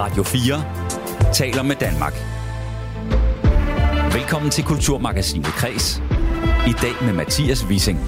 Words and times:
Radio 0.00 0.22
4 0.22 0.64
taler 1.32 1.62
med 1.62 1.76
Danmark. 1.76 2.14
Velkommen 4.12 4.50
til 4.50 4.64
Kulturmagasinet 4.64 5.46
Kres. 5.46 6.02
I 6.66 6.72
dag 6.82 6.92
med 7.06 7.12
Mathias 7.12 7.64
Wissing. 7.64 7.98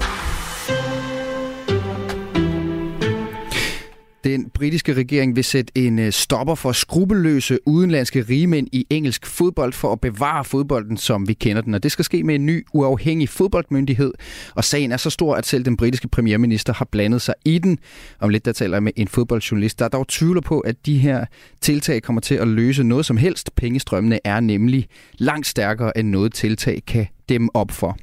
Britiske 4.63 4.95
regering 4.95 5.37
vil 5.37 5.45
sætte 5.45 5.73
en 5.75 5.99
øh, 5.99 6.13
stopper 6.13 6.55
for 6.55 6.73
skrupelløse 6.73 7.59
udenlandske 7.67 8.23
rigemænd 8.23 8.69
i 8.73 8.87
engelsk 8.91 9.27
fodbold 9.27 9.73
for 9.73 9.93
at 9.93 10.01
bevare 10.01 10.45
fodbolden, 10.45 10.97
som 10.97 11.29
vi 11.29 11.33
kender 11.33 11.63
den. 11.63 11.75
Og 11.75 11.83
det 11.83 11.93
skal 11.93 12.05
ske 12.05 12.23
med 12.25 12.35
en 12.35 12.47
ny 12.47 12.67
uafhængig 12.73 13.29
fodboldmyndighed. 13.29 14.13
Og 14.55 14.65
sagen 14.65 14.93
er 14.93 14.97
så 14.97 15.11
stor, 15.11 15.35
at 15.35 15.47
selv 15.47 15.65
den 15.65 15.77
britiske 15.77 16.09
premierminister 16.09 16.73
har 16.73 16.85
blandet 16.85 17.23
sig 17.23 17.35
i 17.45 17.59
den. 17.59 17.79
Om 18.21 18.29
lidt 18.29 18.45
der 18.45 18.53
taler 18.53 18.77
jeg 18.77 18.83
med 18.83 18.93
en 18.97 19.09
fodboldjournalist, 19.09 19.79
der 19.79 19.89
dog 19.89 20.09
tvivler 20.09 20.41
på, 20.41 20.61
at 20.61 20.87
de 20.87 20.99
her 20.99 21.25
tiltag 21.61 22.03
kommer 22.03 22.21
til 22.21 22.35
at 22.35 22.49
løse 22.49 22.85
noget 22.85 23.07
som 23.07 23.17
helst. 23.17 23.55
Pengestrømmene 23.57 24.19
er 24.25 24.41
nemlig 24.41 24.87
langt 25.19 25.47
stærkere, 25.47 25.99
end 25.99 26.09
noget 26.09 26.35
tiltag 26.35 26.83
kan 26.87 27.07
dem 27.29 27.49
op 27.55 27.71
for. 27.71 27.97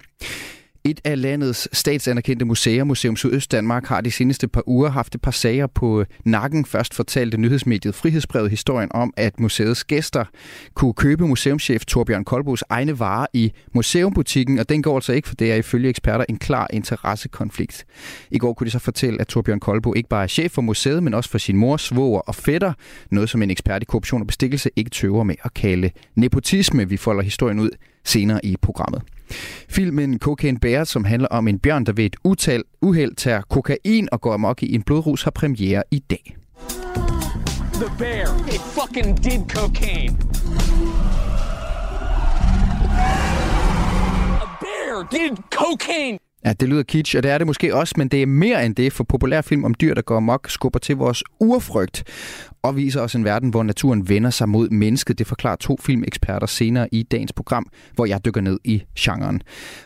Et 0.84 1.02
af 1.04 1.22
landets 1.22 1.78
statsanerkendte 1.78 2.46
museer, 2.46 2.84
Museum 2.84 3.16
Sydøst 3.16 3.52
Danmark, 3.52 3.86
har 3.86 4.02
de 4.02 4.12
seneste 4.12 4.48
par 4.48 4.64
uger 4.68 4.90
haft 4.90 5.16
et 5.16 5.22
par 5.22 5.32
sager 5.32 5.68
på 5.68 6.00
øh, 6.00 6.06
nakken. 6.26 6.66
Først 6.66 6.94
fortalte 6.94 7.38
nyhedsmediet 7.38 7.96
Frihedsbrevet 7.96 8.50
historien 8.50 8.92
om, 8.92 9.14
at 9.18 9.40
museets 9.40 9.84
gæster 9.84 10.26
kunne 10.74 10.94
købe 10.94 11.28
museumschef 11.28 11.86
Torbjørn 11.86 12.24
Kolbos 12.24 12.64
egne 12.70 13.00
varer 13.00 13.26
i 13.34 13.52
museumbutikken, 13.74 14.60
og 14.60 14.70
den 14.70 14.82
går 14.82 14.96
altså 14.96 15.14
ikke, 15.14 15.28
for 15.28 15.36
det 15.36 15.52
er 15.52 15.56
ifølge 15.56 15.90
eksperter 15.90 16.26
en 16.30 16.38
klar 16.38 16.68
interessekonflikt. 16.74 17.86
I 18.32 18.38
går 18.38 18.54
kunne 18.54 18.66
de 18.66 18.72
så 18.72 18.80
fortælle, 18.80 19.22
at 19.22 19.28
Torbjørn 19.28 19.60
Kolbo 19.60 19.94
ikke 19.94 20.10
bare 20.10 20.24
er 20.24 20.28
chef 20.28 20.52
for 20.52 20.62
museet, 20.62 21.04
men 21.04 21.14
også 21.14 21.30
for 21.30 21.38
sin 21.38 21.58
mor, 21.58 21.78
svoger 21.78 22.20
og 22.20 22.36
fætter. 22.36 22.74
Noget 23.12 23.30
som 23.30 23.42
en 23.42 23.52
ekspert 23.52 23.82
i 23.82 23.86
korruption 23.86 24.22
og 24.22 24.28
bestikkelse 24.28 24.70
ikke 24.76 24.90
tøver 24.90 25.24
med 25.24 25.36
at 25.44 25.54
kalde 25.54 25.90
nepotisme. 26.16 26.90
Vi 26.90 26.98
folder 26.98 27.24
historien 27.24 27.60
ud 27.60 27.70
senere 28.06 28.46
i 28.46 28.56
programmet. 28.62 29.02
Filmen 29.70 30.20
Cocaine 30.20 30.60
Bear, 30.60 30.84
som 30.84 31.06
handler 31.06 31.28
om 31.28 31.48
en 31.48 31.60
bjørn, 31.60 31.86
der 31.86 31.92
ved 31.94 32.06
et 32.06 32.16
utal, 32.24 32.64
uheld 32.82 33.16
tager 33.16 33.42
kokain 33.50 34.10
og 34.12 34.22
går 34.22 34.34
amok 34.34 34.64
i 34.64 34.76
en 34.76 34.84
blodrus, 34.84 35.24
har 35.24 35.32
premiere 35.32 35.84
i 35.92 36.00
dag. 36.00 36.36
The 37.74 37.92
bear, 37.98 38.48
it 38.48 38.62
fucking 38.62 39.18
did 39.24 39.50
cocaine. 39.50 40.18
A 44.42 44.48
bear 44.62 45.08
did 45.12 45.38
cocaine. 45.52 46.20
Ja, 46.46 46.54
det 46.54 46.70
lyder 46.70 46.84
kitsch, 46.84 47.18
og 47.18 47.24
det 47.24 47.32
er 47.32 47.38
det 47.38 47.48
måske 47.48 47.76
også, 47.76 47.94
men 47.98 48.08
det 48.08 48.22
er 48.22 48.26
mere 48.26 48.66
end 48.66 48.76
det, 48.76 48.94
for 48.94 49.04
populærfilm 49.04 49.64
om 49.64 49.74
dyr, 49.74 49.94
der 49.94 50.02
går 50.02 50.18
amok, 50.18 50.50
skubber 50.50 50.80
til 50.80 50.96
vores 50.96 51.24
urfrygt 51.40 52.04
og 52.64 52.76
viser 52.76 53.02
os 53.02 53.16
en 53.16 53.26
verden, 53.26 53.50
hvor 53.50 53.64
naturen 53.64 54.10
vender 54.10 54.30
sig 54.30 54.50
mod 54.50 54.70
mennesket. 54.70 55.20
Det 55.20 55.28
forklarer 55.28 55.56
to 55.56 55.78
filmeksperter 55.82 56.48
senere 56.48 56.88
i 56.92 57.04
dagens 57.04 57.34
program, 57.34 57.66
hvor 57.94 58.06
jeg 58.06 58.26
dykker 58.26 58.42
ned 58.42 58.60
i 58.64 58.84
genren. 59.00 59.42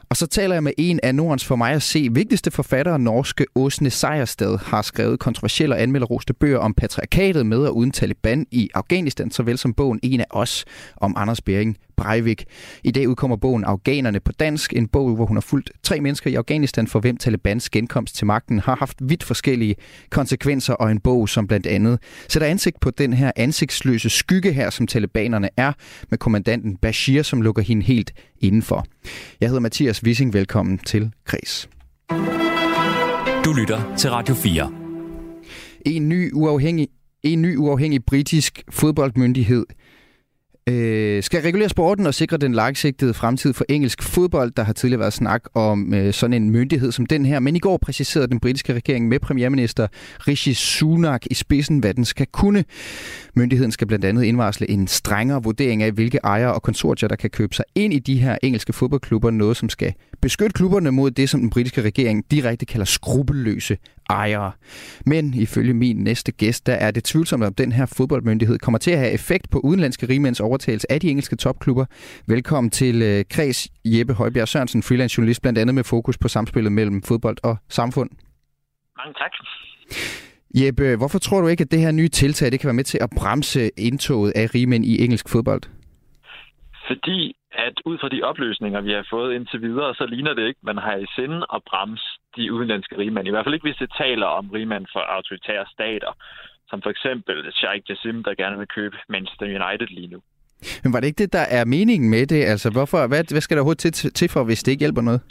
Og 0.09 0.17
så 0.17 0.27
taler 0.27 0.55
jeg 0.55 0.63
med 0.63 0.71
en 0.77 0.99
af 1.03 1.15
Nordens 1.15 1.45
for 1.45 1.55
mig 1.55 1.73
at 1.73 1.81
se 1.81 2.09
vigtigste 2.11 2.51
forfattere, 2.51 2.99
norske 2.99 3.45
Åsne 3.55 3.89
Sejersted, 3.89 4.57
har 4.57 4.81
skrevet 4.81 5.19
kontroversielle 5.19 5.75
og 5.75 5.81
anmelderoste 5.81 6.33
bøger 6.33 6.57
om 6.57 6.73
patriarkatet 6.73 7.45
med 7.45 7.57
og 7.57 7.75
uden 7.75 7.91
Taliban 7.91 8.45
i 8.51 8.69
Afghanistan, 8.73 9.31
såvel 9.31 9.57
som 9.57 9.73
bogen 9.73 9.99
En 10.03 10.19
af 10.19 10.25
os 10.29 10.65
om 10.97 11.13
Anders 11.17 11.41
Bering 11.41 11.77
Breivik. 11.97 12.45
I 12.83 12.91
dag 12.91 13.09
udkommer 13.09 13.35
bogen 13.35 13.63
Afghanerne 13.63 14.19
på 14.19 14.31
dansk, 14.31 14.73
en 14.73 14.87
bog, 14.87 15.15
hvor 15.15 15.25
hun 15.25 15.37
har 15.37 15.41
fulgt 15.41 15.71
tre 15.83 16.01
mennesker 16.01 16.29
i 16.29 16.35
Afghanistan, 16.35 16.87
for 16.87 16.99
hvem 16.99 17.17
Talibans 17.17 17.69
genkomst 17.69 18.15
til 18.15 18.27
magten 18.27 18.59
har 18.59 18.75
haft 18.75 18.97
vidt 19.01 19.23
forskellige 19.23 19.75
konsekvenser, 20.09 20.73
og 20.73 20.91
en 20.91 20.99
bog, 20.99 21.29
som 21.29 21.47
blandt 21.47 21.67
andet 21.67 21.99
sætter 22.29 22.47
ansigt 22.63 22.79
på 22.79 22.91
den 22.91 23.13
her 23.13 23.31
ansigtsløse 23.35 24.09
skygge 24.09 24.53
her, 24.53 24.69
som 24.69 24.87
talibanerne 24.87 25.49
er, 25.57 25.73
med 26.09 26.17
kommandanten 26.17 26.77
Bashir, 26.77 27.23
som 27.23 27.41
lukker 27.41 27.61
hende 27.61 27.83
helt 27.85 28.13
indenfor. 28.39 28.85
Jeg 29.41 29.49
hedder 29.49 29.61
Mathias 29.61 30.03
Wissing. 30.03 30.33
Velkommen 30.33 30.77
til 30.77 31.11
Kres. 31.25 31.69
Du 33.45 33.53
lytter 33.53 33.95
til 33.97 34.09
Radio 34.09 34.35
4. 34.35 34.71
En 35.85 36.09
ny 36.09 36.31
uafhængig, 36.33 36.87
en 37.23 37.41
ny 37.41 37.57
uafhængig 37.57 38.05
britisk 38.05 38.63
fodboldmyndighed 38.69 39.65
øh, 40.69 41.23
skal 41.23 41.41
regulere 41.41 41.69
sporten 41.69 42.07
og 42.07 42.13
sikre 42.13 42.37
den 42.37 42.53
langsigtede 42.53 43.13
fremtid 43.13 43.53
for 43.53 43.65
engelsk 43.69 44.03
fodbold. 44.03 44.51
Der 44.51 44.63
har 44.63 44.73
tidligere 44.73 44.99
været 44.99 45.13
snak 45.13 45.43
om 45.53 45.93
øh, 45.93 46.13
sådan 46.13 46.33
en 46.33 46.49
myndighed 46.49 46.91
som 46.91 47.05
den 47.05 47.25
her, 47.25 47.39
men 47.39 47.55
i 47.55 47.59
går 47.59 47.77
præciserede 47.77 48.27
den 48.27 48.39
britiske 48.39 48.73
regering 48.73 49.07
med 49.07 49.19
premierminister 49.19 49.87
Rishi 50.27 50.53
Sunak 50.53 51.25
i 51.31 51.33
spidsen, 51.33 51.79
hvad 51.79 51.93
den 51.93 52.05
skal 52.05 52.27
kunne. 52.27 52.65
Myndigheden 53.35 53.71
skal 53.71 53.87
blandt 53.87 54.05
andet 54.05 54.23
indvarsle 54.23 54.69
en 54.69 54.87
strengere 54.87 55.43
vurdering 55.43 55.83
af, 55.83 55.91
hvilke 55.91 56.19
ejere 56.23 56.53
og 56.53 56.61
konsortier, 56.61 57.09
der 57.09 57.15
kan 57.15 57.29
købe 57.29 57.55
sig 57.55 57.65
ind 57.75 57.93
i 57.93 57.99
de 57.99 58.19
her 58.19 58.37
engelske 58.43 58.73
fodboldklubber, 58.73 59.31
noget 59.31 59.57
som 59.57 59.69
skal 59.69 59.93
beskytte 60.21 60.53
klubberne 60.53 60.91
mod 60.91 61.11
det, 61.11 61.29
som 61.29 61.39
den 61.39 61.49
britiske 61.49 61.81
regering 61.81 62.25
direkte 62.31 62.65
kalder 62.65 62.85
skrupelløse 62.85 63.77
ejere. 64.09 64.51
Men 65.05 65.33
ifølge 65.33 65.73
min 65.73 65.95
næste 65.95 66.31
gæst, 66.31 66.65
der 66.65 66.73
er 66.73 66.91
det 66.91 67.03
tvivlsomt, 67.03 67.43
om 67.43 67.53
den 67.53 67.71
her 67.71 67.85
fodboldmyndighed 67.85 68.59
kommer 68.59 68.77
til 68.77 68.91
at 68.91 68.97
have 68.97 69.11
effekt 69.11 69.49
på 69.49 69.59
udenlandske 69.59 70.09
rigmænds 70.09 70.39
overtagelse 70.53 70.91
af 70.91 70.99
de 70.99 71.09
engelske 71.09 71.35
topklubber. 71.35 71.85
Velkommen 72.27 72.71
til 72.81 72.95
uh, 73.09 73.19
Kreds 73.33 73.59
Jeppe 73.85 74.13
Højbjerg 74.13 74.47
Sørensen, 74.47 74.83
freelance 74.83 75.13
journalist, 75.17 75.41
blandt 75.41 75.59
andet 75.59 75.75
med 75.75 75.83
fokus 75.83 76.17
på 76.17 76.27
samspillet 76.27 76.71
mellem 76.71 77.01
fodbold 77.09 77.37
og 77.43 77.55
samfund. 77.79 78.09
Mange 78.99 79.13
tak. 79.21 79.33
Jeppe, 80.59 80.95
hvorfor 80.99 81.19
tror 81.19 81.41
du 81.41 81.47
ikke, 81.47 81.65
at 81.65 81.71
det 81.71 81.79
her 81.85 81.91
nye 81.91 82.11
tiltag 82.21 82.51
det 82.51 82.59
kan 82.59 82.67
være 82.67 82.81
med 82.81 82.89
til 82.91 82.99
at 83.05 83.09
bremse 83.19 83.63
indtoget 83.77 84.31
af 84.41 84.45
rigmænd 84.55 84.85
i 84.85 85.03
engelsk 85.03 85.29
fodbold? 85.33 85.63
Fordi 86.87 87.35
at 87.67 87.75
ud 87.85 87.97
fra 88.01 88.09
de 88.09 88.23
opløsninger, 88.23 88.81
vi 88.81 88.91
har 88.91 89.05
fået 89.09 89.35
indtil 89.35 89.61
videre, 89.61 89.95
så 89.95 90.05
ligner 90.05 90.33
det 90.33 90.47
ikke, 90.47 90.59
man 90.63 90.77
har 90.77 90.95
i 90.95 91.05
sinde 91.15 91.39
at 91.55 91.61
bremse 91.69 92.07
de 92.37 92.53
udenlandske 92.53 92.97
rigmænd. 92.97 93.27
I 93.27 93.31
hvert 93.31 93.45
fald 93.45 93.53
ikke, 93.55 93.67
hvis 93.67 93.83
det 93.83 93.91
taler 94.03 94.25
om 94.25 94.49
rigmænd 94.49 94.85
for 94.93 94.99
autoritære 94.99 95.65
stater, 95.75 96.11
som 96.69 96.81
for 96.81 96.89
eksempel 96.89 97.53
Sheikh 97.53 97.89
Jassim, 97.89 98.23
der 98.23 98.35
gerne 98.41 98.57
vil 98.57 98.67
købe 98.77 98.97
Manchester 99.09 99.45
United 99.45 99.87
lige 99.87 100.07
nu. 100.13 100.19
Men 100.83 100.93
var 100.93 100.99
det 100.99 101.07
ikke 101.07 101.23
det, 101.23 101.33
der 101.33 101.45
er 101.57 101.65
meningen 101.65 102.09
med 102.09 102.27
det? 102.27 102.43
Altså, 102.53 102.71
hvorfor, 102.71 103.07
hvad, 103.07 103.23
hvad 103.33 103.41
skal 103.41 103.57
der 103.57 103.61
overhovedet 103.61 103.93
til, 103.93 104.13
til 104.13 104.29
for, 104.29 104.43
hvis 104.43 104.63
det 104.63 104.71
ikke 104.71 104.85
hjælper 104.85 105.01
noget? 105.01 105.21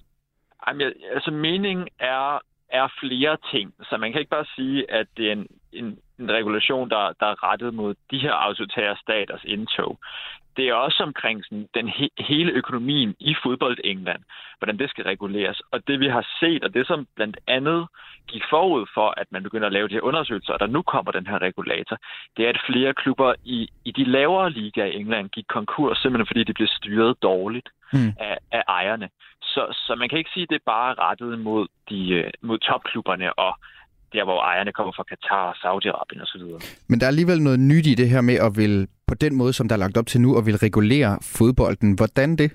Jamen, 0.67 0.93
altså, 1.15 1.31
meningen 1.31 1.89
er, 2.01 2.39
er 2.71 2.89
flere 3.01 3.37
ting. 3.53 3.75
Så 3.83 3.97
man 3.97 4.13
kan 4.13 4.21
ikke 4.21 4.37
bare 4.39 4.47
sige, 4.57 4.91
at 4.91 5.07
det 5.17 5.29
er 5.29 5.33
en, 5.33 5.47
en, 5.73 5.99
en 6.19 6.31
regulation, 6.31 6.91
der, 6.91 7.13
der 7.21 7.27
er 7.27 7.43
rettet 7.49 7.75
mod 7.75 7.95
de 8.11 8.19
her 8.19 8.33
autoritære 8.33 8.97
staters 8.97 9.45
indtog 9.45 9.99
det 10.57 10.69
er 10.69 10.75
også 10.75 11.03
omkring 11.03 11.45
sådan, 11.45 11.69
den 11.75 11.89
he- 11.89 12.25
hele 12.29 12.53
økonomien 12.53 13.15
i 13.21 13.35
fodbold 13.43 13.79
England, 13.85 14.23
hvordan 14.59 14.79
det 14.79 14.91
skal 14.91 15.05
reguleres. 15.05 15.63
Og 15.73 15.89
det 15.89 16.01
vi 16.01 16.09
har 16.09 16.27
set, 16.41 16.65
og 16.65 16.75
det 16.75 16.87
som 16.87 17.07
blandt 17.17 17.37
andet 17.47 17.89
gik 18.29 18.43
forud 18.51 18.87
for, 18.95 19.15
at 19.17 19.27
man 19.31 19.43
begynder 19.43 19.67
at 19.67 19.73
lave 19.73 19.89
de 19.89 19.95
her 19.95 20.01
undersøgelser, 20.01 20.53
og 20.53 20.61
der 20.61 20.67
nu 20.67 20.83
kommer 20.83 21.13
den 21.13 21.27
her 21.27 21.39
regulator, 21.39 21.97
det 22.37 22.45
er, 22.45 22.51
at 22.51 22.65
flere 22.67 22.95
klubber 22.95 23.35
i, 23.45 23.69
i 23.85 23.91
de 23.91 24.05
lavere 24.05 24.51
ligaer 24.51 24.87
i 24.87 24.97
England 24.97 25.29
gik 25.29 25.45
konkurs, 25.49 25.99
simpelthen 25.99 26.27
fordi 26.27 26.45
de 26.45 26.55
blev 26.55 26.69
styret 26.69 27.23
dårligt 27.23 27.69
mm. 27.93 28.13
af, 28.19 28.39
af 28.53 28.63
ejerne. 28.69 29.09
Så, 29.43 29.67
så 29.87 29.95
man 29.95 30.09
kan 30.09 30.19
ikke 30.19 30.31
sige, 30.35 30.43
at 30.43 30.49
det 30.51 30.57
er 30.57 30.71
bare 30.77 30.95
rettet 30.95 31.39
mod, 31.39 31.67
de, 31.89 32.11
øh, 32.11 32.31
mod 32.43 32.59
topklubberne 32.59 33.39
og 33.39 33.59
der, 34.13 34.25
hvor 34.25 34.41
ejerne 34.43 34.73
kommer 34.73 34.93
fra 34.97 35.03
Katar, 35.03 35.47
Saudi-Arabien 35.63 36.23
osv. 36.23 36.43
Men 36.89 37.01
der 37.01 37.07
er 37.07 37.13
alligevel 37.15 37.41
noget 37.43 37.61
nyt 37.61 37.87
i 37.87 37.95
det 37.95 38.09
her 38.09 38.21
med 38.21 38.35
at 38.47 38.53
vil 38.57 38.89
på 39.07 39.15
den 39.15 39.35
måde, 39.35 39.53
som 39.53 39.69
der 39.69 39.75
er 39.75 39.85
lagt 39.85 39.97
op 39.97 40.07
til 40.07 40.21
nu, 40.21 40.37
og 40.37 40.47
vil 40.47 40.57
regulere 40.57 41.19
fodbolden. 41.37 41.95
Hvordan 42.01 42.37
det? 42.37 42.51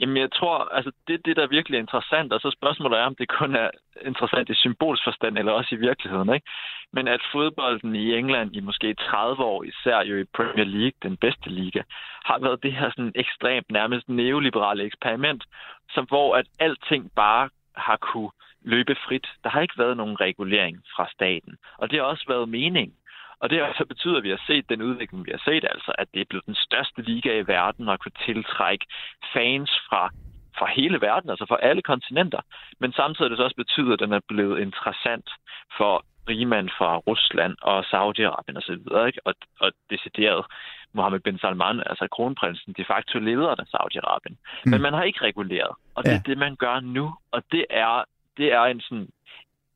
Jamen, 0.00 0.16
jeg 0.16 0.32
tror, 0.32 0.56
altså 0.76 0.92
det, 1.08 1.26
det 1.26 1.36
der 1.36 1.42
er 1.42 1.56
virkelig 1.58 1.78
interessant, 1.78 2.32
og 2.32 2.40
så 2.40 2.56
spørgsmålet 2.58 2.98
er, 2.98 3.04
om 3.04 3.14
det 3.14 3.28
kun 3.28 3.56
er 3.56 3.70
interessant 4.06 4.50
i 4.50 4.54
symbolsk 4.54 5.02
forstand, 5.04 5.38
eller 5.38 5.52
også 5.52 5.74
i 5.74 5.78
virkeligheden, 5.88 6.34
ikke? 6.34 6.46
Men 6.92 7.08
at 7.08 7.22
fodbolden 7.32 7.94
i 7.94 8.14
England 8.18 8.56
i 8.56 8.60
måske 8.60 8.94
30 8.94 9.44
år, 9.44 9.62
især 9.62 9.98
jo 10.02 10.16
i 10.16 10.24
Premier 10.36 10.64
League, 10.64 10.98
den 11.02 11.16
bedste 11.16 11.48
liga, 11.50 11.82
har 12.24 12.38
været 12.38 12.62
det 12.62 12.72
her 12.72 12.90
sådan 12.90 13.12
ekstremt 13.14 13.70
nærmest 13.70 14.08
neoliberale 14.08 14.84
eksperiment, 14.84 15.44
som 15.90 16.04
hvor 16.04 16.36
at 16.36 16.46
alting 16.58 17.10
bare 17.16 17.48
har 17.76 17.96
kunne 17.96 18.30
løbe 18.64 18.96
frit. 19.06 19.26
Der 19.44 19.50
har 19.50 19.60
ikke 19.60 19.78
været 19.78 19.96
nogen 19.96 20.20
regulering 20.20 20.76
fra 20.96 21.08
staten, 21.12 21.56
og 21.78 21.90
det 21.90 21.98
har 21.98 22.06
også 22.06 22.24
været 22.28 22.48
meningen. 22.48 22.96
Og 23.40 23.50
det 23.50 23.58
har 23.58 23.74
så 23.78 23.84
betydet, 23.84 24.16
at 24.16 24.22
vi 24.22 24.30
har 24.30 24.42
set 24.46 24.68
den 24.68 24.82
udvikling, 24.82 25.26
vi 25.26 25.30
har 25.30 25.42
set, 25.44 25.64
altså 25.74 25.92
at 25.98 26.08
det 26.14 26.20
er 26.20 26.30
blevet 26.30 26.46
den 26.46 26.54
største 26.54 27.02
liga 27.02 27.38
i 27.38 27.46
verden 27.46 27.88
og 27.88 27.98
kunne 28.00 28.18
tiltrække 28.26 28.86
fans 29.34 29.70
fra, 29.88 30.10
fra 30.58 30.66
hele 30.76 31.00
verden, 31.00 31.30
altså 31.30 31.46
fra 31.48 31.58
alle 31.62 31.82
kontinenter. 31.82 32.40
Men 32.80 32.92
samtidig 32.92 33.24
har 33.24 33.28
det 33.28 33.38
så 33.38 33.44
også 33.44 33.56
betydet, 33.56 33.92
at 33.92 34.00
den 34.00 34.12
er 34.12 34.20
blevet 34.28 34.60
interessant 34.60 35.30
for 35.76 36.04
rigmand 36.28 36.68
fra 36.78 36.96
Rusland 36.96 37.54
og 37.62 37.78
Saudi-Arabien 37.92 38.56
osv., 38.60 38.84
ikke? 39.06 39.20
Og, 39.24 39.34
og 39.60 39.72
decideret 39.90 40.46
Mohammed 40.92 41.20
bin 41.20 41.38
Salman, 41.38 41.82
altså 41.86 42.08
kronprinsen, 42.12 42.74
de 42.78 42.84
facto 42.84 43.18
leder 43.18 43.54
af 43.62 43.66
Saudi-Arabien. 43.74 44.36
Mm. 44.64 44.70
Men 44.70 44.80
man 44.80 44.92
har 44.92 45.02
ikke 45.02 45.22
reguleret, 45.22 45.74
og 45.94 46.04
det 46.04 46.10
ja. 46.10 46.16
er 46.16 46.22
det, 46.22 46.38
man 46.38 46.56
gør 46.56 46.80
nu. 46.80 47.14
Og 47.32 47.42
det 47.52 47.64
er, 47.70 48.04
det 48.36 48.52
er 48.52 48.64
en 48.64 48.80
sådan 48.80 49.08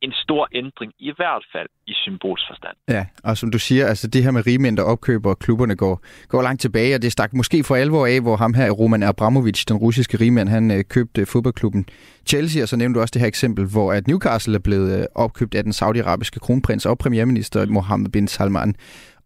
en 0.01 0.13
stor 0.13 0.49
ændring, 0.55 0.93
i 0.99 1.13
hvert 1.17 1.45
fald 1.53 1.69
i 1.87 1.93
symbolsforstand. 1.95 2.77
Ja, 2.89 3.07
og 3.25 3.37
som 3.37 3.51
du 3.51 3.59
siger, 3.59 3.87
altså 3.87 4.09
det 4.09 4.23
her 4.23 4.31
med 4.31 4.47
rigmænd, 4.47 4.77
der 4.77 4.83
opkøber 4.83 5.35
klubberne, 5.35 5.77
går, 5.77 6.05
går 6.29 6.43
langt 6.43 6.61
tilbage, 6.61 6.95
og 6.95 7.03
det 7.03 7.13
stak 7.13 7.33
måske 7.33 7.65
for 7.65 7.77
alvor 7.77 8.07
af, 8.07 8.21
hvor 8.21 8.37
ham 8.37 8.55
her, 8.55 8.71
Roman 8.71 9.03
Abramovich, 9.03 9.69
den 9.69 9.77
russiske 9.77 10.21
rigmand, 10.21 10.49
han 10.49 10.71
øh, 10.71 10.85
købte 10.85 11.27
fodboldklubben 11.27 11.87
Chelsea, 12.27 12.63
og 12.63 12.69
så 12.69 12.77
nævnte 12.77 12.97
du 12.97 13.01
også 13.01 13.13
det 13.13 13.21
her 13.21 13.29
eksempel, 13.29 13.65
hvor 13.67 13.93
at 13.93 14.07
Newcastle 14.09 14.55
er 14.55 14.59
blevet 14.59 15.01
øh, 15.01 15.07
opkøbt 15.15 15.55
af 15.55 15.63
den 15.63 15.73
saudiarabiske 15.73 16.41
kronprins 16.41 16.87
og 16.87 16.99
premierminister 16.99 17.67
Mohammed 17.67 18.11
bin 18.11 18.29
Salman. 18.29 18.75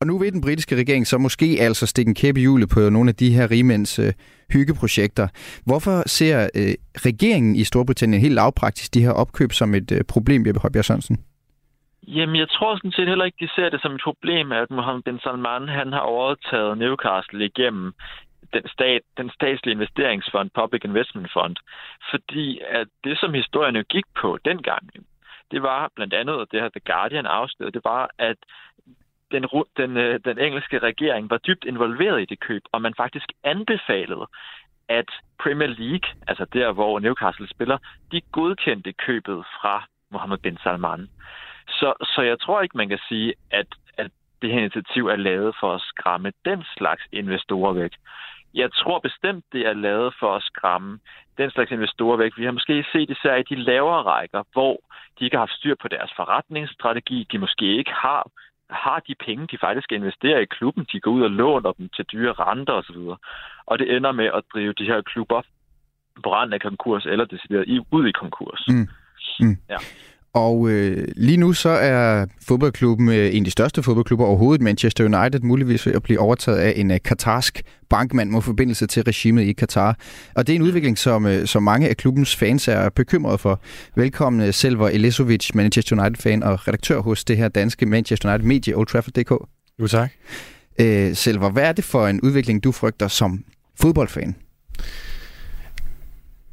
Og 0.02 0.06
nu 0.08 0.18
vil 0.18 0.32
den 0.32 0.46
britiske 0.46 0.76
regering 0.76 1.06
så 1.06 1.18
måske 1.18 1.48
altså 1.60 1.86
stikke 1.86 2.08
en 2.08 2.14
kæppe 2.14 2.40
i 2.40 2.42
hjulet 2.42 2.68
på 2.74 2.80
nogle 2.96 3.08
af 3.08 3.16
de 3.22 3.34
her 3.36 3.50
rigmænds 3.50 3.98
øh, 3.98 4.12
hyggeprojekter. 4.54 5.26
Hvorfor 5.68 5.96
ser 6.18 6.38
øh, 6.60 6.74
regeringen 7.08 7.56
i 7.56 7.64
Storbritannien 7.64 8.22
helt 8.22 8.34
lavpraktisk 8.34 8.94
de 8.94 9.04
her 9.06 9.14
opkøb 9.22 9.50
som 9.52 9.74
et 9.74 9.92
øh, 9.92 10.00
problem, 10.14 10.46
Jeppe 10.46 10.60
Højbjerg 10.60 10.84
Sørensen? 10.84 11.16
Jamen, 12.16 12.36
jeg 12.36 12.48
tror 12.48 12.76
sådan 12.76 12.96
set 12.96 13.08
heller 13.08 13.24
ikke, 13.24 13.44
de 13.44 13.50
ser 13.56 13.68
det 13.70 13.80
som 13.82 13.92
et 13.94 14.02
problem, 14.08 14.52
at 14.52 14.70
Mohammed 14.70 15.02
bin 15.02 15.18
Salman 15.24 15.68
han 15.68 15.92
har 15.92 16.04
overtaget 16.16 16.78
Newcastle 16.78 17.44
igennem 17.50 17.92
den, 18.54 18.64
stat, 18.74 19.02
den 19.16 19.30
statslige 19.38 19.74
investeringsfond, 19.78 20.50
Public 20.60 20.82
Investment 20.84 21.28
Fund. 21.36 21.56
Fordi 22.10 22.60
at 22.80 22.88
det, 23.04 23.14
som 23.18 23.34
historien 23.34 23.76
jo 23.76 23.84
gik 23.94 24.08
på 24.20 24.38
dengang, 24.44 24.84
det 25.52 25.62
var 25.62 25.90
blandt 25.96 26.14
andet, 26.14 26.36
og 26.36 26.46
det 26.52 26.60
har 26.60 26.68
The 26.68 26.86
Guardian 26.90 27.26
afsløret, 27.26 27.74
det 27.74 27.84
var, 27.84 28.10
at 28.18 28.36
den, 29.32 29.44
den, 29.76 29.96
øh, 29.96 30.20
den 30.24 30.38
engelske 30.38 30.78
regering 30.78 31.30
var 31.30 31.38
dybt 31.38 31.64
involveret 31.64 32.22
i 32.22 32.24
det 32.24 32.40
køb, 32.40 32.62
og 32.72 32.82
man 32.82 32.94
faktisk 32.96 33.28
anbefalede, 33.44 34.26
at 34.88 35.10
Premier 35.42 35.68
League, 35.68 36.08
altså 36.28 36.44
der, 36.52 36.72
hvor 36.72 37.00
Newcastle 37.00 37.48
spiller, 37.48 37.78
de 38.12 38.20
godkendte 38.32 38.92
købet 38.92 39.44
fra 39.56 39.84
Mohammed 40.10 40.38
bin 40.38 40.58
Salman. 40.62 41.08
Så, 41.68 41.92
så 42.14 42.22
jeg 42.22 42.40
tror 42.40 42.62
ikke, 42.62 42.76
man 42.76 42.88
kan 42.88 42.98
sige, 43.08 43.34
at, 43.50 43.66
at 43.98 44.10
det 44.42 44.52
her 44.52 44.58
initiativ 44.58 45.06
er 45.06 45.16
lavet 45.16 45.54
for 45.60 45.74
at 45.74 45.80
skræmme 45.80 46.32
den 46.44 46.64
slags 46.76 47.02
investorer 47.12 47.72
væk. 47.72 47.92
Jeg 48.54 48.72
tror 48.72 48.98
bestemt, 48.98 49.44
det 49.52 49.66
er 49.66 49.72
lavet 49.72 50.14
for 50.20 50.34
at 50.36 50.42
skræmme 50.42 50.98
den 51.38 51.50
slags 51.50 51.70
investorer 51.70 52.16
væk. 52.16 52.32
Vi 52.36 52.44
har 52.44 52.52
måske 52.52 52.84
set 52.92 53.10
især 53.10 53.34
i 53.34 53.42
de 53.42 53.54
lavere 53.54 54.02
rækker, 54.02 54.42
hvor 54.52 54.80
de 55.18 55.24
ikke 55.24 55.36
har 55.36 55.46
haft 55.46 55.58
styr 55.58 55.74
på 55.82 55.88
deres 55.88 56.12
forretningsstrategi, 56.16 57.26
de 57.32 57.38
måske 57.38 57.76
ikke 57.76 57.92
har 57.92 58.30
har 58.72 58.98
de 59.08 59.14
penge, 59.26 59.46
de 59.46 59.58
faktisk 59.60 59.92
investerer 59.92 60.38
i 60.40 60.44
klubben. 60.44 60.86
De 60.92 61.00
går 61.00 61.10
ud 61.10 61.22
og 61.22 61.30
låner 61.30 61.72
dem 61.72 61.88
til 61.96 62.04
dyre 62.04 62.32
renter 62.32 62.72
osv. 62.72 63.00
Og 63.66 63.78
det 63.78 63.96
ender 63.96 64.12
med 64.12 64.24
at 64.24 64.42
drive 64.52 64.72
de 64.72 64.84
her 64.84 65.02
klubber 65.02 65.42
på 66.24 66.34
randen 66.34 66.54
af 66.54 66.60
konkurs, 66.60 67.06
eller 67.06 67.24
decideret 67.24 67.84
ud 67.90 68.06
i 68.06 68.12
konkurs. 68.12 68.64
Mm. 68.68 68.88
Mm. 69.40 69.56
Ja. 69.68 69.76
Og 70.34 70.70
øh, 70.70 71.08
lige 71.16 71.36
nu 71.36 71.52
så 71.52 71.68
er 71.68 72.26
fodboldklubben 72.42 73.08
øh, 73.08 73.34
en 73.34 73.42
af 73.42 73.44
de 73.44 73.50
største 73.50 73.82
fodboldklubber 73.82 74.24
overhovedet, 74.26 74.62
Manchester 74.62 75.04
United, 75.04 75.40
muligvis 75.40 75.86
ved 75.86 75.94
at 75.94 76.02
blive 76.02 76.18
overtaget 76.20 76.58
af 76.58 76.72
en 76.76 76.90
øh, 76.90 76.98
katarsk 77.04 77.62
bankmand 77.90 78.30
med 78.30 78.42
forbindelse 78.42 78.86
til 78.86 79.02
regimet 79.02 79.42
i 79.42 79.52
Katar. 79.52 79.98
Og 80.34 80.46
det 80.46 80.52
er 80.52 80.56
en 80.56 80.62
udvikling, 80.62 80.98
som, 80.98 81.26
øh, 81.26 81.46
som 81.46 81.62
mange 81.62 81.88
af 81.88 81.96
klubbens 81.96 82.36
fans 82.36 82.68
er 82.68 82.88
bekymrede 82.88 83.38
for. 83.38 83.60
Velkommen 83.96 84.42
øh, 84.42 84.54
Selver 84.54 84.88
Elisovic, 84.88 85.50
Manchester 85.54 86.00
United-fan 86.00 86.42
og 86.42 86.68
redaktør 86.68 87.00
hos 87.00 87.24
det 87.24 87.36
her 87.36 87.48
danske 87.48 87.86
Manchester 87.86 88.28
United 88.28 88.48
Media, 88.48 88.74
Old 88.74 88.86
Trafford.dk. 88.86 89.30
Jo 89.80 89.86
tak. 89.86 90.10
Øh, 90.80 91.16
Selver, 91.16 91.50
hvad 91.50 91.62
er 91.62 91.72
det 91.72 91.84
for 91.84 92.06
en 92.06 92.20
udvikling, 92.20 92.64
du 92.64 92.72
frygter 92.72 93.08
som 93.08 93.44
fodboldfan? 93.80 94.36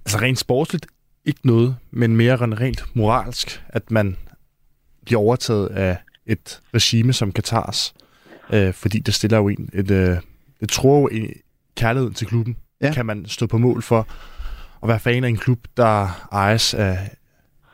Altså 0.05 0.17
rent 0.17 0.39
sportsligt 0.39 0.85
ikke 1.25 1.39
noget, 1.43 1.75
men 1.91 2.17
mere 2.17 2.35
rent 2.35 2.83
moralsk, 2.93 3.63
at 3.67 3.91
man 3.91 4.15
bliver 5.05 5.21
overtaget 5.21 5.67
af 5.67 5.97
et 6.25 6.61
regime 6.73 7.13
som 7.13 7.31
Katars, 7.31 7.93
øh, 8.53 8.73
fordi 8.73 8.99
det 8.99 9.13
stiller 9.13 9.37
jo 9.37 9.47
en, 9.47 9.69
et, 9.73 9.91
øh, 9.91 10.17
det 10.59 10.69
tror 10.69 10.99
jo 10.99 11.07
en 11.07 11.33
kærligheden 11.75 12.13
til 12.13 12.27
klubben. 12.27 12.57
Ja. 12.81 12.93
Kan 12.93 13.05
man 13.05 13.25
stå 13.25 13.47
på 13.47 13.57
mål 13.57 13.81
for 13.81 14.07
at 14.83 14.89
være 14.89 14.99
fan 14.99 15.23
af 15.23 15.29
en 15.29 15.37
klub, 15.37 15.59
der 15.77 16.27
ejes 16.31 16.73
af 16.73 17.09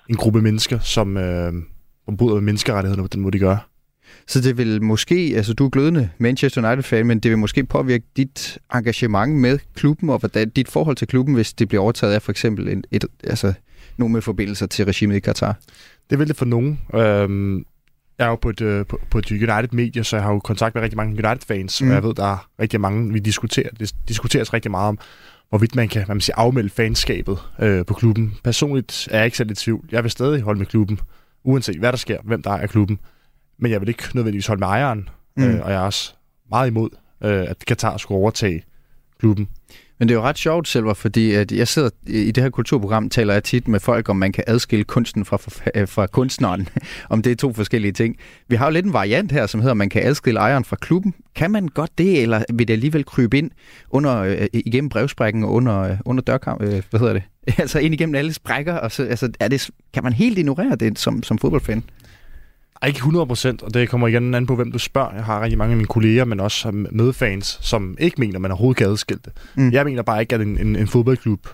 en 0.09 0.15
gruppe 0.15 0.41
mennesker, 0.41 0.79
som 0.79 1.17
øh, 1.17 1.53
bryder 2.17 2.35
med 2.35 2.41
menneskerettighederne 2.41 3.03
på 3.03 3.07
den 3.07 3.21
måde, 3.21 3.33
de 3.33 3.39
gør. 3.39 3.69
Så 4.27 4.41
det 4.41 4.57
vil 4.57 4.83
måske, 4.83 5.33
altså 5.35 5.53
du 5.53 5.65
er 5.65 5.69
glødende 5.69 6.09
Manchester 6.17 6.67
United-fan, 6.67 7.05
men 7.05 7.19
det 7.19 7.31
vil 7.31 7.37
måske 7.37 7.63
påvirke 7.63 8.05
dit 8.17 8.57
engagement 8.73 9.35
med 9.35 9.59
klubben, 9.75 10.09
og 10.09 10.19
hvordan, 10.19 10.49
dit 10.49 10.69
forhold 10.69 10.95
til 10.95 11.07
klubben, 11.07 11.35
hvis 11.35 11.53
det 11.53 11.67
bliver 11.67 11.81
overtaget 11.81 12.13
af 12.13 12.21
for 12.21 12.31
eksempel 12.31 12.67
et, 12.67 12.87
et, 12.91 13.05
altså, 13.23 13.53
nogen 13.97 14.13
med 14.13 14.21
forbindelser 14.21 14.65
til 14.65 14.85
regimet 14.85 15.15
i 15.15 15.19
Katar? 15.19 15.57
Det 16.09 16.19
vil 16.19 16.27
det 16.27 16.35
for 16.35 16.45
nogen. 16.45 16.79
Øhm, 16.93 17.65
jeg 18.19 18.25
er 18.25 18.29
jo 18.29 18.35
på 18.35 18.49
et, 18.49 18.61
øh, 18.61 18.85
på, 18.85 18.99
på 19.09 19.17
et 19.17 19.31
United-medie, 19.31 20.03
så 20.03 20.15
jeg 20.15 20.23
har 20.23 20.33
jo 20.33 20.39
kontakt 20.39 20.75
med 20.75 20.83
rigtig 20.83 20.97
mange 20.97 21.27
United-fans, 21.27 21.81
mm. 21.81 21.87
og 21.87 21.93
jeg 21.93 22.03
ved, 22.03 22.13
der 22.13 22.25
er 22.25 22.49
rigtig 22.59 22.81
mange, 22.81 23.13
vi 23.13 23.19
diskuterer, 23.19 23.69
det 23.79 23.95
diskuteres 24.07 24.53
rigtig 24.53 24.71
meget 24.71 24.87
om, 24.87 24.99
hvorvidt 25.49 25.75
man 25.75 25.87
kan 25.87 26.05
man 26.07 26.21
sige, 26.21 26.35
afmelde 26.35 26.69
fanskabet 26.69 27.37
øh, 27.59 27.85
på 27.85 27.93
klubben. 27.93 28.33
Personligt 28.43 29.07
er 29.11 29.17
jeg 29.17 29.25
ikke 29.25 29.37
selv 29.37 29.51
i 29.51 29.55
tvivl. 29.55 29.85
Jeg 29.91 30.03
vil 30.03 30.11
stadig 30.11 30.41
holde 30.41 30.57
med 30.59 30.65
klubben, 30.65 30.99
uanset 31.43 31.79
hvad 31.79 31.91
der 31.91 31.97
sker, 31.97 32.17
hvem 32.23 32.41
der 32.41 32.51
er 32.51 32.67
klubben 32.67 32.99
men 33.57 33.71
jeg 33.71 33.81
vil 33.81 33.89
ikke 33.89 34.03
nødvendigvis 34.13 34.47
holde 34.47 34.59
med 34.59 34.67
ejeren, 34.67 35.09
mm. 35.37 35.43
øh, 35.43 35.61
og 35.63 35.71
jeg 35.71 35.77
er 35.77 35.85
også 35.85 36.13
meget 36.49 36.67
imod, 36.67 36.89
øh, 37.23 37.45
at 37.49 37.65
Katar 37.67 37.97
skulle 37.97 38.17
overtage 38.17 38.63
klubben. 39.19 39.49
Men 39.99 40.07
det 40.07 40.15
er 40.15 40.19
jo 40.19 40.25
ret 40.25 40.37
sjovt, 40.37 40.67
Selver, 40.67 40.93
fordi 40.93 41.31
at 41.31 41.51
jeg 41.51 41.67
sidder 41.67 41.89
i 42.07 42.31
det 42.31 42.43
her 42.43 42.49
kulturprogram, 42.49 43.09
taler 43.09 43.33
jeg 43.33 43.43
tit 43.43 43.67
med 43.67 43.79
folk, 43.79 44.09
om 44.09 44.15
man 44.15 44.31
kan 44.31 44.43
adskille 44.47 44.83
kunsten 44.83 45.25
fra, 45.25 45.37
øh, 45.75 45.87
fra 45.87 46.07
kunstneren, 46.07 46.67
om 47.09 47.21
det 47.21 47.31
er 47.31 47.35
to 47.35 47.53
forskellige 47.53 47.91
ting. 47.91 48.17
Vi 48.47 48.55
har 48.55 48.65
jo 48.65 48.71
lidt 48.71 48.85
en 48.85 48.93
variant 48.93 49.31
her, 49.31 49.47
som 49.47 49.61
hedder, 49.61 49.71
at 49.71 49.77
man 49.77 49.89
kan 49.89 50.05
adskille 50.05 50.39
ejeren 50.39 50.65
fra 50.65 50.75
klubben. 50.75 51.13
Kan 51.35 51.51
man 51.51 51.67
godt 51.67 51.97
det, 51.97 52.21
eller 52.21 52.43
vil 52.53 52.67
det 52.67 52.73
alligevel 52.73 53.05
krybe 53.05 53.37
ind 53.37 53.51
under, 53.89 54.17
øh, 54.17 54.47
igennem 54.53 54.89
brevsprækken 54.89 55.43
og 55.43 55.53
under, 55.53 55.79
øh, 55.79 55.97
under 56.05 56.23
dørkamp, 56.23 56.61
øh, 56.61 56.83
hvad 56.89 56.99
hedder 56.99 57.13
det? 57.13 57.23
altså 57.59 57.79
ind 57.79 57.93
igennem 57.93 58.15
alle 58.15 58.33
sprækker, 58.33 58.73
og 58.73 58.91
så, 58.91 59.03
altså, 59.03 59.31
er 59.39 59.47
det, 59.47 59.69
kan 59.93 60.03
man 60.03 60.13
helt 60.13 60.37
ignorere 60.37 60.75
det 60.75 60.99
som, 60.99 61.23
som 61.23 61.37
fodboldfan? 61.37 61.83
Ikke 62.87 62.97
100 62.97 63.25
procent, 63.25 63.63
og 63.63 63.73
det 63.73 63.89
kommer 63.89 64.07
igen 64.07 64.35
an 64.35 64.45
på, 64.45 64.55
hvem 64.55 64.71
du 64.71 64.79
spørger. 64.79 65.15
Jeg 65.15 65.23
har 65.23 65.41
rigtig 65.41 65.57
mange 65.57 65.71
af 65.71 65.77
mine 65.77 65.87
kolleger, 65.87 66.25
men 66.25 66.39
også 66.39 66.71
medfans, 66.71 67.59
som 67.61 67.97
ikke 67.99 68.21
mener, 68.21 68.39
man 68.39 68.51
overhovedet 68.51 68.77
kan 68.77 68.87
adskille 68.87 69.21
det. 69.25 69.33
Mm. 69.55 69.71
Jeg 69.71 69.85
mener 69.85 70.01
bare 70.01 70.21
ikke, 70.21 70.35
at 70.35 70.41
en, 70.41 70.57
en, 70.57 70.75
en 70.75 70.87
fodboldklub, 70.87 71.47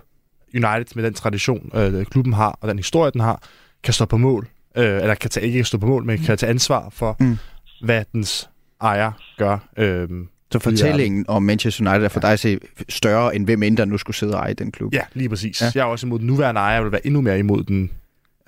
United 0.54 0.96
med 0.96 1.04
den 1.04 1.14
tradition, 1.14 1.72
øh, 1.74 2.06
klubben 2.06 2.34
har, 2.34 2.58
og 2.62 2.68
den 2.68 2.78
historie, 2.78 3.12
den 3.12 3.22
har, 3.22 3.42
kan 3.84 3.94
stå 3.94 4.06
på 4.06 4.18
mål, 4.18 4.48
øh, 4.78 4.84
eller 4.86 5.16
kan 5.16 5.30
tage, 5.30 5.48
ikke 5.48 5.64
stå 5.64 5.78
på 5.78 5.88
mål, 5.88 6.06
men 6.06 6.18
kan 6.18 6.38
tage 6.38 6.50
ansvar 6.50 6.90
for, 6.90 7.16
mm. 7.20 7.38
hvad 7.84 8.04
dens 8.14 8.50
ejer 8.82 9.12
gør. 9.38 9.58
Øh, 9.78 10.08
så 10.52 10.60
fortællingen 10.60 11.26
om 11.28 11.44
Manchester 11.44 11.90
United 11.90 12.06
er 12.06 12.10
for 12.10 12.20
dig 12.20 12.32
at 12.32 12.40
se 12.40 12.60
større, 12.90 13.36
end 13.36 13.46
hvem 13.46 13.64
end 13.64 13.78
der 13.78 13.86
nu 13.86 13.98
skulle 13.98 14.18
sidde 14.18 14.36
og 14.36 14.40
eje 14.40 14.54
den 14.54 14.72
klub? 14.72 14.94
Ja, 14.94 15.02
lige 15.14 15.30
præcis. 15.30 15.62
Ja. 15.62 15.72
Jeg 15.76 15.82
er 15.82 15.86
også 15.86 16.08
imod 16.08 16.20
den 16.20 16.28
nuværende 16.28 16.62
ejer, 16.62 16.74
jeg 16.74 16.84
vil 16.84 16.92
være 16.92 17.08
endnu 17.08 17.22
mere 17.22 17.40
imod 17.40 17.64
den 17.64 17.92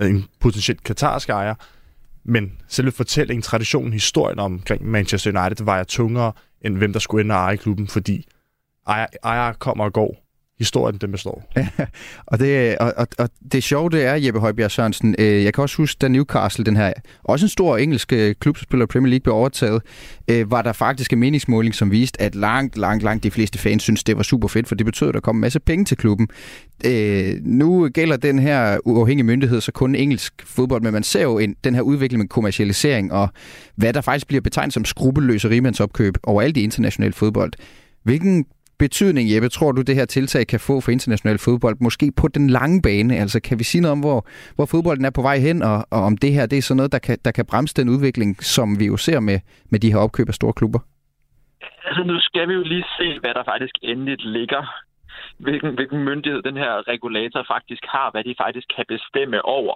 en 0.01 0.25
potentielt 0.39 0.83
katarsk 0.83 1.29
ejer, 1.29 1.55
men 2.25 2.51
selve 2.67 2.91
fortællingen, 2.91 3.41
traditionen, 3.41 3.93
historien 3.93 4.39
omkring 4.39 4.85
Manchester 4.85 5.41
United 5.41 5.65
vejer 5.65 5.83
tungere, 5.83 6.33
end 6.61 6.77
hvem 6.77 6.93
der 6.93 6.99
skulle 6.99 7.23
ind 7.23 7.31
og 7.31 7.37
eje 7.37 7.57
klubben, 7.57 7.87
fordi 7.87 8.27
ejer, 8.87 9.07
ejer 9.23 9.53
kommer 9.53 9.83
og 9.85 9.93
går. 9.93 10.22
Historien, 10.59 10.97
den 10.97 11.11
består. 11.11 11.43
Og, 12.25 12.39
det, 12.39 12.77
og, 12.77 12.93
og, 12.97 13.07
og 13.17 13.29
det 13.51 13.63
sjove, 13.63 13.89
det 13.89 14.05
er, 14.05 14.15
Jeppe 14.15 14.39
Højbjerg 14.39 14.71
Sørensen, 14.71 15.15
øh, 15.19 15.43
jeg 15.43 15.53
kan 15.53 15.61
også 15.61 15.77
huske, 15.77 15.97
da 16.01 16.07
Newcastle, 16.07 16.65
den 16.65 16.75
her, 16.75 16.93
også 17.23 17.45
en 17.45 17.49
stor 17.49 17.77
engelsk 17.77 18.13
øh, 18.13 18.35
klub, 18.39 18.57
som 18.57 18.63
spiller 18.63 18.85
Premier 18.85 19.09
League, 19.09 19.23
blev 19.23 19.35
overtaget, 19.35 19.81
øh, 20.27 20.51
var 20.51 20.61
der 20.61 20.73
faktisk 20.73 21.13
en 21.13 21.19
meningsmåling, 21.19 21.75
som 21.75 21.91
viste, 21.91 22.21
at 22.21 22.35
langt, 22.35 22.77
langt, 22.77 23.03
langt 23.03 23.23
de 23.23 23.31
fleste 23.31 23.59
fans 23.59 23.83
synes, 23.83 24.03
det 24.03 24.17
var 24.17 24.23
super 24.23 24.47
fedt, 24.47 24.67
for 24.67 24.75
det 24.75 24.85
betød, 24.85 25.07
at 25.07 25.13
der 25.13 25.19
kom 25.19 25.35
en 25.35 25.41
masse 25.41 25.59
penge 25.59 25.85
til 25.85 25.97
klubben. 25.97 26.27
Øh, 26.85 27.33
nu 27.41 27.89
gælder 27.93 28.17
den 28.17 28.39
her 28.39 28.77
uafhængige 28.85 29.25
myndighed 29.25 29.61
så 29.61 29.71
kun 29.71 29.95
engelsk 29.95 30.33
fodbold, 30.45 30.81
men 30.81 30.93
man 30.93 31.03
ser 31.03 31.21
jo 31.21 31.37
en, 31.37 31.55
den 31.63 31.75
her 31.75 31.81
udvikling 31.81 32.19
med 32.19 32.27
kommercialisering, 32.27 33.13
og 33.13 33.29
hvad 33.75 33.93
der 33.93 34.01
faktisk 34.01 34.27
bliver 34.27 34.41
betegnet 34.41 34.73
som 34.73 34.85
skrupelløse 34.85 35.49
rimandsopkøb 35.49 36.17
overalt 36.23 36.57
i 36.57 36.63
international 36.63 37.13
fodbold. 37.13 37.53
Hvilken 38.03 38.45
betydning, 38.85 39.25
Jeppe, 39.31 39.49
tror 39.49 39.71
du, 39.71 39.81
det 39.81 39.95
her 39.99 40.05
tiltag 40.05 40.43
kan 40.47 40.59
få 40.69 40.75
for 40.83 40.91
international 40.97 41.37
fodbold, 41.45 41.75
måske 41.87 42.05
på 42.21 42.27
den 42.35 42.45
lange 42.57 42.77
bane? 42.87 43.13
Altså, 43.23 43.37
kan 43.47 43.59
vi 43.59 43.63
sige 43.71 43.81
noget 43.81 43.95
om, 43.97 44.01
hvor, 44.07 44.19
hvor 44.55 44.67
fodbolden 44.73 45.05
er 45.05 45.13
på 45.17 45.23
vej 45.29 45.37
hen, 45.47 45.57
og, 45.71 45.77
og 45.95 46.01
om 46.09 46.13
det 46.23 46.31
her 46.35 46.45
det 46.45 46.57
er 46.57 46.65
sådan 46.67 46.77
noget, 46.77 46.91
der 46.95 47.01
kan, 47.07 47.17
der 47.25 47.31
kan 47.37 47.45
bremse 47.51 47.73
den 47.79 47.87
udvikling, 47.93 48.29
som 48.55 48.67
vi 48.79 48.85
jo 48.91 48.97
ser 49.07 49.19
med, 49.29 49.37
med 49.71 49.79
de 49.83 49.91
her 49.91 49.99
opkøb 50.05 50.27
af 50.29 50.35
store 50.39 50.53
klubber? 50.59 50.79
Altså, 51.87 52.01
nu 52.11 52.15
skal 52.27 52.47
vi 52.49 52.53
jo 52.59 52.63
lige 52.73 52.85
se, 52.97 53.07
hvad 53.21 53.33
der 53.37 53.43
faktisk 53.51 53.75
endeligt 53.81 54.23
ligger 54.37 54.63
hvilken, 55.45 55.71
hvilken 55.77 56.03
myndighed 56.09 56.41
den 56.41 56.57
her 56.57 56.87
regulator 56.87 57.43
faktisk 57.53 57.83
har, 57.95 58.07
hvad 58.11 58.23
de 58.23 58.35
faktisk 58.43 58.67
kan 58.75 58.85
bestemme 58.87 59.45
over. 59.45 59.75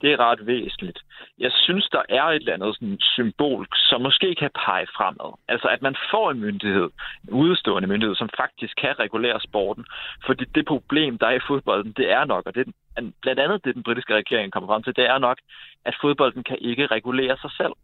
Det 0.00 0.12
er 0.12 0.16
ret 0.16 0.46
væsentligt. 0.46 0.98
Jeg 1.38 1.52
synes, 1.52 1.88
der 1.92 2.02
er 2.08 2.24
et 2.24 2.34
eller 2.34 2.54
andet 2.54 2.74
sådan 2.74 2.98
symbol, 3.00 3.66
som 3.74 4.00
måske 4.00 4.34
kan 4.34 4.50
pege 4.64 4.86
fremad. 4.96 5.32
Altså, 5.48 5.68
at 5.68 5.82
man 5.82 5.96
får 6.10 6.30
en 6.30 6.40
myndighed, 6.40 6.88
en 7.24 7.30
udstående 7.30 7.88
myndighed, 7.88 8.16
som 8.16 8.30
faktisk 8.36 8.74
kan 8.76 8.98
regulere 8.98 9.40
sporten. 9.40 9.84
Fordi 10.26 10.44
det 10.44 10.66
problem, 10.66 11.18
der 11.18 11.26
er 11.26 11.36
i 11.36 11.46
fodbolden, 11.48 11.92
det 11.92 12.10
er 12.10 12.24
nok, 12.24 12.46
og 12.46 12.54
det 12.54 12.68
er 12.96 13.02
blandt 13.22 13.40
andet 13.40 13.64
det, 13.64 13.74
den 13.74 13.82
britiske 13.82 14.14
regering 14.14 14.52
kommer 14.52 14.68
frem 14.68 14.82
til, 14.82 14.96
det 14.96 15.06
er 15.06 15.18
nok, 15.18 15.38
at 15.84 15.94
fodbolden 16.00 16.42
kan 16.44 16.58
ikke 16.60 16.86
regulere 16.86 17.36
sig 17.40 17.50
selv. 17.60 17.74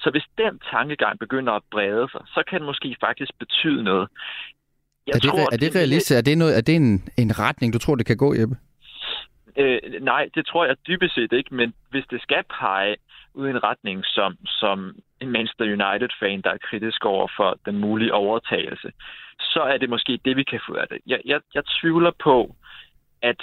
Så 0.00 0.10
hvis 0.10 0.26
den 0.38 0.60
tankegang 0.72 1.18
begynder 1.18 1.52
at 1.52 1.62
brede 1.70 2.08
sig, 2.12 2.20
så 2.26 2.42
kan 2.48 2.60
det 2.60 2.66
måske 2.66 2.96
faktisk 3.00 3.32
betyde 3.38 3.82
noget. 3.82 4.08
Jeg 5.06 5.12
er, 5.14 5.18
det, 5.18 5.30
tror, 5.30 5.52
er 5.52 5.56
det 5.56 5.74
realistisk? 5.74 6.18
Er 6.18 6.20
det, 6.20 6.38
noget, 6.38 6.56
er 6.58 6.60
det 6.60 6.76
en, 6.76 7.08
en 7.18 7.38
retning, 7.38 7.72
du 7.72 7.78
tror, 7.78 7.94
det 7.94 8.06
kan 8.06 8.16
gå, 8.16 8.34
Jeppe? 8.34 8.56
Øh, 9.56 9.78
nej, 10.00 10.28
det 10.34 10.46
tror 10.46 10.64
jeg 10.64 10.76
dybest 10.86 11.14
set 11.14 11.32
ikke, 11.32 11.54
men 11.54 11.74
hvis 11.90 12.04
det 12.10 12.22
skal 12.22 12.44
pege 12.60 12.96
ud 13.34 13.46
i 13.46 13.50
en 13.50 13.62
retning 13.62 14.04
som, 14.04 14.36
som 14.44 14.96
en 15.20 15.30
Manchester 15.30 15.64
United-fan, 15.64 16.40
der 16.40 16.50
er 16.50 16.66
kritisk 16.68 17.04
over 17.04 17.28
for 17.36 17.58
den 17.66 17.78
mulige 17.78 18.14
overtagelse, 18.14 18.92
så 19.40 19.60
er 19.60 19.78
det 19.78 19.90
måske 19.90 20.20
det, 20.24 20.36
vi 20.36 20.42
kan 20.42 20.60
få 20.66 20.74
af 20.74 20.88
det. 20.88 20.98
Jeg, 21.06 21.20
jeg, 21.24 21.40
jeg 21.54 21.62
tvivler 21.80 22.10
på, 22.22 22.56
at 23.22 23.42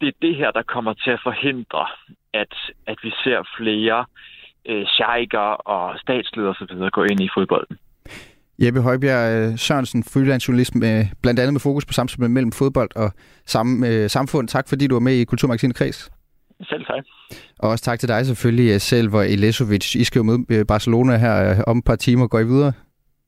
det 0.00 0.08
er 0.08 0.18
det 0.22 0.36
her, 0.36 0.50
der 0.50 0.62
kommer 0.62 0.92
til 0.92 1.10
at 1.10 1.20
forhindre, 1.22 1.86
at, 2.32 2.54
at 2.86 2.98
vi 3.02 3.12
ser 3.24 3.48
flere 3.56 4.06
øh, 4.64 4.86
sjejker 4.96 5.48
og 5.74 5.98
statsledere 5.98 6.50
osv. 6.50 6.90
gå 6.90 7.02
ind 7.02 7.20
i 7.20 7.28
fodbolden. 7.34 7.78
Jeppe 8.58 8.80
Højbjerg 8.80 9.50
øh, 9.52 9.58
Sørensen, 9.58 10.04
freelance 10.04 10.48
journalist 10.48 10.74
med, 10.74 11.06
blandt 11.22 11.40
andet 11.40 11.52
med 11.54 11.60
fokus 11.60 11.84
på 11.84 11.92
samspil 11.92 12.30
mellem 12.30 12.52
fodbold 12.52 12.90
og 12.96 13.12
øh, 13.86 14.10
samfund. 14.10 14.48
Tak 14.48 14.68
fordi 14.68 14.86
du 14.86 14.94
var 14.94 15.00
med 15.00 15.14
i 15.14 15.24
Kulturmagasinet 15.24 15.76
Kreds. 15.76 16.10
Selv 16.62 16.84
tak. 16.84 17.04
Og 17.58 17.70
også 17.70 17.84
tak 17.84 18.00
til 18.00 18.08
dig 18.08 18.26
selvfølgelig, 18.26 18.72
øh, 18.74 18.80
selv 18.80 19.08
hvor 19.08 19.22
Elesovic. 19.22 19.94
I 19.94 20.04
skal 20.04 20.18
jo 20.18 20.22
møde 20.22 20.44
øh, 20.48 20.66
Barcelona 20.66 21.16
her 21.16 21.62
om 21.62 21.78
et 21.78 21.84
par 21.84 21.96
timer. 21.96 22.26
Går 22.26 22.38
I 22.38 22.44
videre? 22.44 22.72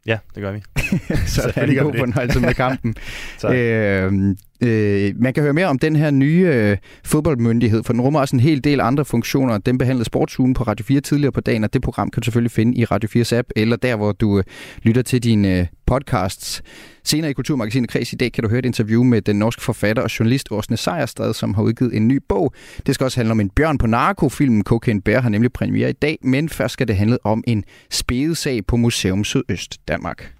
Ja, 0.06 0.18
det 0.34 0.42
gør 0.42 0.52
vi. 0.52 0.62
så 1.34 1.52
er 1.56 1.66
det 1.66 1.78
god 1.78 1.98
fornøjelse 1.98 2.40
med 2.40 2.54
kampen. 2.54 2.94
øh, 3.54 4.36
øh, 4.60 5.12
man 5.16 5.34
kan 5.34 5.42
høre 5.42 5.52
mere 5.52 5.66
om 5.66 5.78
den 5.78 5.96
her 5.96 6.10
nye 6.10 6.50
øh, 6.52 6.76
fodboldmyndighed, 7.04 7.82
for 7.82 7.92
den 7.92 8.02
rummer 8.02 8.20
også 8.20 8.36
en 8.36 8.40
hel 8.40 8.64
del 8.64 8.80
andre 8.80 9.04
funktioner. 9.04 9.58
Den 9.58 9.78
behandlede 9.78 10.04
Sportsugen 10.04 10.54
på 10.54 10.62
Radio 10.62 10.84
4 10.84 11.00
tidligere 11.00 11.32
på 11.32 11.40
dagen, 11.40 11.64
og 11.64 11.72
det 11.72 11.82
program 11.82 12.10
kan 12.10 12.20
du 12.20 12.24
selvfølgelig 12.24 12.50
finde 12.50 12.78
i 12.78 12.84
Radio 12.84 13.22
4's 13.22 13.34
app, 13.34 13.48
eller 13.56 13.76
der, 13.76 13.96
hvor 13.96 14.12
du 14.12 14.38
øh, 14.38 14.44
lytter 14.82 15.02
til 15.02 15.22
dine 15.22 15.58
øh, 15.58 15.66
podcasts. 15.86 16.62
Senere 17.04 17.30
i 17.30 17.32
Kulturmagasinet 17.32 17.90
Kreds 17.90 18.12
i 18.12 18.16
dag 18.16 18.32
kan 18.32 18.44
du 18.44 18.50
høre 18.50 18.58
et 18.58 18.64
interview 18.64 19.02
med 19.02 19.22
den 19.22 19.36
norske 19.38 19.62
forfatter 19.62 20.02
og 20.02 20.18
journalist 20.18 20.48
Åsne 20.50 20.76
Sejerstad, 20.76 21.34
som 21.34 21.54
har 21.54 21.62
udgivet 21.62 21.96
en 21.96 22.08
ny 22.08 22.20
bog. 22.28 22.54
Det 22.86 22.94
skal 22.94 23.04
også 23.04 23.18
handle 23.18 23.32
om 23.32 23.40
en 23.40 23.50
bjørn 23.50 23.78
på 23.78 23.86
narkofilmen. 23.86 24.64
Cocaine 24.64 25.02
Bear 25.02 25.20
har 25.20 25.28
nemlig 25.28 25.52
premiere 25.52 25.90
i 25.90 25.92
dag, 25.92 26.18
men 26.22 26.48
først 26.48 26.72
skal 26.72 26.88
det 26.88 26.96
handle 26.96 27.18
om 27.24 27.44
en 27.46 27.64
spedesag 27.90 28.66
på 28.66 28.76
Museum 28.76 29.24
Sydøst 29.24 29.88
Danmark. 29.88 30.32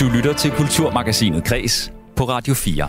Du 0.00 0.08
lytter 0.14 0.32
til 0.32 0.50
Kulturmagasinet 0.50 1.44
Kreds 1.44 1.92
på 2.16 2.24
Radio 2.24 2.54
4. 2.54 2.88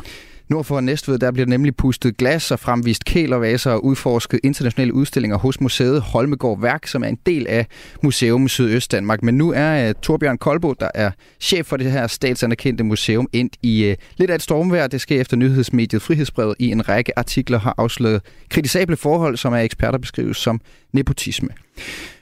Nord 0.51 0.65
for 0.65 0.81
Næstved, 0.81 1.19
der 1.19 1.31
bliver 1.31 1.47
nemlig 1.47 1.75
pustet 1.75 2.17
glas 2.17 2.51
og 2.51 2.59
fremvist 2.59 3.05
kælervaser 3.05 3.71
og 3.71 3.85
udforsket 3.85 4.39
internationale 4.43 4.93
udstillinger 4.93 5.37
hos 5.37 5.61
museet 5.61 6.01
Holmegård 6.01 6.61
Værk, 6.61 6.87
som 6.87 7.03
er 7.03 7.07
en 7.07 7.17
del 7.25 7.47
af 7.47 7.65
Museum 8.03 8.47
Sydøst 8.47 8.91
Danmark. 8.91 9.23
Men 9.23 9.37
nu 9.37 9.53
er 9.55 9.89
uh, 9.89 9.95
Torbjørn 10.01 10.37
Kolbo, 10.37 10.73
der 10.73 10.89
er 10.95 11.11
chef 11.39 11.65
for 11.65 11.77
det 11.77 11.91
her 11.91 12.07
statsanerkendte 12.07 12.83
museum, 12.83 13.27
endt 13.33 13.55
i 13.61 13.89
uh, 13.89 13.95
lidt 14.17 14.31
af 14.31 14.35
et 14.35 14.41
stormvejr. 14.41 14.87
Det 14.87 15.01
sker 15.01 15.21
efter 15.21 15.37
nyhedsmediet 15.37 16.01
Frihedsbrevet 16.01 16.55
i 16.59 16.71
en 16.71 16.89
række 16.89 17.19
artikler 17.19 17.59
har 17.59 17.75
afsløret 17.77 18.21
kritisable 18.49 18.97
forhold, 18.97 19.37
som 19.37 19.53
er 19.53 19.57
eksperter 19.57 19.99
beskrives 19.99 20.37
som 20.37 20.61
nepotisme. 20.93 21.49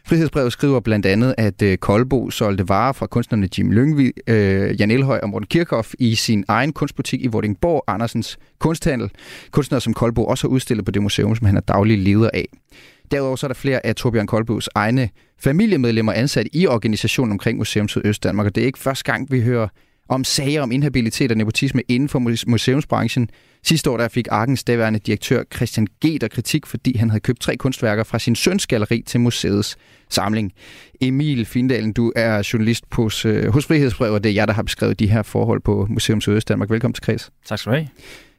Frihedsbrevet 0.09 0.53
skriver 0.53 0.79
blandt 0.79 1.05
andet, 1.05 1.35
at 1.37 1.61
øh, 1.61 1.77
Kolbo 1.77 2.29
solgte 2.29 2.69
varer 2.69 2.93
fra 2.93 3.07
kunstnerne 3.07 3.49
Jim 3.57 3.71
Lyngvi, 3.71 4.11
øh, 4.27 4.79
Jan 4.79 4.91
Elhøj 4.91 5.19
og 5.23 5.29
Morten 5.29 5.47
Kirchhoff 5.47 5.93
i 5.99 6.15
sin 6.15 6.45
egen 6.47 6.73
kunstbutik 6.73 7.23
i 7.23 7.27
Vordingborg, 7.27 7.83
Andersens 7.87 8.37
Kunsthandel. 8.59 9.11
Kunstnere 9.51 9.81
som 9.81 9.93
Kolbo 9.93 10.25
også 10.25 10.47
har 10.47 10.49
udstillet 10.49 10.85
på 10.85 10.91
det 10.91 11.01
museum, 11.01 11.35
som 11.35 11.45
han 11.45 11.57
er 11.57 11.61
daglig 11.61 11.97
leder 11.97 12.29
af. 12.33 12.45
Derudover 13.11 13.35
så 13.35 13.45
er 13.45 13.47
der 13.47 13.55
flere 13.55 13.85
af 13.85 13.95
Torbjørn 13.95 14.27
Kolbos 14.27 14.69
egne 14.75 15.09
familiemedlemmer 15.39 16.13
ansat 16.13 16.47
i 16.53 16.67
organisationen 16.67 17.31
omkring 17.31 17.57
Museum 17.57 17.87
Sydøst 17.87 18.23
Danmark, 18.23 18.47
og 18.47 18.55
det 18.55 18.61
er 18.61 18.65
ikke 18.65 18.79
første 18.79 19.11
gang, 19.11 19.31
vi 19.31 19.41
hører 19.41 19.67
om 20.09 20.23
sager 20.23 20.61
om 20.61 20.71
inhabilitet 20.71 21.31
og 21.31 21.37
nepotisme 21.37 21.81
inden 21.87 22.09
for 22.09 22.19
museumsbranchen. 22.47 23.29
Sidste 23.63 23.89
år 23.89 23.97
der 23.97 24.07
fik 24.07 24.27
Arkens 24.31 24.63
daværende 24.63 24.99
direktør 24.99 25.43
Christian 25.55 25.87
G. 26.05 26.21
der 26.21 26.27
kritik, 26.27 26.65
fordi 26.65 26.97
han 26.97 27.09
havde 27.09 27.19
købt 27.19 27.39
tre 27.39 27.57
kunstværker 27.57 28.03
fra 28.03 28.19
sin 28.19 28.35
søns 28.35 28.67
galleri 28.67 29.03
til 29.07 29.19
museets 29.19 29.77
samling. 30.09 30.51
Emil 31.01 31.45
Findalen, 31.45 31.93
du 31.93 32.11
er 32.15 32.49
journalist 32.53 32.83
hos, 32.91 33.25
øh, 33.25 33.53
hos 33.53 33.65
Frihedsbrev, 33.65 34.13
og 34.13 34.23
det 34.23 34.29
er 34.29 34.33
jeg, 34.33 34.47
der 34.47 34.53
har 34.53 34.63
beskrevet 34.63 34.99
de 34.99 35.09
her 35.09 35.23
forhold 35.23 35.61
på 35.61 35.87
Museum 35.89 36.21
Sydøst 36.21 36.47
Danmark. 36.49 36.69
Velkommen 36.69 36.93
til 36.93 37.03
Kreds. 37.03 37.31
Tak 37.45 37.59
skal 37.59 37.71
du 37.71 37.75
have. 37.77 37.87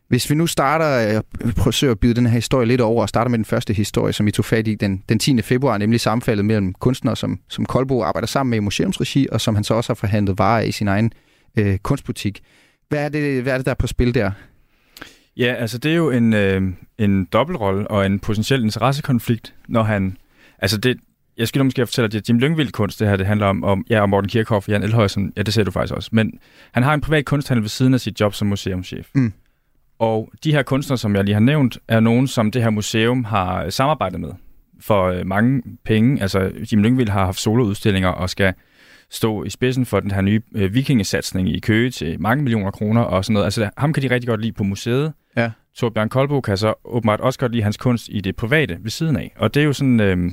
Hvis 0.09 0.31
vi 0.31 0.35
nu 0.35 0.47
starter 0.47 0.87
og 0.87 1.25
øh, 1.45 1.53
prøver 1.53 1.91
at 1.91 1.99
byde 1.99 2.15
den 2.15 2.27
her 2.27 2.35
historie 2.35 2.67
lidt 2.67 2.81
over, 2.81 3.03
og 3.03 3.09
starter 3.09 3.29
med 3.29 3.39
den 3.39 3.45
første 3.45 3.73
historie, 3.73 4.13
som 4.13 4.27
vi 4.27 4.31
tog 4.31 4.45
fat 4.45 4.69
i 4.69 4.75
den, 4.75 5.03
den 5.09 5.19
10. 5.19 5.43
februar, 5.43 5.79
nemlig 5.79 6.01
sammenfaldet 6.01 6.45
mellem 6.45 6.75
kunstnere, 6.75 7.17
som, 7.17 7.39
som 7.49 7.67
Kolbo 7.67 8.03
arbejder 8.03 8.27
sammen 8.27 8.51
med 8.51 8.59
i 8.59 8.61
museumsregi, 8.61 9.27
og 9.33 9.41
som 9.41 9.55
han 9.55 9.65
så 9.65 9.75
også 9.75 9.91
har 9.91 9.95
forhandlet 9.95 10.39
varer 10.39 10.63
i 10.63 10.73
sin 10.73 10.89
egen 10.89 11.13
øh, 11.59 11.79
kunstbutik. 11.79 12.43
Hvad 12.89 13.05
er, 13.05 13.09
det, 13.09 13.43
hvad 13.43 13.53
er 13.53 13.57
det, 13.57 13.67
der 13.67 13.73
er 13.73 13.77
på 13.77 13.87
spil 13.87 14.15
der? 14.15 14.31
Ja, 15.37 15.55
altså 15.55 15.79
det 15.79 15.93
er 15.93 15.97
jo 15.97 16.11
en, 16.11 16.33
øh, 16.33 16.63
en 16.99 17.25
dobbeltrolle 17.25 17.91
og 17.91 18.07
en 18.07 18.19
potentiel 18.19 18.65
interessekonflikt, 18.65 19.55
når 19.69 19.83
han... 19.83 20.17
Altså 20.59 20.79
det, 20.79 20.97
jeg 21.37 21.49
skal 21.49 21.65
måske 21.65 21.87
fortælle, 21.87 22.19
at 22.19 22.29
Jim 22.29 22.39
Lyngvild 22.39 22.73
kunst, 22.73 23.01
det 23.01 23.09
her, 23.09 23.17
det 23.17 23.27
handler 23.27 23.47
om, 23.47 23.65
om 23.65 23.87
ja, 23.91 24.01
om 24.01 24.09
Morten 24.09 24.31
Kirchhoff 24.31 24.69
og 24.69 24.73
Jan 24.73 24.83
Elhøjsen. 24.83 25.33
Ja, 25.37 25.43
det 25.43 25.55
ser 25.55 25.65
du 25.65 25.71
faktisk 25.71 25.95
også. 25.95 26.11
Men 26.13 26.39
han 26.73 26.83
har 26.83 26.95
en 26.95 27.01
privat 27.01 27.25
kunsthandel 27.25 27.63
ved 27.63 27.69
siden 27.69 27.95
af 27.95 28.01
sit 28.01 28.21
job 28.21 28.35
som 28.35 28.49
museumschef. 28.49 29.09
Mm. 29.15 29.33
Og 29.99 30.31
de 30.45 30.53
her 30.53 30.63
kunstnere, 30.63 30.99
som 30.99 31.17
jeg 31.17 31.25
lige 31.25 31.35
har 31.35 31.41
nævnt, 31.41 31.79
er 31.89 32.01
nogen, 32.01 32.29
som 32.29 32.51
det 32.51 32.63
her 32.63 32.71
museum 32.71 33.25
har 33.25 33.71
samarbejdet 33.71 34.21
med 34.21 34.31
for 34.81 35.05
øh, 35.05 35.27
mange 35.27 35.63
penge. 35.85 36.23
Altså, 36.23 36.51
Jim 36.73 36.83
Lyngvild 36.83 37.09
har 37.09 37.25
haft 37.25 37.41
soloudstillinger 37.41 38.09
og 38.09 38.31
skal 38.31 38.55
stå 39.11 39.45
i 39.45 39.51
spidsen 39.51 39.87
for 39.87 40.01
den 40.01 40.11
her 40.11 40.21
nye 40.21 40.41
øh, 40.55 40.75
vikingesatsning 40.75 41.49
i 41.49 41.61
Køge 41.61 41.91
til 41.91 42.21
mange 42.21 42.43
millioner 42.43 42.71
kroner 42.71 43.03
og 43.03 43.25
sådan 43.25 43.35
noget. 43.35 43.45
Altså, 43.45 43.71
ham 43.77 43.93
kan 43.93 44.03
de 44.03 44.11
rigtig 44.11 44.29
godt 44.29 44.41
lide 44.41 44.53
på 44.53 44.65
museet. 44.65 45.13
Ja. 45.37 45.51
Torbjørn 45.77 46.09
Kolbo 46.09 46.41
kan 46.41 46.57
så 46.57 46.75
åbenbart 46.85 47.21
også 47.21 47.39
godt 47.39 47.53
lide 47.53 47.63
hans 47.63 47.77
kunst 47.77 48.09
i 48.11 48.21
det 48.21 48.37
private 48.37 48.79
ved 48.81 48.91
siden 48.91 49.17
af. 49.17 49.35
Og 49.37 49.55
det 49.55 49.61
er 49.61 49.65
jo 49.65 49.73
sådan... 49.73 50.01
Øh, 50.01 50.31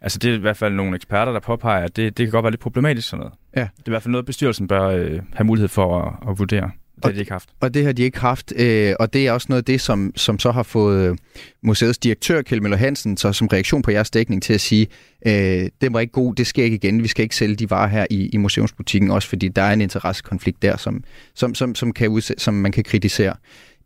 altså, 0.00 0.18
det 0.18 0.30
er 0.30 0.34
i 0.34 0.40
hvert 0.40 0.56
fald 0.56 0.74
nogle 0.74 0.96
eksperter, 0.96 1.32
der 1.32 1.40
påpeger, 1.40 1.84
at 1.84 1.96
det, 1.96 2.18
det 2.18 2.26
kan 2.26 2.30
godt 2.30 2.42
være 2.42 2.50
lidt 2.50 2.60
problematisk 2.60 3.08
sådan 3.08 3.20
noget. 3.20 3.34
Ja. 3.56 3.60
Det 3.60 3.66
er 3.66 3.88
i 3.88 3.90
hvert 3.90 4.02
fald 4.02 4.12
noget, 4.12 4.26
bestyrelsen 4.26 4.68
bør 4.68 4.82
øh, 4.88 5.20
have 5.32 5.44
mulighed 5.46 5.68
for 5.68 6.02
at, 6.02 6.30
at 6.30 6.38
vurdere. 6.38 6.70
Det 7.02 7.10
har 7.10 7.12
de 7.12 7.20
ikke 7.20 7.32
haft. 7.32 7.48
Og 7.60 7.74
det 7.74 7.84
har 7.84 7.92
de 7.92 8.02
ikke 8.02 8.18
haft, 8.18 8.52
øh, 8.56 8.94
og 9.00 9.12
det 9.12 9.26
er 9.26 9.32
også 9.32 9.46
noget 9.48 9.62
af 9.62 9.64
det, 9.64 9.80
som, 9.80 10.12
som 10.16 10.38
så 10.38 10.50
har 10.50 10.62
fået 10.62 11.10
øh, 11.10 11.16
museets 11.62 11.98
direktør, 11.98 12.42
Kjell 12.42 12.62
Møller 12.62 12.76
Hansen, 12.76 13.16
så 13.16 13.32
som 13.32 13.46
reaktion 13.46 13.82
på 13.82 13.90
jeres 13.90 14.10
dækning 14.10 14.42
til 14.42 14.54
at 14.54 14.60
sige, 14.60 14.86
øh, 15.26 15.32
det 15.80 15.92
var 15.92 16.00
ikke 16.00 16.12
god, 16.12 16.34
det 16.34 16.46
sker 16.46 16.64
ikke 16.64 16.76
igen, 16.76 17.02
vi 17.02 17.08
skal 17.08 17.22
ikke 17.22 17.36
sælge 17.36 17.56
de 17.56 17.70
varer 17.70 17.88
her 17.88 18.06
i, 18.10 18.28
i 18.28 18.36
museumsbutikken, 18.36 19.10
også 19.10 19.28
fordi 19.28 19.48
der 19.48 19.62
er 19.62 19.72
en 19.72 19.80
interessekonflikt 19.80 20.62
der, 20.62 20.76
som, 20.76 21.04
som, 21.34 21.54
som, 21.54 21.74
som, 21.74 21.92
kan 21.92 22.08
udse, 22.08 22.34
som 22.38 22.54
man 22.54 22.72
kan 22.72 22.84
kritisere. 22.84 23.34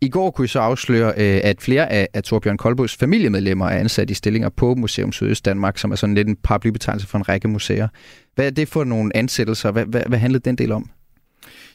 I 0.00 0.08
går 0.08 0.30
kunne 0.30 0.44
I 0.44 0.48
så 0.48 0.60
afsløre, 0.60 1.08
øh, 1.16 1.40
at 1.44 1.60
flere 1.60 1.92
af, 1.92 2.08
af 2.14 2.22
Torbjørn 2.22 2.56
Kolbos 2.56 2.96
familiemedlemmer 2.96 3.66
er 3.66 3.78
ansat 3.78 4.10
i 4.10 4.14
stillinger 4.14 4.48
på 4.48 4.74
Museum 4.74 5.12
Sydøst 5.12 5.44
Danmark, 5.44 5.78
som 5.78 5.92
er 5.92 5.96
sådan 5.96 6.14
lidt 6.14 6.28
en 6.28 6.36
paraplybetegnelse 6.36 7.06
for 7.06 7.18
en 7.18 7.28
række 7.28 7.48
museer. 7.48 7.88
Hvad 8.34 8.46
er 8.46 8.50
det 8.50 8.68
for 8.68 8.84
nogle 8.84 9.16
ansættelser? 9.16 9.70
Hvad, 9.70 9.84
hvad, 9.84 10.02
hvad 10.06 10.18
handlede 10.18 10.42
den 10.44 10.56
del 10.56 10.72
om? 10.72 10.90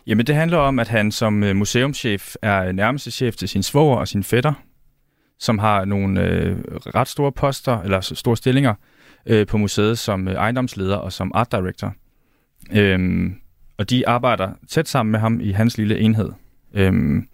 Jamen, 0.08 0.28
det 0.28 0.36
handler 0.36 0.58
om, 0.58 0.80
at 0.80 0.88
han 0.88 1.12
som 1.12 1.44
øh, 1.44 1.56
museumschef 1.56 2.36
er 2.42 2.64
øh, 2.64 2.74
nærmeste 2.74 3.12
chef 3.12 3.36
til 3.36 3.50
sin 3.50 3.64
svoger 3.64 3.98
og 3.98 4.08
sin 4.08 4.24
fætter, 4.24 4.54
som 5.40 5.60
har 5.60 5.86
nogle 5.86 6.24
øh, 6.24 6.58
ret 6.72 7.08
store 7.08 7.32
poster, 7.32 7.82
eller 7.82 8.02
store 8.02 8.38
stillinger 8.38 8.74
øh, 9.26 9.48
på 9.48 9.58
museet 9.58 9.98
som 9.98 10.28
øh, 10.28 10.34
ejendomsleder 10.34 10.96
og 10.96 11.14
som 11.14 11.32
art 11.36 11.52
director. 11.52 11.94
Øhm, 12.72 13.36
og 13.78 13.90
de 13.90 14.08
arbejder 14.08 14.52
tæt 14.68 14.88
sammen 14.88 15.12
med 15.12 15.20
ham 15.20 15.40
i 15.42 15.52
hans 15.52 15.78
lille 15.78 16.00
enhed. 16.00 16.30
Øhm, 16.74 17.28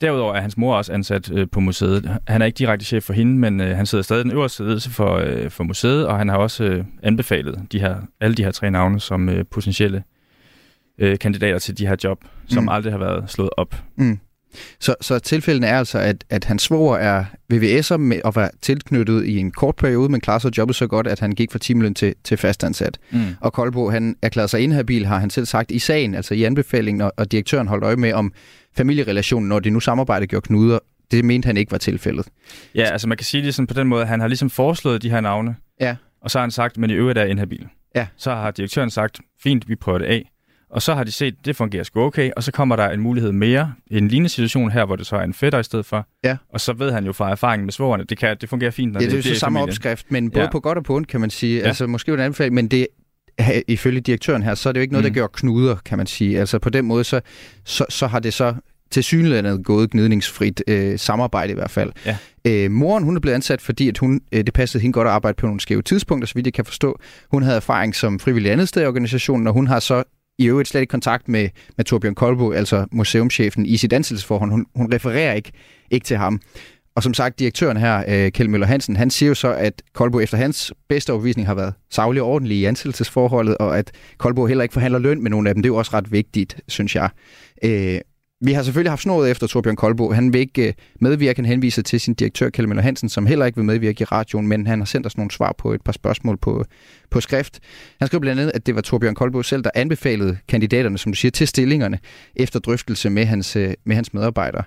derudover 0.00 0.34
er 0.34 0.40
hans 0.40 0.56
mor 0.56 0.76
også 0.76 0.92
ansat 0.92 1.32
øh, 1.32 1.46
på 1.52 1.60
museet. 1.60 2.18
Han 2.28 2.42
er 2.42 2.46
ikke 2.46 2.56
direkte 2.56 2.86
chef 2.86 3.04
for 3.04 3.12
hende, 3.12 3.38
men 3.38 3.60
øh, 3.60 3.76
han 3.76 3.86
sidder 3.86 4.02
stadig 4.02 4.24
den 4.24 4.32
øverste 4.32 4.64
ledelse 4.64 4.90
for, 4.90 5.14
øh, 5.14 5.50
for 5.50 5.64
museet, 5.64 6.06
og 6.06 6.18
han 6.18 6.28
har 6.28 6.36
også 6.36 6.64
øh, 6.64 6.84
anbefalet 7.02 7.66
de 7.72 7.80
her, 7.80 7.96
alle 8.20 8.34
de 8.34 8.44
her 8.44 8.50
tre 8.50 8.70
navne 8.70 9.00
som 9.00 9.28
øh, 9.28 9.44
potentielle 9.50 10.02
øh, 11.00 11.18
kandidater 11.18 11.58
til 11.58 11.78
de 11.78 11.86
her 11.86 11.96
job, 12.04 12.24
som 12.48 12.62
mm. 12.62 12.68
aldrig 12.68 12.92
har 12.92 12.98
været 12.98 13.30
slået 13.30 13.50
op. 13.56 13.74
Mm. 13.96 14.18
Så, 14.80 14.94
så 15.00 15.18
tilfælden 15.18 15.64
er 15.64 15.78
altså, 15.78 15.98
at, 15.98 16.24
at 16.30 16.44
hans 16.44 16.62
svoger 16.62 16.96
er 16.96 17.24
VVS'er 17.52 17.96
med 17.96 18.20
at 18.24 18.36
være 18.36 18.50
tilknyttet 18.62 19.24
i 19.24 19.36
en 19.38 19.50
kort 19.50 19.76
periode, 19.76 20.08
men 20.08 20.20
klarer 20.20 20.38
sig 20.38 20.58
jobbet 20.58 20.76
så 20.76 20.86
godt, 20.86 21.06
at 21.06 21.20
han 21.20 21.32
gik 21.32 21.52
fra 21.52 21.58
timeløn 21.58 21.94
til, 21.94 22.14
til 22.24 22.36
fastansat. 22.36 22.98
Mm. 23.10 23.20
Og 23.40 23.52
Koldbo, 23.52 23.90
han 23.90 24.16
erklærede 24.22 24.48
sig 24.48 24.60
inhabil, 24.60 25.06
har 25.06 25.18
han 25.18 25.30
selv 25.30 25.46
sagt 25.46 25.70
i 25.70 25.78
sagen, 25.78 26.14
altså 26.14 26.34
i 26.34 26.44
anbefalingen, 26.44 27.00
og, 27.00 27.12
og 27.16 27.32
direktøren 27.32 27.68
holdt 27.68 27.84
øje 27.84 27.96
med, 27.96 28.12
om 28.12 28.32
familierelationen, 28.76 29.48
når 29.48 29.58
de 29.58 29.70
nu 29.70 29.80
samarbejder, 29.80 30.26
gjorde 30.26 30.46
knuder. 30.46 30.78
Det 31.10 31.24
mente 31.24 31.46
han 31.46 31.56
ikke 31.56 31.72
var 31.72 31.78
tilfældet. 31.78 32.26
Ja, 32.74 32.82
altså 32.84 33.08
man 33.08 33.16
kan 33.16 33.24
sige 33.24 33.42
det 33.42 33.54
sådan 33.54 33.66
på 33.66 33.74
den 33.74 33.88
måde, 33.88 34.02
at 34.02 34.08
han 34.08 34.20
har 34.20 34.28
ligesom 34.28 34.50
foreslået 34.50 35.02
de 35.02 35.10
her 35.10 35.20
navne, 35.20 35.56
Ja. 35.80 35.96
og 36.22 36.30
så 36.30 36.38
har 36.38 36.42
han 36.42 36.50
sagt, 36.50 36.78
men 36.78 36.90
i 36.90 36.92
øvrigt 36.92 37.18
er 37.18 37.24
inhabil. 37.24 37.66
Ja. 37.94 38.06
Så 38.16 38.30
har 38.30 38.50
direktøren 38.50 38.90
sagt, 38.90 39.20
fint, 39.42 39.68
vi 39.68 39.74
prøver 39.76 39.98
det 39.98 40.06
af. 40.06 40.30
Og 40.70 40.82
så 40.82 40.94
har 40.94 41.04
de 41.04 41.12
set, 41.12 41.34
det 41.44 41.56
fungerer 41.56 41.82
sgu 41.84 42.00
okay, 42.00 42.30
og 42.36 42.42
så 42.42 42.52
kommer 42.52 42.76
der 42.76 42.88
en 42.90 43.00
mulighed 43.00 43.32
mere. 43.32 43.72
En 43.90 44.08
lignende 44.08 44.28
situation 44.28 44.70
her, 44.70 44.84
hvor 44.84 44.96
det 44.96 45.06
så 45.06 45.16
er 45.16 45.22
en 45.22 45.34
fætter 45.34 45.58
i 45.58 45.62
stedet 45.62 45.86
for. 45.86 46.06
Ja. 46.24 46.36
Og 46.52 46.60
så 46.60 46.72
ved 46.72 46.92
han 46.92 47.04
jo 47.04 47.12
fra 47.12 47.30
erfaringen 47.30 47.66
med 47.66 47.72
svogerne, 47.72 48.04
det, 48.04 48.18
kan, 48.18 48.36
det 48.40 48.48
fungerer 48.48 48.70
fint, 48.70 48.92
når 48.92 49.00
Ja, 49.00 49.06
det 49.06 49.12
er 49.12 49.16
det, 49.16 49.24
jo 49.26 49.30
det 49.30 49.36
så 49.36 49.40
samme 49.40 49.56
familien. 49.58 49.70
opskrift, 49.70 50.06
men 50.12 50.30
både 50.30 50.44
Ja. 50.44 50.50
på 50.50 50.60
godt 50.60 50.78
og 50.78 50.84
på 50.84 50.96
ondt, 50.96 51.08
kan 51.08 51.20
man 51.20 51.30
sige. 51.30 51.60
Ja. 51.60 51.66
Altså 51.66 51.86
måske 51.86 52.12
en 52.12 52.20
anbefaling, 52.20 52.54
men 52.54 52.68
det 52.68 52.86
ifølge 53.68 54.00
direktøren 54.00 54.42
her, 54.42 54.54
så 54.54 54.68
er 54.68 54.72
det 54.72 54.80
jo 54.80 54.82
ikke 54.82 54.92
noget, 54.92 55.04
der 55.04 55.10
Mm. 55.10 55.14
gør 55.14 55.26
knuder, 55.26 55.76
kan 55.84 55.98
man 55.98 56.06
sige. 56.06 56.38
Altså 56.40 56.58
på 56.58 56.70
den 56.70 56.84
måde, 56.84 57.04
så, 57.04 57.20
så, 57.64 57.84
så 57.88 58.06
har 58.06 58.18
det 58.18 58.34
så 58.34 58.54
til 58.90 59.04
synligheden 59.04 59.62
gået 59.64 59.90
gnidningsfrit 59.90 60.62
øh, 60.68 60.98
samarbejde 60.98 61.50
i 61.52 61.54
hvert 61.54 61.70
fald. 61.70 61.92
Ja. 62.06 62.16
Øh, 62.46 62.70
moren, 62.70 63.04
hun 63.04 63.16
er 63.16 63.20
blevet 63.20 63.34
ansat, 63.34 63.60
fordi 63.60 63.88
at 63.88 63.98
hun, 63.98 64.20
øh, 64.32 64.44
det 64.46 64.54
passede 64.54 64.82
hende 64.82 64.92
godt 64.92 65.08
at 65.08 65.12
arbejde 65.14 65.36
på 65.36 65.46
nogle 65.46 65.60
skæve 65.60 65.82
tidspunkter, 65.82 66.26
så 66.26 66.34
vidt 66.34 66.46
jeg 66.46 66.54
kan 66.54 66.64
forstå. 66.64 66.98
Hun 67.30 67.42
havde 67.42 67.56
erfaring 67.56 67.94
som 67.94 68.18
frivillig 68.18 68.52
andet 68.52 68.68
sted 68.68 68.82
i 68.82 68.86
organisationen, 68.86 69.46
og 69.46 69.52
hun 69.52 69.66
har 69.66 69.80
så 69.80 70.02
i 70.40 70.46
øvrigt 70.46 70.68
slet 70.68 70.80
ikke 70.80 70.90
kontakt 70.90 71.28
med, 71.28 71.48
med 71.76 71.84
Torbjørn 71.84 72.14
Kolbo, 72.14 72.52
altså 72.52 72.86
museumschefen, 72.92 73.66
i 73.66 73.76
sit 73.76 73.92
ansættelsesforhold. 73.92 74.50
Hun, 74.50 74.66
hun 74.74 74.94
refererer 74.94 75.32
ikke, 75.32 75.52
ikke 75.90 76.04
til 76.04 76.16
ham. 76.16 76.40
Og 76.94 77.02
som 77.02 77.14
sagt, 77.14 77.38
direktøren 77.38 77.76
her, 77.76 78.04
øh, 78.08 78.32
Kjeld 78.32 78.48
Møller 78.48 78.66
Hansen, 78.66 78.96
han 78.96 79.10
siger 79.10 79.28
jo 79.28 79.34
så, 79.34 79.52
at 79.52 79.82
Kolbo 79.94 80.20
efter 80.20 80.36
hans 80.36 80.72
bedste 80.88 81.10
overbevisning 81.10 81.48
har 81.48 81.54
været 81.54 81.74
savlig 81.90 82.22
og 82.22 82.28
ordentlig 82.28 82.56
i 82.56 82.64
ansættelsesforholdet, 82.64 83.58
og 83.58 83.78
at 83.78 83.90
Kolbo 84.18 84.46
heller 84.46 84.62
ikke 84.62 84.72
forhandler 84.72 84.98
løn 84.98 85.22
med 85.22 85.30
nogen 85.30 85.46
af 85.46 85.54
dem. 85.54 85.62
Det 85.62 85.68
er 85.68 85.72
jo 85.72 85.76
også 85.76 85.90
ret 85.94 86.12
vigtigt, 86.12 86.60
synes 86.68 86.94
jeg. 86.94 87.08
Øh, 87.64 88.00
vi 88.40 88.52
har 88.52 88.62
selvfølgelig 88.62 88.90
haft 88.90 89.02
snoret 89.02 89.30
efter 89.30 89.46
Torbjørn 89.46 89.76
Kolbo. 89.76 90.12
Han 90.12 90.32
vil 90.32 90.40
ikke 90.40 90.68
øh, 90.68 90.72
medvirke. 91.00 91.38
Han 91.38 91.44
henviser 91.44 91.82
til 91.82 92.00
sin 92.00 92.14
direktør, 92.14 92.50
Kjell 92.50 92.68
Møller 92.68 92.82
Hansen, 92.82 93.08
som 93.08 93.26
heller 93.26 93.46
ikke 93.46 93.56
vil 93.56 93.64
medvirke 93.64 94.02
i 94.02 94.04
radioen, 94.04 94.46
men 94.46 94.66
han 94.66 94.78
har 94.78 94.86
sendt 94.86 95.06
os 95.06 95.16
nogle 95.16 95.30
svar 95.30 95.54
på 95.58 95.72
et 95.72 95.82
par 95.82 95.92
spørgsmål 95.92 96.36
på, 96.36 96.64
på 97.10 97.20
skrift. 97.20 97.60
Han 97.98 98.08
skrev 98.08 98.20
blandt 98.20 98.40
andet, 98.40 98.52
at 98.54 98.66
det 98.66 98.74
var 98.74 98.80
Torbjørn 98.80 99.14
Kolbo 99.14 99.42
selv, 99.42 99.64
der 99.64 99.70
anbefalede 99.74 100.38
kandidaterne, 100.48 100.98
som 100.98 101.12
du 101.12 101.16
siger, 101.16 101.30
til 101.30 101.48
stillingerne 101.48 101.98
efter 102.36 102.60
drøftelse 102.60 103.10
med 103.10 103.24
hans, 103.24 103.56
øh, 103.56 103.74
med 103.84 103.96
hans 103.96 104.14
medarbejdere. 104.14 104.62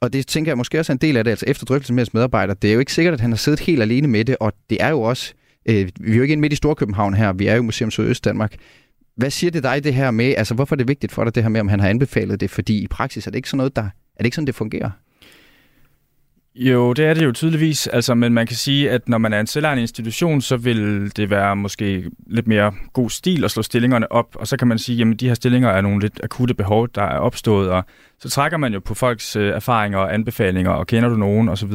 Og 0.00 0.12
det 0.12 0.26
tænker 0.26 0.50
jeg 0.50 0.58
måske 0.58 0.78
også 0.78 0.92
er 0.92 0.94
en 0.94 1.00
del 1.00 1.16
af 1.16 1.24
det, 1.24 1.30
altså 1.30 1.46
efter 1.48 1.64
drøftelse 1.66 1.92
med 1.92 2.00
hans 2.00 2.14
medarbejdere. 2.14 2.56
Det 2.62 2.70
er 2.70 2.74
jo 2.74 2.80
ikke 2.80 2.92
sikkert, 2.92 3.14
at 3.14 3.20
han 3.20 3.30
har 3.30 3.36
siddet 3.36 3.60
helt 3.60 3.82
alene 3.82 4.08
med 4.08 4.24
det, 4.24 4.36
og 4.40 4.52
det 4.70 4.78
er 4.80 4.88
jo 4.88 5.00
også, 5.00 5.34
øh, 5.66 5.88
vi 6.00 6.12
er 6.12 6.16
jo 6.16 6.22
ikke 6.22 6.32
inde 6.32 6.40
midt 6.40 6.52
i 6.52 6.56
Storkøbenhavn 6.56 7.14
her, 7.14 7.32
vi 7.32 7.46
er 7.46 7.56
jo 7.56 7.62
Museum 7.62 7.90
Sydøst 7.90 8.24
Danmark. 8.24 8.54
Hvad 9.20 9.30
siger 9.30 9.50
det 9.50 9.62
dig 9.62 9.84
det 9.84 9.94
her 9.94 10.10
med, 10.10 10.34
altså 10.36 10.54
hvorfor 10.54 10.74
er 10.74 10.76
det 10.76 10.88
vigtigt 10.88 11.12
for 11.12 11.24
dig 11.24 11.34
det 11.34 11.42
her 11.42 11.50
med, 11.50 11.60
om 11.60 11.68
han 11.68 11.80
har 11.80 11.88
anbefalet 11.88 12.40
det? 12.40 12.50
Fordi 12.50 12.82
i 12.82 12.86
praksis 12.86 13.26
er 13.26 13.30
det 13.30 13.36
ikke 13.36 13.48
sådan 13.48 13.56
noget, 13.56 13.76
der, 13.76 13.82
er 13.82 14.18
det 14.18 14.24
ikke 14.24 14.34
sådan, 14.34 14.46
det 14.46 14.54
fungerer? 14.54 14.90
Jo, 16.54 16.92
det 16.92 17.04
er 17.04 17.14
det 17.14 17.24
jo 17.24 17.32
tydeligvis, 17.32 17.86
altså, 17.86 18.14
men 18.14 18.32
man 18.32 18.46
kan 18.46 18.56
sige, 18.56 18.90
at 18.90 19.08
når 19.08 19.18
man 19.18 19.32
er 19.32 19.40
en 19.40 19.46
selvejende 19.46 19.80
institution, 19.80 20.40
så 20.40 20.56
vil 20.56 21.12
det 21.16 21.30
være 21.30 21.56
måske 21.56 22.10
lidt 22.26 22.48
mere 22.48 22.72
god 22.92 23.10
stil 23.10 23.44
at 23.44 23.50
slå 23.50 23.62
stillingerne 23.62 24.12
op, 24.12 24.36
og 24.36 24.46
så 24.46 24.56
kan 24.56 24.68
man 24.68 24.78
sige, 24.78 25.10
at 25.10 25.20
de 25.20 25.28
her 25.28 25.34
stillinger 25.34 25.68
er 25.68 25.80
nogle 25.80 26.00
lidt 26.00 26.20
akutte 26.24 26.54
behov, 26.54 26.88
der 26.94 27.02
er 27.02 27.18
opstået, 27.18 27.70
og 27.70 27.84
så 28.18 28.30
trækker 28.30 28.58
man 28.58 28.72
jo 28.72 28.80
på 28.80 28.94
folks 28.94 29.36
øh, 29.36 29.52
erfaringer 29.52 29.98
og 29.98 30.14
anbefalinger, 30.14 30.70
og 30.70 30.86
kender 30.86 31.08
du 31.08 31.16
nogen 31.16 31.48
osv. 31.48 31.72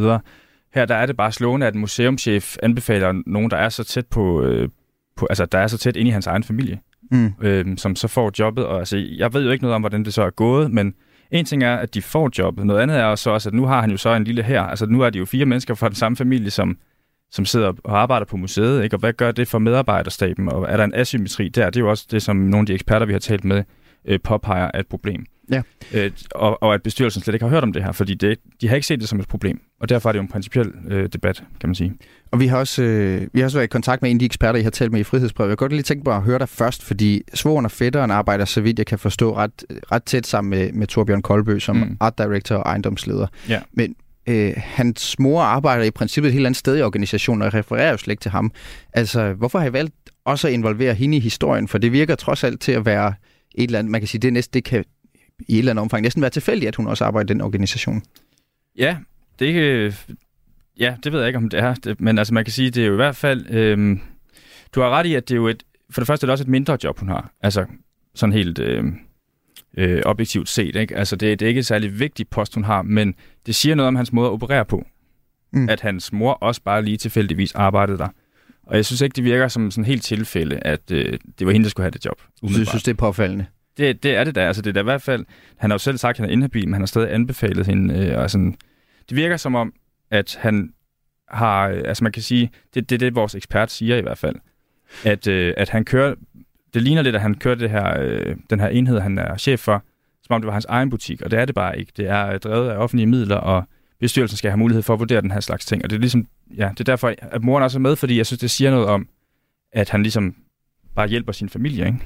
Her 0.74 0.86
der 0.86 0.96
er 0.96 1.06
det 1.06 1.18
bare 1.18 1.32
slående, 1.32 1.68
at 1.68 1.74
en 1.74 1.80
museumschef 1.80 2.58
anbefaler 2.64 3.22
nogen, 3.26 3.52
der 3.52 3.58
er 3.58 3.70
så 3.70 3.84
tæt 3.84 4.06
på, 4.06 4.44
øh, 4.44 4.70
på 5.16 5.28
altså 5.30 5.46
der 5.46 5.60
er 5.60 5.68
så 5.68 5.78
tæt 5.78 5.96
inde 5.96 6.10
i 6.10 6.12
hans 6.12 6.28
egen 6.28 6.44
familie, 6.44 6.80
Mm. 7.12 7.32
øh, 7.42 7.78
som 7.78 7.96
så 7.96 8.08
får 8.08 8.32
jobbet. 8.40 8.66
Og 8.66 8.80
altså, 8.80 8.98
jeg 9.18 9.34
ved 9.34 9.46
jo 9.46 9.52
ikke 9.52 9.64
noget 9.64 9.76
om, 9.76 9.82
hvordan 9.82 10.06
det 10.06 10.14
så 10.14 10.24
er 10.24 10.30
gået, 10.30 10.72
men 10.72 10.94
en 11.32 11.46
ting 11.46 11.64
er, 11.64 11.76
at 11.76 11.94
de 11.94 12.02
får 12.02 12.30
jobbet. 12.38 12.66
Noget 12.66 12.82
andet 12.82 12.98
er 12.98 13.04
også, 13.04 13.24
så 13.24 13.30
også, 13.30 13.50
at 13.50 13.54
nu 13.54 13.66
har 13.66 13.82
han 13.82 13.92
jo 13.92 13.98
så 13.98 14.14
en 14.14 14.24
lille 14.24 14.44
her. 14.44 14.62
Altså 14.62 14.86
nu 14.86 15.02
er 15.02 15.10
de 15.10 15.20
jo 15.20 15.26
fire 15.26 15.46
mennesker 15.46 15.74
fra 15.74 15.88
den 15.88 15.96
samme 15.96 16.16
familie, 16.16 16.52
som, 16.52 16.78
som 17.32 17.46
sidder 17.46 17.74
og 17.84 18.02
arbejder 18.02 18.26
på 18.26 18.38
museet. 18.38 18.84
Ikke? 18.84 18.96
Og 18.96 19.00
hvad 19.00 19.14
gør 19.14 19.32
det 19.32 19.48
for 19.48 19.60
medarbejderstaben? 19.60 20.50
Og 20.50 20.66
er 20.70 20.78
der 20.78 20.84
en 20.84 20.96
asymmetri 20.96 21.50
der? 21.50 21.66
Det 21.66 21.76
er 21.76 21.84
jo 21.84 21.90
også 21.90 22.08
det, 22.12 22.22
som 22.22 22.36
nogle 22.36 22.60
af 22.60 22.66
de 22.66 22.74
eksperter, 22.74 23.06
vi 23.06 23.14
har 23.14 23.20
talt 23.20 23.46
med, 23.46 23.64
øh, 24.06 24.20
påpeger 24.24 24.72
er 24.74 24.80
et 24.80 24.88
problem. 24.88 25.26
Ja. 25.52 25.62
Øh, 25.94 26.12
og, 26.32 26.64
og 26.64 26.74
at 26.74 26.84
bestyrelsen 26.84 27.22
slet 27.22 27.34
ikke 27.34 27.46
har 27.46 27.50
hørt 27.50 27.64
om 27.64 27.74
det 27.74 27.84
her, 27.84 27.92
fordi 27.92 28.14
det, 28.14 28.38
de 28.62 28.68
har 28.68 28.76
ikke 28.76 28.88
set 28.88 29.00
det 29.00 29.10
som 29.10 29.20
et 29.20 29.28
problem. 29.28 29.62
Og 29.80 29.90
derfor 29.90 30.10
er 30.10 30.12
det 30.12 30.18
jo 30.18 30.22
en 30.22 30.28
principiel 30.28 30.72
øh, 30.88 31.10
debat, 31.14 31.44
kan 31.60 31.70
man 31.70 31.76
sige. 31.76 31.94
Og 32.32 32.40
vi 32.40 32.48
har, 32.48 32.58
også, 32.58 32.84
øh, 32.84 33.28
vi 33.34 33.40
har 33.40 33.46
også 33.46 33.58
været 33.58 33.68
i 33.68 33.68
kontakt 33.68 34.02
med 34.02 34.12
en 34.12 34.16
af 34.16 34.20
de 34.20 34.26
eksperter, 34.26 34.60
I 34.60 34.64
har 34.64 34.70
talt 34.70 34.92
med 34.92 35.00
i 35.00 35.04
Frihedsbrevet. 35.04 35.50
Jeg 35.50 35.58
kunne 35.58 35.66
godt 35.66 35.74
lige 35.74 35.84
tænke 35.84 36.04
på 36.04 36.12
at 36.12 36.22
høre 36.22 36.40
dig 36.40 36.50
først, 36.50 36.84
fordi 36.84 37.22
svogeren 37.34 37.66
og 37.66 37.72
fætteren 37.72 38.12
arbejder, 38.12 38.46
så 38.46 38.62
vidt 38.62 38.80
jeg 38.80 38.86
kan 38.86 39.00
forstå, 39.00 39.36
ret, 39.36 39.64
ret 39.92 40.04
tæt 40.04 40.28
sammen 40.28 40.50
med, 40.50 40.72
med 40.72 40.88
Torbjørn 40.88 41.22
Kolbø 41.22 41.60
som 41.60 41.76
Mm. 41.76 41.98
art 42.00 42.18
director 42.18 42.56
og 42.56 42.62
ejendomsleder. 42.70 43.28
Ja. 43.50 43.62
Men 43.74 43.96
øh, 44.30 44.54
hans 44.58 45.20
mor 45.20 45.42
arbejder 45.42 45.84
i 45.84 45.92
princippet 45.92 46.30
et 46.30 46.34
helt 46.34 46.46
andet 46.46 46.58
sted 46.58 46.78
i 46.78 46.82
organisationen, 46.82 47.42
og 47.42 47.54
refererer 47.54 47.92
jo 47.92 47.98
slet 47.98 48.12
ikke 48.12 48.22
til 48.22 48.32
ham. 48.32 48.52
Altså, 48.94 49.34
hvorfor 49.34 49.60
har 49.60 49.68
I 49.68 49.74
valgt 49.74 49.96
også 50.26 50.48
at 50.48 50.54
involvere 50.54 50.94
hende 50.94 51.18
i 51.18 51.20
historien? 51.20 51.68
For 51.68 51.78
det 51.78 51.92
virker 51.92 52.16
trods 52.16 52.44
alt 52.44 52.62
til 52.62 52.72
at 52.72 52.86
være 52.86 53.14
et 53.56 53.64
eller 53.64 53.80
andet, 53.80 53.92
man 53.92 54.02
kan 54.02 54.08
sige, 54.08 54.22
det, 54.22 54.34
næsten, 54.34 54.54
det 54.54 54.64
kan 54.64 54.84
i 55.40 55.54
et 55.54 55.60
eller 55.60 55.72
andet 55.72 55.82
omfang 55.82 56.02
næsten 56.02 56.22
være 56.22 56.32
tilfældigt, 56.32 56.68
at 56.68 56.76
hun 56.76 56.88
også 56.88 57.06
arbejder 57.06 57.30
i 57.30 57.34
den 57.34 57.42
organisation. 57.42 58.04
Ja, 58.78 58.98
det, 59.40 59.56
øh, 59.56 59.94
ja, 60.80 60.96
det 61.04 61.12
ved 61.12 61.20
jeg 61.20 61.28
ikke, 61.28 61.38
om 61.38 61.50
det 61.50 61.60
er. 61.60 61.74
Det, 61.74 62.02
men 62.02 62.18
altså, 62.18 62.34
man 62.34 62.46
kan 62.46 62.52
sige, 62.52 62.70
det 62.70 62.84
er 62.84 62.88
jo 62.88 62.94
i 62.94 62.96
hvert 62.96 63.16
fald... 63.16 63.50
Øh, 63.50 63.98
du 64.76 64.82
har 64.82 64.90
ret 64.90 65.06
i, 65.06 65.16
at 65.16 65.30
det 65.30 65.36
er 65.36 65.40
jo 65.40 65.48
et... 65.48 65.64
For 65.90 66.02
det 66.02 66.08
første 66.08 66.24
er 66.24 66.28
det 66.28 66.32
også 66.32 66.44
et 66.44 66.48
mindre 66.48 66.78
job, 66.84 67.00
hun 67.00 67.10
har. 67.10 67.32
Altså, 67.42 67.66
sådan 68.16 68.34
helt 68.34 68.60
øh, 68.60 68.84
øh, 69.78 70.02
objektivt 70.06 70.50
set. 70.50 70.76
Ikke? 70.76 70.96
Altså, 70.96 71.16
det, 71.16 71.40
det 71.40 71.46
er 71.46 71.50
ikke 71.50 71.60
et 71.60 71.66
særlig 71.66 72.00
vigtigt 72.00 72.30
post, 72.30 72.54
hun 72.54 72.64
har, 72.64 72.82
men 72.82 73.16
det 73.46 73.56
siger 73.56 73.76
noget 73.76 73.88
om 73.88 73.96
hans 73.96 74.14
måde 74.14 74.28
at 74.28 74.32
operere 74.32 74.66
på. 74.66 74.86
Mm. 75.54 75.70
At 75.70 75.82
hans 75.82 76.14
mor 76.14 76.34
også 76.34 76.62
bare 76.62 76.84
lige 76.84 76.98
tilfældigvis 76.98 77.56
arbejdede 77.56 77.98
der. 77.98 78.08
Og 78.64 78.76
jeg 78.76 78.86
synes 78.86 79.02
ikke, 79.02 79.16
det 79.16 79.24
virker 79.24 79.48
som 79.48 79.72
sådan 79.72 79.86
helt 79.86 80.04
tilfælde, 80.04 80.60
at 80.62 80.92
øh, 80.92 81.20
det 81.40 81.48
var 81.48 81.54
hende, 81.54 81.64
der 81.64 81.70
skulle 81.70 81.84
have 81.84 81.92
det 81.92 82.06
job. 82.06 82.22
Umiddelbart. 82.42 82.68
synes, 82.68 82.84
det 82.84 82.92
er 82.92 82.96
påfaldende. 82.96 83.46
Det, 83.78 84.04
det 84.04 84.16
er 84.16 84.24
det 84.24 84.36
da. 84.36 84.48
Altså, 84.48 84.62
det 84.62 84.70
er 84.70 84.74
da 84.74 84.80
i 84.80 84.84
hvert 84.84 85.02
fald... 85.02 85.26
Han 85.58 85.70
har 85.70 85.76
jo 85.76 85.80
selv 85.80 85.98
sagt, 85.98 86.16
at 86.16 86.20
han 86.20 86.30
er 86.30 86.34
inhabil, 86.34 86.68
men 86.68 86.74
han 86.74 86.82
har 86.82 86.86
stadig 86.88 87.14
anbefalet 87.14 87.68
hende. 87.68 88.08
Øh, 88.08 88.18
og 88.20 88.32
sådan, 88.32 88.56
det 89.10 89.18
virker 89.18 89.38
som 89.38 89.56
om, 89.56 89.74
at 90.12 90.38
han 90.42 90.74
har... 91.28 91.70
øh, 91.70 91.82
Altså, 91.86 92.04
man 92.04 92.12
kan 92.14 92.24
sige... 92.24 92.52
Det, 92.74 92.90
det 92.90 92.96
er 92.96 93.00
det, 93.00 93.16
vores 93.16 93.36
ekspert 93.36 93.72
siger 93.72 93.98
i 93.98 94.02
hvert 94.02 94.18
fald. 94.18 94.36
At, 95.04 95.28
øh, 95.28 95.54
at 95.58 95.70
han 95.70 95.86
kører... 95.86 96.16
Det 96.74 96.82
ligner 96.82 97.02
lidt, 97.02 97.16
at 97.16 97.22
han 97.22 97.36
kører 97.36 97.56
det 97.56 97.70
her, 97.70 98.00
øh, 98.02 98.36
den 98.50 98.60
her 98.60 98.68
enhed, 98.68 99.00
han 99.00 99.18
er 99.18 99.38
chef 99.38 99.60
for, 99.60 99.84
som 100.24 100.34
om 100.34 100.42
det 100.42 100.48
var 100.48 100.54
hans 100.54 100.66
egen 100.66 100.90
butik. 100.90 101.22
Og 101.22 101.32
det 101.32 101.40
er 101.40 101.46
det 101.46 101.56
bare 101.56 101.80
ikke. 101.80 101.92
Det 101.98 102.08
er 102.08 102.28
øh, 102.28 102.40
drevet 102.40 102.70
af 102.70 102.78
offentlige 102.78 103.08
midler, 103.08 103.36
og 103.36 103.64
bestyrelsen 104.00 104.38
skal 104.38 104.52
have 104.52 104.58
mulighed 104.58 104.84
for 104.84 104.94
at 104.94 105.00
vurdere 105.00 105.22
den 105.22 105.32
her 105.32 105.40
slags 105.40 105.66
ting. 105.66 105.84
Og 105.84 105.90
det 105.90 105.96
er 105.96 106.00
ligesom... 106.00 106.28
Ja, 106.58 106.70
det 106.72 106.80
er 106.80 106.84
derfor, 106.84 107.14
at 107.22 107.44
moren 107.44 107.64
også 107.64 107.78
er 107.78 107.82
med, 107.82 107.96
fordi 107.96 108.18
jeg 108.18 108.26
synes, 108.26 108.40
det 108.40 108.52
siger 108.52 108.72
noget 108.72 108.88
om, 108.88 109.08
at 109.72 109.90
han 109.90 110.04
ligesom 110.04 110.36
bare 110.96 111.08
hjælper 111.08 111.32
sin 111.32 111.50
familie, 111.50 111.86
ikke? 111.86 112.00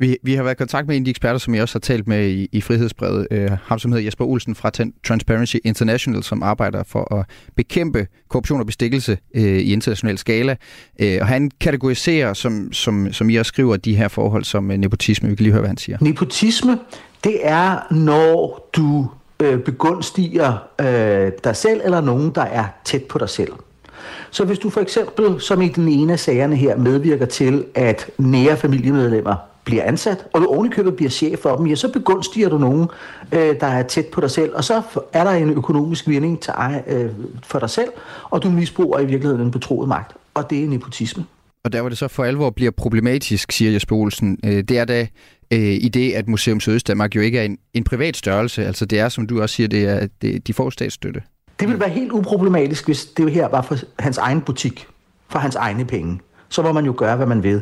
Vi, 0.00 0.16
vi 0.22 0.34
har 0.34 0.42
været 0.42 0.54
i 0.54 0.58
kontakt 0.58 0.86
med 0.86 0.96
en 0.96 1.02
af 1.02 1.04
de 1.04 1.10
eksperter, 1.10 1.38
som 1.38 1.54
jeg 1.54 1.62
også 1.62 1.74
har 1.74 1.80
talt 1.80 2.08
med 2.08 2.28
i, 2.28 2.48
i 2.52 2.60
Frihedsbrevet. 2.60 3.26
Øh, 3.30 3.50
ham, 3.64 3.78
som 3.78 3.92
hedder 3.92 4.04
Jesper 4.04 4.24
Olsen 4.24 4.54
fra 4.54 4.70
Transparency 5.06 5.56
International, 5.64 6.22
som 6.22 6.42
arbejder 6.42 6.82
for 6.82 7.14
at 7.14 7.26
bekæmpe 7.56 8.06
korruption 8.28 8.60
og 8.60 8.66
bestikkelse 8.66 9.18
øh, 9.34 9.42
i 9.42 9.72
international 9.72 10.18
skala. 10.18 10.56
Øh, 10.98 11.18
og 11.20 11.26
han 11.26 11.50
kategoriserer, 11.60 12.34
som, 12.34 12.72
som, 12.72 13.12
som 13.12 13.30
I 13.30 13.36
også 13.36 13.48
skriver, 13.48 13.76
de 13.76 13.96
her 13.96 14.08
forhold 14.08 14.44
som 14.44 14.70
øh, 14.70 14.78
nepotisme. 14.78 15.28
Vi 15.28 15.34
kan 15.34 15.42
lige 15.42 15.52
høre, 15.52 15.60
hvad 15.60 15.68
han 15.68 15.76
siger. 15.76 15.98
Nepotisme, 16.00 16.78
det 17.24 17.38
er, 17.42 17.94
når 17.94 18.68
du 18.72 19.06
øh, 19.42 19.58
begunstiger 19.58 20.68
øh, 20.80 21.32
dig 21.44 21.56
selv 21.56 21.80
eller 21.84 22.00
nogen, 22.00 22.30
der 22.34 22.42
er 22.42 22.64
tæt 22.84 23.02
på 23.02 23.18
dig 23.18 23.28
selv. 23.28 23.52
Så 24.30 24.44
hvis 24.44 24.58
du 24.58 24.70
for 24.70 24.80
eksempel, 24.80 25.40
som 25.40 25.62
i 25.62 25.68
den 25.68 25.88
ene 25.88 26.12
af 26.12 26.18
sagerne 26.18 26.56
her, 26.56 26.76
medvirker 26.76 27.26
til, 27.26 27.64
at 27.74 28.10
nære 28.18 28.56
familiemedlemmer 28.56 29.47
bliver 29.68 29.84
ansat, 29.84 30.26
og 30.32 30.40
du 30.40 30.46
ovenikøbet 30.46 30.96
bliver 30.96 31.10
chef 31.10 31.38
for 31.38 31.56
dem, 31.56 31.66
ja, 31.66 31.74
så 31.74 31.92
begunstiger 31.92 32.48
du 32.48 32.58
nogen, 32.58 32.88
øh, 33.32 33.60
der 33.60 33.66
er 33.66 33.82
tæt 33.82 34.06
på 34.06 34.20
dig 34.20 34.30
selv, 34.30 34.54
og 34.54 34.64
så 34.64 34.82
er 35.12 35.24
der 35.24 35.30
en 35.30 35.50
økonomisk 35.50 36.08
vinding 36.08 36.40
til, 36.40 36.52
øh, 36.86 37.10
for 37.44 37.58
dig 37.58 37.70
selv, 37.70 37.88
og 38.30 38.42
du 38.42 38.50
misbruger 38.50 38.98
i 38.98 39.06
virkeligheden 39.06 39.42
en 39.42 39.50
betroet 39.50 39.88
magt, 39.88 40.16
og 40.34 40.50
det 40.50 40.64
er 40.64 40.68
nepotisme. 40.68 41.24
Og 41.64 41.72
der 41.72 41.80
hvor 41.80 41.88
det 41.88 41.98
så 41.98 42.08
for 42.08 42.24
alvor 42.24 42.50
bliver 42.50 42.70
problematisk, 42.70 43.52
siger 43.52 43.70
Jesper 43.72 43.96
Olsen, 43.96 44.38
øh, 44.44 44.62
det 44.62 44.78
er 44.78 44.84
da 44.84 45.06
øh, 45.50 45.60
i 45.60 45.88
det, 45.88 46.12
at 46.12 46.28
Museum 46.28 46.60
Sydøst 46.60 46.88
Danmark 46.88 47.16
jo 47.16 47.20
ikke 47.20 47.38
er 47.38 47.44
en, 47.44 47.58
en 47.74 47.84
privat 47.84 48.16
størrelse. 48.16 48.66
Altså 48.66 48.86
det 48.86 48.98
er, 48.98 49.08
som 49.08 49.26
du 49.26 49.42
også 49.42 49.54
siger, 49.54 49.68
det 49.68 49.88
er, 49.88 49.94
at 49.94 50.10
det, 50.22 50.46
de 50.46 50.52
får 50.52 50.70
statsstøtte. 50.70 51.22
Det 51.60 51.68
ville 51.68 51.80
være 51.80 51.88
helt 51.88 52.12
uproblematisk, 52.12 52.84
hvis 52.84 53.04
det 53.06 53.32
her 53.32 53.48
var 53.48 53.62
for 53.62 53.76
hans 53.98 54.18
egen 54.18 54.40
butik, 54.40 54.86
for 55.28 55.38
hans 55.38 55.54
egne 55.54 55.84
penge. 55.84 56.20
Så 56.48 56.62
må 56.62 56.72
man 56.72 56.84
jo 56.84 56.94
gøre, 56.96 57.16
hvad 57.16 57.26
man 57.26 57.42
ved. 57.42 57.60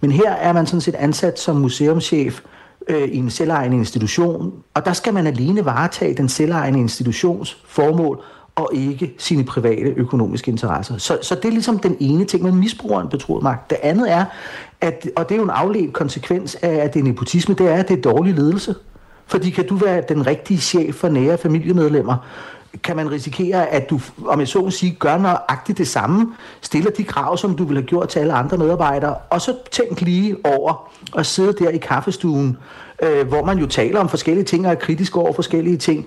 Men 0.00 0.12
her 0.12 0.32
er 0.32 0.52
man 0.52 0.66
sådan 0.66 0.80
set 0.80 0.94
ansat 0.94 1.40
som 1.40 1.56
museumschef 1.56 2.40
øh, 2.88 3.08
i 3.08 3.16
en 3.16 3.30
selvejende 3.30 3.76
institution, 3.76 4.52
og 4.74 4.84
der 4.84 4.92
skal 4.92 5.14
man 5.14 5.26
alene 5.26 5.64
varetage 5.64 6.14
den 6.14 6.28
selvejende 6.28 6.80
institutions 6.80 7.56
formål, 7.68 8.22
og 8.56 8.70
ikke 8.74 9.14
sine 9.18 9.44
private 9.44 9.90
økonomiske 9.96 10.50
interesser. 10.50 10.98
Så, 10.98 11.18
så 11.22 11.34
det 11.34 11.44
er 11.44 11.50
ligesom 11.50 11.78
den 11.78 11.96
ene 12.00 12.24
ting, 12.24 12.42
man 12.42 12.54
misbruger 12.54 13.00
en 13.00 13.08
betroet 13.08 13.42
magt. 13.42 13.70
Det 13.70 13.78
andet 13.82 14.12
er, 14.12 14.24
at, 14.80 15.08
og 15.16 15.28
det 15.28 15.34
er 15.34 15.38
jo 15.38 15.44
en 15.44 15.50
afledt 15.50 15.92
konsekvens 15.92 16.54
af, 16.54 16.74
at 16.74 16.94
det 16.94 17.00
er 17.00 17.04
nepotisme, 17.04 17.54
det 17.54 17.68
er, 17.68 17.74
at 17.74 17.88
det 17.88 17.98
er 17.98 18.02
dårlig 18.02 18.34
ledelse. 18.34 18.74
Fordi 19.26 19.50
kan 19.50 19.66
du 19.66 19.76
være 19.76 20.02
den 20.08 20.26
rigtige 20.26 20.58
chef 20.58 20.94
for 20.94 21.08
nære 21.08 21.38
familiemedlemmer, 21.38 22.16
kan 22.82 22.96
man 22.96 23.10
risikere, 23.10 23.66
at 23.68 23.90
du, 23.90 24.00
om 24.26 24.40
jeg 24.40 24.48
så 24.48 24.60
må 24.60 24.70
sige, 24.70 24.96
gør 24.98 25.18
nøjagtigt 25.18 25.78
det 25.78 25.88
samme, 25.88 26.34
stiller 26.60 26.90
de 26.90 27.04
krav, 27.04 27.36
som 27.36 27.56
du 27.56 27.64
ville 27.64 27.80
have 27.82 27.86
gjort 27.86 28.08
til 28.08 28.18
alle 28.18 28.32
andre 28.32 28.56
medarbejdere, 28.56 29.14
og 29.30 29.40
så 29.40 29.56
tænk 29.70 30.00
lige 30.00 30.36
over 30.44 30.90
at 31.18 31.26
sidde 31.26 31.52
der 31.52 31.68
i 31.68 31.76
kaffestuen, 31.76 32.56
øh, 33.02 33.28
hvor 33.28 33.44
man 33.44 33.58
jo 33.58 33.66
taler 33.66 34.00
om 34.00 34.08
forskellige 34.08 34.44
ting 34.44 34.66
og 34.66 34.72
er 34.72 34.76
kritisk 34.76 35.16
over 35.16 35.32
forskellige 35.32 35.76
ting. 35.76 36.06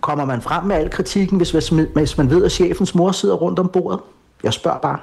Kommer 0.00 0.24
man 0.24 0.42
frem 0.42 0.64
med 0.64 0.76
al 0.76 0.90
kritikken, 0.90 1.36
hvis, 1.36 1.50
hvis 1.94 2.18
man 2.18 2.30
ved, 2.30 2.44
at 2.44 2.52
chefens 2.52 2.94
mor 2.94 3.12
sidder 3.12 3.34
rundt 3.34 3.58
om 3.58 3.68
bordet? 3.68 4.00
Jeg 4.42 4.52
spørger 4.52 4.78
bare. 4.78 4.98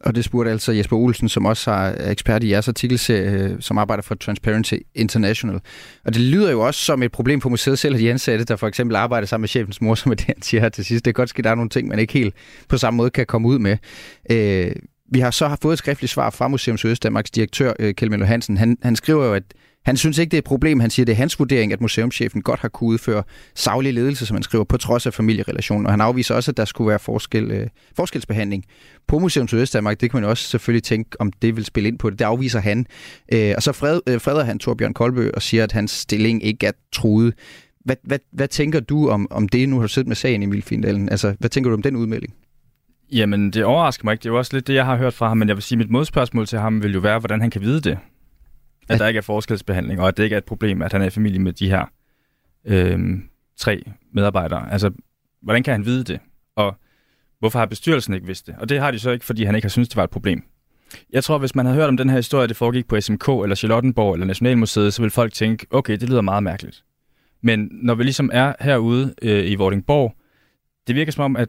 Og 0.00 0.14
det 0.14 0.24
spurgte 0.24 0.50
altså 0.50 0.72
Jesper 0.72 0.96
Olsen, 0.96 1.28
som 1.28 1.46
også 1.46 1.70
er 1.70 2.10
ekspert 2.10 2.42
i 2.42 2.50
jeres 2.50 2.68
artikelserie, 2.68 3.30
øh, 3.30 3.56
som 3.60 3.78
arbejder 3.78 4.02
for 4.02 4.14
Transparency 4.14 4.74
International. 4.94 5.60
Og 6.04 6.14
det 6.14 6.22
lyder 6.22 6.50
jo 6.50 6.60
også 6.60 6.80
som 6.80 7.02
et 7.02 7.12
problem 7.12 7.40
for 7.40 7.48
museet 7.48 7.78
selv, 7.78 7.94
at 7.94 8.00
de 8.00 8.10
ansatte, 8.10 8.44
der 8.44 8.56
for 8.56 8.68
eksempel 8.68 8.96
arbejder 8.96 9.26
sammen 9.26 9.42
med 9.42 9.48
chefens 9.48 9.80
mor, 9.80 9.94
som 10.04 10.10
er 10.12 10.14
det, 10.16 10.26
han 10.26 10.42
siger 10.42 10.60
her 10.60 10.68
til 10.68 10.84
sidst. 10.84 11.04
Det 11.04 11.14
kan 11.14 11.20
godt 11.20 11.28
ske, 11.28 11.38
at 11.40 11.44
der 11.44 11.50
er 11.50 11.54
nogle 11.54 11.70
ting, 11.70 11.88
man 11.88 11.98
ikke 11.98 12.12
helt 12.12 12.34
på 12.68 12.78
samme 12.78 12.96
måde 12.96 13.10
kan 13.10 13.26
komme 13.26 13.48
ud 13.48 13.58
med. 13.58 13.76
Øh, 14.30 14.72
vi 15.12 15.20
har 15.20 15.30
så 15.30 15.56
fået 15.62 15.72
et 15.72 15.78
skriftligt 15.78 16.12
svar 16.12 16.30
fra 16.30 16.48
Museums 16.48 16.84
Øst 16.84 17.02
Danmarks 17.02 17.30
direktør, 17.30 17.72
øh, 17.78 17.94
Kjell 17.94 18.10
Møller 18.10 18.26
Hansen. 18.26 18.56
Han, 18.56 18.78
han 18.82 18.96
skriver 18.96 19.26
jo, 19.26 19.34
at 19.34 19.42
han 19.86 19.96
synes 19.96 20.18
ikke, 20.18 20.30
det 20.30 20.36
er 20.36 20.38
et 20.38 20.44
problem. 20.44 20.80
Han 20.80 20.90
siger, 20.90 21.04
det 21.04 21.12
er 21.12 21.16
hans 21.16 21.38
vurdering, 21.38 21.72
at 21.72 21.80
museumschefen 21.80 22.42
godt 22.42 22.60
har 22.60 22.68
kunne 22.68 22.88
udføre 22.88 23.22
savlig 23.54 23.94
ledelse, 23.94 24.26
som 24.26 24.34
han 24.34 24.42
skriver, 24.42 24.64
på 24.64 24.76
trods 24.76 25.06
af 25.06 25.14
familierelationen. 25.14 25.86
Og 25.86 25.92
han 25.92 26.00
afviser 26.00 26.34
også, 26.34 26.50
at 26.50 26.56
der 26.56 26.64
skulle 26.64 26.88
være 26.88 26.98
forskel, 26.98 27.50
øh, 27.50 27.66
forskelsbehandling 27.96 28.64
på 29.06 29.18
Museum 29.18 29.48
Sydøstdanmark. 29.48 30.00
Det 30.00 30.10
kan 30.10 30.16
man 30.16 30.24
jo 30.24 30.30
også 30.30 30.48
selvfølgelig 30.48 30.82
tænke, 30.82 31.10
om 31.20 31.32
det 31.32 31.56
vil 31.56 31.64
spille 31.64 31.88
ind 31.88 31.98
på 31.98 32.10
det. 32.10 32.18
Det 32.18 32.24
afviser 32.24 32.60
han. 32.60 32.86
Øh, 33.32 33.52
og 33.56 33.62
så 33.62 33.72
fred, 33.72 34.00
øh, 34.08 34.20
freder 34.20 34.44
han 34.44 34.58
Torbjørn 34.58 34.94
Kolbø 34.94 35.30
og 35.34 35.42
siger, 35.42 35.64
at 35.64 35.72
hans 35.72 35.90
stilling 35.90 36.44
ikke 36.44 36.66
er 36.66 36.72
truet. 36.92 37.34
Hvad, 37.84 37.96
hvad, 38.02 38.18
hvad 38.32 38.48
tænker 38.48 38.80
du 38.80 39.08
om, 39.08 39.26
om 39.30 39.48
det, 39.48 39.68
nu 39.68 39.76
har 39.76 39.82
du 39.82 39.88
siddet 39.88 40.08
med 40.08 40.16
sagen, 40.16 40.42
Emil 40.42 40.62
Findalen? 40.62 41.08
Altså, 41.08 41.34
hvad 41.38 41.50
tænker 41.50 41.70
du 41.70 41.74
om 41.76 41.82
den 41.82 41.96
udmelding? 41.96 42.34
Jamen, 43.12 43.50
det 43.50 43.64
overrasker 43.64 44.04
mig 44.04 44.12
ikke. 44.12 44.22
Det 44.22 44.28
er 44.28 44.32
jo 44.32 44.38
også 44.38 44.56
lidt 44.56 44.66
det, 44.66 44.74
jeg 44.74 44.84
har 44.84 44.96
hørt 44.96 45.14
fra 45.14 45.28
ham, 45.28 45.36
men 45.36 45.48
jeg 45.48 45.56
vil 45.56 45.62
sige, 45.62 45.76
at 45.76 45.78
mit 45.78 45.90
modspørgsmål 45.90 46.46
til 46.46 46.58
ham 46.58 46.82
vil 46.82 46.92
jo 46.92 47.00
være, 47.00 47.18
hvordan 47.18 47.40
han 47.40 47.50
kan 47.50 47.60
vide 47.60 47.80
det. 47.80 47.98
At, 48.88 48.94
at 48.94 49.00
der 49.00 49.06
ikke 49.06 49.18
er 49.18 49.22
forskelsbehandling, 49.22 50.00
og 50.00 50.08
at 50.08 50.16
det 50.16 50.24
ikke 50.24 50.34
er 50.34 50.38
et 50.38 50.44
problem, 50.44 50.82
at 50.82 50.92
han 50.92 51.02
er 51.02 51.06
i 51.06 51.10
familie 51.10 51.38
med 51.38 51.52
de 51.52 51.68
her 51.68 51.84
øh, 52.64 53.18
tre 53.56 53.82
medarbejdere. 54.12 54.72
Altså, 54.72 54.90
hvordan 55.42 55.62
kan 55.62 55.72
han 55.72 55.84
vide 55.84 56.04
det? 56.04 56.20
Og 56.56 56.76
hvorfor 57.38 57.58
har 57.58 57.66
bestyrelsen 57.66 58.14
ikke 58.14 58.26
vidst 58.26 58.46
det? 58.46 58.54
Og 58.58 58.68
det 58.68 58.80
har 58.80 58.90
de 58.90 58.98
så 58.98 59.10
ikke, 59.10 59.24
fordi 59.24 59.44
han 59.44 59.54
ikke 59.54 59.64
har 59.64 59.70
syntes, 59.70 59.88
det 59.88 59.96
var 59.96 60.04
et 60.04 60.10
problem. 60.10 60.42
Jeg 61.12 61.24
tror, 61.24 61.38
hvis 61.38 61.54
man 61.54 61.66
havde 61.66 61.78
hørt 61.78 61.88
om 61.88 61.96
den 61.96 62.08
her 62.08 62.16
historie, 62.16 62.48
det 62.48 62.56
foregik 62.56 62.88
på 62.88 63.00
SMK 63.00 63.28
eller 63.28 63.54
Charlottenborg 63.54 64.14
eller 64.14 64.26
Nationalmuseet, 64.26 64.94
så 64.94 65.02
ville 65.02 65.10
folk 65.10 65.32
tænke, 65.32 65.66
okay, 65.70 65.96
det 65.96 66.08
lyder 66.08 66.20
meget 66.20 66.42
mærkeligt. 66.42 66.84
Men 67.42 67.68
når 67.72 67.94
vi 67.94 68.02
ligesom 68.02 68.30
er 68.32 68.52
herude 68.60 69.14
øh, 69.22 69.50
i 69.50 69.54
Vordingborg, 69.54 70.16
det 70.86 70.94
virker 70.94 71.12
som 71.12 71.24
om, 71.24 71.36
at 71.36 71.48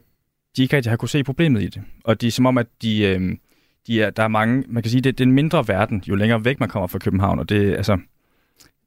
de 0.56 0.62
ikke 0.62 0.76
rigtig 0.76 0.92
har 0.92 0.96
kunne 0.96 1.08
se 1.08 1.24
problemet 1.24 1.62
i 1.62 1.66
det. 1.66 1.82
Og 2.04 2.20
de 2.20 2.26
er 2.26 2.30
som 2.30 2.46
om, 2.46 2.58
at 2.58 2.66
de, 2.82 3.02
øh, 3.02 3.36
de 3.88 4.02
er, 4.02 4.10
der 4.10 4.22
er 4.22 4.28
mange, 4.28 4.64
man 4.68 4.82
kan 4.82 4.90
sige, 4.90 5.00
det, 5.00 5.18
det 5.18 5.24
er 5.24 5.28
en 5.28 5.34
mindre 5.34 5.68
verden, 5.68 6.02
jo 6.08 6.14
længere 6.14 6.44
væk 6.44 6.60
man 6.60 6.68
kommer 6.68 6.86
fra 6.86 6.98
København. 6.98 7.38
Og 7.38 7.48
det, 7.48 7.74
altså, 7.74 7.98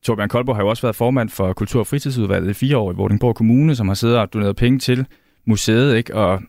Torbjørn 0.03 0.29
Koldborg 0.29 0.55
har 0.55 0.63
jo 0.63 0.69
også 0.69 0.81
været 0.81 0.95
formand 0.95 1.29
for 1.29 1.53
Kultur- 1.53 1.79
og 1.79 1.87
Fritidsudvalget 1.87 2.49
i 2.49 2.53
fire 2.53 2.77
år 2.77 2.91
i 2.91 2.95
Vordingborg 2.95 3.35
Kommune, 3.35 3.75
som 3.75 3.87
har 3.87 3.95
siddet 3.95 4.17
og 4.17 4.33
doneret 4.33 4.55
penge 4.55 4.79
til 4.79 5.05
museet, 5.45 5.95
ikke? 5.95 6.15
og 6.15 6.41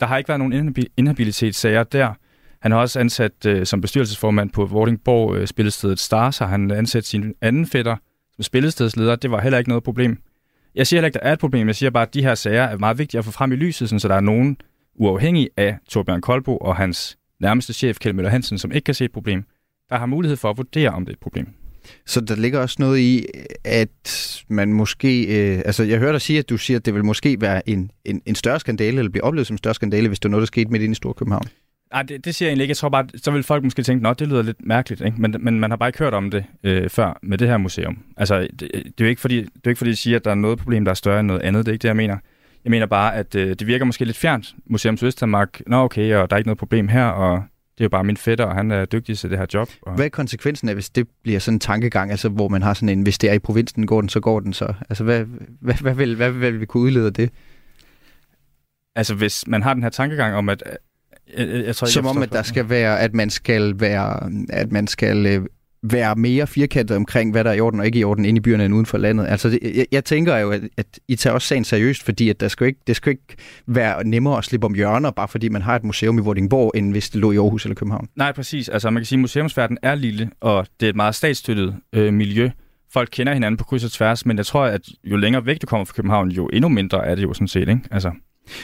der 0.00 0.06
har 0.06 0.18
ikke 0.18 0.28
været 0.28 0.38
nogen 0.40 0.76
inhabilitetssager 0.96 1.82
der. 1.82 2.12
Han 2.60 2.72
har 2.72 2.78
også 2.78 3.00
ansat 3.00 3.46
øh, 3.46 3.66
som 3.66 3.80
bestyrelsesformand 3.80 4.50
på 4.50 4.64
Vordingborg 4.64 5.36
øh, 5.36 5.46
spillestedet 5.46 5.98
Stars, 5.98 6.38
har 6.38 6.46
han 6.46 6.70
ansat 6.70 7.04
sin 7.04 7.34
anden 7.40 7.66
fætter 7.66 7.96
som 8.34 8.42
spillestedsleder. 8.42 9.16
Det 9.16 9.30
var 9.30 9.40
heller 9.40 9.58
ikke 9.58 9.70
noget 9.70 9.84
problem. 9.84 10.18
Jeg 10.74 10.86
siger 10.86 10.98
heller 10.98 11.06
ikke, 11.06 11.18
der 11.18 11.24
er 11.24 11.32
et 11.32 11.38
problem. 11.38 11.66
Jeg 11.66 11.76
siger 11.76 11.90
bare, 11.90 12.02
at 12.02 12.14
de 12.14 12.22
her 12.22 12.34
sager 12.34 12.62
er 12.62 12.78
meget 12.78 12.98
vigtige 12.98 13.18
at 13.18 13.24
få 13.24 13.30
frem 13.30 13.52
i 13.52 13.56
lyset, 13.56 14.00
så 14.00 14.08
der 14.08 14.14
er 14.14 14.20
nogen 14.20 14.56
uafhængig 14.94 15.48
af 15.56 15.78
Torbjørn 15.88 16.20
Koldbo 16.20 16.56
og 16.56 16.76
hans 16.76 17.18
nærmeste 17.40 17.72
chef, 17.72 17.98
Kjell 17.98 18.14
Møller 18.14 18.30
Hansen, 18.30 18.58
som 18.58 18.72
ikke 18.72 18.84
kan 18.84 18.94
se 18.94 19.04
et 19.04 19.12
problem, 19.12 19.44
der 19.90 19.96
har 19.96 20.06
mulighed 20.06 20.36
for 20.36 20.50
at 20.50 20.56
vurdere, 20.56 20.90
om 20.90 21.04
det 21.04 21.12
er 21.12 21.16
et 21.16 21.20
problem. 21.20 21.46
Så 22.06 22.20
der 22.20 22.36
ligger 22.36 22.60
også 22.60 22.76
noget 22.78 22.98
i, 22.98 23.26
at 23.64 24.44
man 24.48 24.72
måske... 24.72 25.24
Øh, 25.24 25.62
altså, 25.64 25.82
jeg 25.82 25.98
hørte 25.98 26.12
dig 26.12 26.20
sige, 26.20 26.38
at 26.38 26.48
du 26.48 26.56
siger, 26.56 26.78
at 26.78 26.86
det 26.86 26.94
vil 26.94 27.04
måske 27.04 27.40
være 27.40 27.68
en, 27.68 27.90
en, 28.04 28.22
en 28.26 28.34
større 28.34 28.60
skandale, 28.60 28.98
eller 28.98 29.10
blive 29.10 29.24
oplevet 29.24 29.46
som 29.46 29.54
en 29.54 29.58
større 29.58 29.74
skandale, 29.74 30.08
hvis 30.08 30.20
det 30.20 30.24
er 30.24 30.30
noget, 30.30 30.42
der 30.42 30.46
skete 30.46 30.70
midt 30.70 30.82
inde 30.82 30.92
i 30.92 30.94
Storkøbenhavn. 30.94 31.44
Nej, 31.92 32.02
det, 32.02 32.24
det 32.24 32.34
siger 32.34 32.46
jeg 32.46 32.50
egentlig 32.50 32.64
ikke. 32.64 32.70
Jeg 32.70 32.76
tror 32.76 32.88
bare, 32.88 33.06
så 33.16 33.30
vil 33.30 33.42
folk 33.42 33.64
måske 33.64 33.82
tænke, 33.82 34.08
at 34.08 34.18
det 34.18 34.28
lyder 34.28 34.42
lidt 34.42 34.66
mærkeligt, 34.66 35.00
ikke? 35.00 35.20
Men, 35.20 35.36
men 35.40 35.60
man 35.60 35.70
har 35.70 35.76
bare 35.76 35.88
ikke 35.88 35.98
hørt 35.98 36.14
om 36.14 36.30
det 36.30 36.44
øh, 36.64 36.90
før 36.90 37.18
med 37.22 37.38
det 37.38 37.48
her 37.48 37.56
museum. 37.56 37.98
Altså, 38.16 38.40
det, 38.40 38.60
det, 38.60 38.76
er 38.76 39.04
jo 39.04 39.06
ikke 39.06 39.20
fordi, 39.20 39.36
det 39.36 39.50
er 39.64 39.68
ikke 39.68 39.78
fordi, 39.78 39.90
jeg 39.90 39.98
siger, 39.98 40.16
at 40.16 40.24
der 40.24 40.30
er 40.30 40.34
noget 40.34 40.58
problem, 40.58 40.84
der 40.84 40.90
er 40.90 40.94
større 40.94 41.20
end 41.20 41.26
noget 41.26 41.42
andet. 41.42 41.66
Det 41.66 41.70
er 41.70 41.72
ikke 41.72 41.82
det, 41.82 41.88
jeg 41.88 41.96
mener. 41.96 42.18
Jeg 42.66 42.70
mener 42.70 42.86
bare, 42.86 43.14
at 43.14 43.34
øh, 43.34 43.48
det 43.48 43.66
virker 43.66 43.84
måske 43.84 44.04
lidt 44.04 44.16
fjernt. 44.16 44.54
Museum 44.70 44.96
Sydøstdanmark, 44.96 45.60
nå 45.66 45.76
okay, 45.76 46.14
og 46.14 46.30
der 46.30 46.36
er 46.36 46.38
ikke 46.38 46.48
noget 46.48 46.58
problem 46.58 46.88
her, 46.88 47.04
og 47.04 47.44
det 47.78 47.80
er 47.80 47.84
jo 47.84 47.88
bare 47.88 48.04
min 48.04 48.16
fætter, 48.16 48.44
og 48.44 48.54
han 48.54 48.70
er 48.70 48.84
dygtig 48.84 49.18
til 49.18 49.30
det 49.30 49.38
her 49.38 49.46
job. 49.54 49.68
Og... 49.82 49.94
Hvad 49.94 50.04
er 50.04 50.08
konsekvensen 50.08 50.68
af, 50.68 50.74
hvis 50.74 50.90
det 50.90 51.08
bliver 51.22 51.38
sådan 51.38 51.56
en 51.56 51.60
tankegang, 51.60 52.10
altså, 52.10 52.28
hvor 52.28 52.48
man 52.48 52.62
har 52.62 52.74
sådan 52.74 52.88
en, 52.88 53.02
hvis 53.02 53.18
det 53.18 53.30
er 53.30 53.34
i 53.34 53.38
provinsen, 53.38 53.86
går 53.86 54.00
den, 54.00 54.08
så 54.08 54.20
går 54.20 54.40
den 54.40 54.52
så? 54.52 54.74
Altså, 54.88 55.04
hvad, 55.04 55.24
hvad, 55.60 55.74
hvad, 55.74 55.94
vil, 55.94 56.16
hvad 56.16 56.30
vil 56.30 56.60
vi 56.60 56.66
kunne 56.66 56.82
udlede 56.82 57.06
af 57.06 57.14
det? 57.14 57.30
Altså, 58.94 59.14
hvis 59.14 59.46
man 59.46 59.62
har 59.62 59.74
den 59.74 59.82
her 59.82 59.90
tankegang 59.90 60.34
om, 60.34 60.48
at 60.48 60.62
jeg, 61.38 61.48
jeg 61.48 61.76
tror, 61.76 61.86
Som 61.86 62.04
jeg 62.04 62.10
om, 62.10 62.22
at 62.22 62.32
der 62.32 62.42
skal 62.42 62.68
være, 62.68 63.00
at 63.00 63.14
man 63.14 63.30
skal 63.30 63.80
være, 63.80 64.30
at 64.50 64.72
man 64.72 64.86
skal 64.86 65.26
øh, 65.26 65.46
være 65.92 66.14
mere 66.16 66.46
firkantet 66.46 66.96
omkring, 66.96 67.32
hvad 67.32 67.44
der 67.44 67.50
er 67.50 67.54
i 67.54 67.60
orden 67.60 67.80
og 67.80 67.86
ikke 67.86 67.98
i 67.98 68.04
orden 68.04 68.24
inde 68.24 68.38
i 68.38 68.40
byerne 68.40 68.64
end 68.64 68.74
uden 68.74 68.86
for 68.86 68.98
landet. 68.98 69.26
Altså, 69.26 69.50
det, 69.50 69.58
jeg, 69.74 69.86
jeg 69.92 70.04
tænker 70.04 70.36
jo, 70.36 70.50
at, 70.50 70.62
at 70.76 70.86
I 71.08 71.16
tager 71.16 71.34
også 71.34 71.48
sagen 71.48 71.64
seriøst, 71.64 72.02
fordi 72.02 72.30
at 72.30 72.40
der 72.40 72.48
skal 72.48 72.66
ikke, 72.66 72.80
det 72.86 72.96
skal 72.96 73.10
ikke 73.10 73.36
være 73.66 74.04
nemmere 74.04 74.38
at 74.38 74.44
slippe 74.44 74.66
om 74.66 74.74
hjørner, 74.74 75.10
bare 75.10 75.28
fordi 75.28 75.48
man 75.48 75.62
har 75.62 75.76
et 75.76 75.84
museum 75.84 76.18
i 76.18 76.20
Vordingborg, 76.20 76.72
end 76.74 76.92
hvis 76.92 77.10
det 77.10 77.20
lå 77.20 77.32
i 77.32 77.36
Aarhus 77.36 77.64
eller 77.64 77.74
København. 77.74 78.08
Nej, 78.16 78.32
præcis. 78.32 78.68
Altså, 78.68 78.90
man 78.90 79.00
kan 79.00 79.06
sige, 79.06 79.16
at 79.16 79.20
museumsverdenen 79.20 79.78
er 79.82 79.94
lille, 79.94 80.30
og 80.40 80.66
det 80.80 80.86
er 80.86 80.90
et 80.90 80.96
meget 80.96 81.14
statsstøttet 81.14 81.76
øh, 81.92 82.14
miljø. 82.14 82.50
Folk 82.92 83.08
kender 83.12 83.32
hinanden 83.32 83.56
på 83.56 83.64
kryds 83.64 83.84
og 83.84 83.92
tværs, 83.92 84.26
men 84.26 84.36
jeg 84.36 84.46
tror, 84.46 84.64
at 84.64 84.80
jo 85.04 85.16
længere 85.16 85.46
væk 85.46 85.62
du 85.62 85.66
kommer 85.66 85.84
fra 85.84 85.92
København, 85.92 86.30
jo 86.30 86.46
endnu 86.52 86.68
mindre 86.68 87.06
er 87.06 87.14
det 87.14 87.22
jo 87.22 87.34
sådan 87.34 87.48
set. 87.48 87.68
Ikke? 87.68 87.80
Altså, 87.90 88.08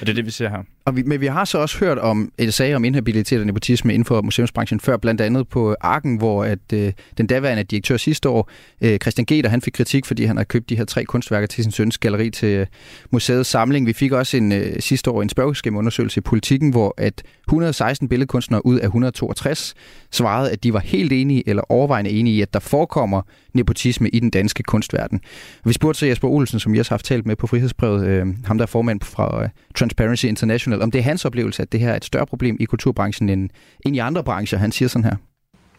og 0.00 0.06
det 0.06 0.08
er 0.08 0.14
det, 0.14 0.26
vi 0.26 0.30
ser 0.30 0.48
her. 0.48 0.62
Og 0.84 0.96
vi, 0.96 1.02
men 1.02 1.20
vi 1.20 1.26
har 1.26 1.44
så 1.44 1.58
også 1.58 1.78
hørt 1.78 1.98
om 1.98 2.32
øh, 2.38 2.46
et 2.46 2.54
sag 2.54 2.76
om 2.76 2.84
inhabilitet 2.84 3.40
og 3.40 3.46
nepotisme 3.46 3.94
inden 3.94 4.04
for 4.04 4.22
museumsbranchen 4.22 4.80
før, 4.80 4.96
blandt 4.96 5.20
andet 5.20 5.48
på 5.48 5.76
Arken, 5.80 6.16
hvor 6.16 6.44
at, 6.44 6.58
øh, 6.72 6.92
den 7.18 7.26
daværende 7.26 7.64
direktør 7.64 7.96
sidste 7.96 8.28
år, 8.28 8.50
øh, 8.80 8.98
Christian 8.98 9.26
Geter, 9.26 9.48
han 9.48 9.60
fik 9.60 9.72
kritik, 9.72 10.06
fordi 10.06 10.24
han 10.24 10.36
har 10.36 10.44
købt 10.44 10.68
de 10.68 10.76
her 10.76 10.84
tre 10.84 11.04
kunstværker 11.04 11.46
til 11.46 11.64
sin 11.64 11.72
søns 11.72 11.98
galleri 11.98 12.30
til 12.30 12.48
øh, 12.48 12.66
museets 13.10 13.50
samling. 13.50 13.86
Vi 13.86 13.92
fik 13.92 14.12
også 14.12 14.36
en 14.36 14.52
øh, 14.52 14.80
sidste 14.80 15.10
år 15.10 15.22
en 15.22 15.28
spørgeskemaundersøgelse 15.28 16.18
i 16.18 16.20
politikken, 16.20 16.70
hvor 16.70 16.94
at 16.98 17.22
116 17.48 18.08
billedkunstnere 18.08 18.66
ud 18.66 18.78
af 18.78 18.84
162 18.84 19.74
svarede, 20.10 20.50
at 20.50 20.64
de 20.64 20.72
var 20.72 20.80
helt 20.80 21.12
enige 21.12 21.48
eller 21.48 21.62
overvejende 21.68 22.10
enige 22.10 22.36
i, 22.36 22.40
at 22.40 22.54
der 22.54 22.60
forekommer 22.60 23.22
nepotisme 23.54 24.08
i 24.08 24.20
den 24.20 24.30
danske 24.30 24.62
kunstverden. 24.62 25.20
Vi 25.64 25.72
spurgte 25.72 25.98
så 25.98 26.06
Jesper 26.06 26.28
Olsen, 26.28 26.60
som 26.60 26.74
jeg 26.74 26.80
har 26.80 26.86
haft 26.90 27.04
talt 27.04 27.26
med 27.26 27.36
på 27.36 27.46
Frihedsbrevet, 27.46 28.06
øh, 28.06 28.26
ham 28.44 28.58
der 28.58 28.62
er 28.62 28.66
formand 28.66 29.00
fra 29.00 29.42
øh, 29.42 29.48
Transparency 29.74 30.24
International, 30.24 30.71
om 30.80 30.90
det 30.90 30.98
er 30.98 31.02
hans 31.02 31.24
oplevelse, 31.24 31.62
at 31.62 31.72
det 31.72 31.80
her 31.80 31.90
er 31.90 31.96
et 31.96 32.04
større 32.04 32.26
problem 32.26 32.56
i 32.60 32.64
kulturbranchen 32.64 33.28
end, 33.28 33.50
end 33.86 33.96
i 33.96 33.98
andre 33.98 34.24
brancher. 34.24 34.58
Han 34.58 34.72
siger 34.72 34.88
sådan 34.88 35.04
her. 35.04 35.16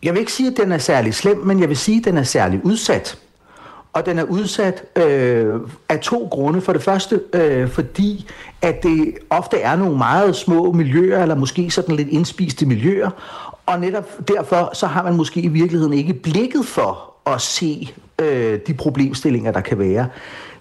Jeg 0.03 0.13
vil 0.13 0.19
ikke 0.19 0.32
sige, 0.32 0.49
at 0.49 0.58
den 0.58 0.71
er 0.71 0.77
særlig 0.77 1.13
slem, 1.13 1.38
men 1.38 1.60
jeg 1.60 1.69
vil 1.69 1.77
sige, 1.77 1.97
at 1.97 2.06
den 2.06 2.17
er 2.17 2.23
særlig 2.23 2.65
udsat. 2.65 3.17
Og 3.93 4.06
den 4.06 4.19
er 4.19 4.23
udsat 4.23 4.84
øh, 4.95 5.56
af 5.89 5.99
to 5.99 6.27
grunde. 6.32 6.62
For 6.62 6.73
det 6.73 6.84
første, 6.84 7.21
øh, 7.34 7.69
fordi 7.69 8.27
at 8.62 8.84
det 8.84 9.17
ofte 9.29 9.60
er 9.60 9.75
nogle 9.75 9.97
meget 9.97 10.36
små 10.36 10.71
miljøer, 10.71 11.21
eller 11.21 11.36
måske 11.36 11.71
sådan 11.71 11.95
lidt 11.95 12.08
indspiste 12.08 12.65
miljøer, 12.65 13.10
og 13.65 13.79
netop 13.79 14.27
derfor 14.27 14.71
så 14.73 14.88
har 14.88 15.03
man 15.03 15.15
måske 15.15 15.41
i 15.41 15.47
virkeligheden 15.47 15.93
ikke 15.93 16.13
blikket 16.13 16.65
for 16.65 17.13
at 17.25 17.41
se 17.41 17.93
øh, 18.21 18.60
de 18.67 18.73
problemstillinger, 18.73 19.51
der 19.51 19.62
kan 19.62 19.79
være. 19.79 20.08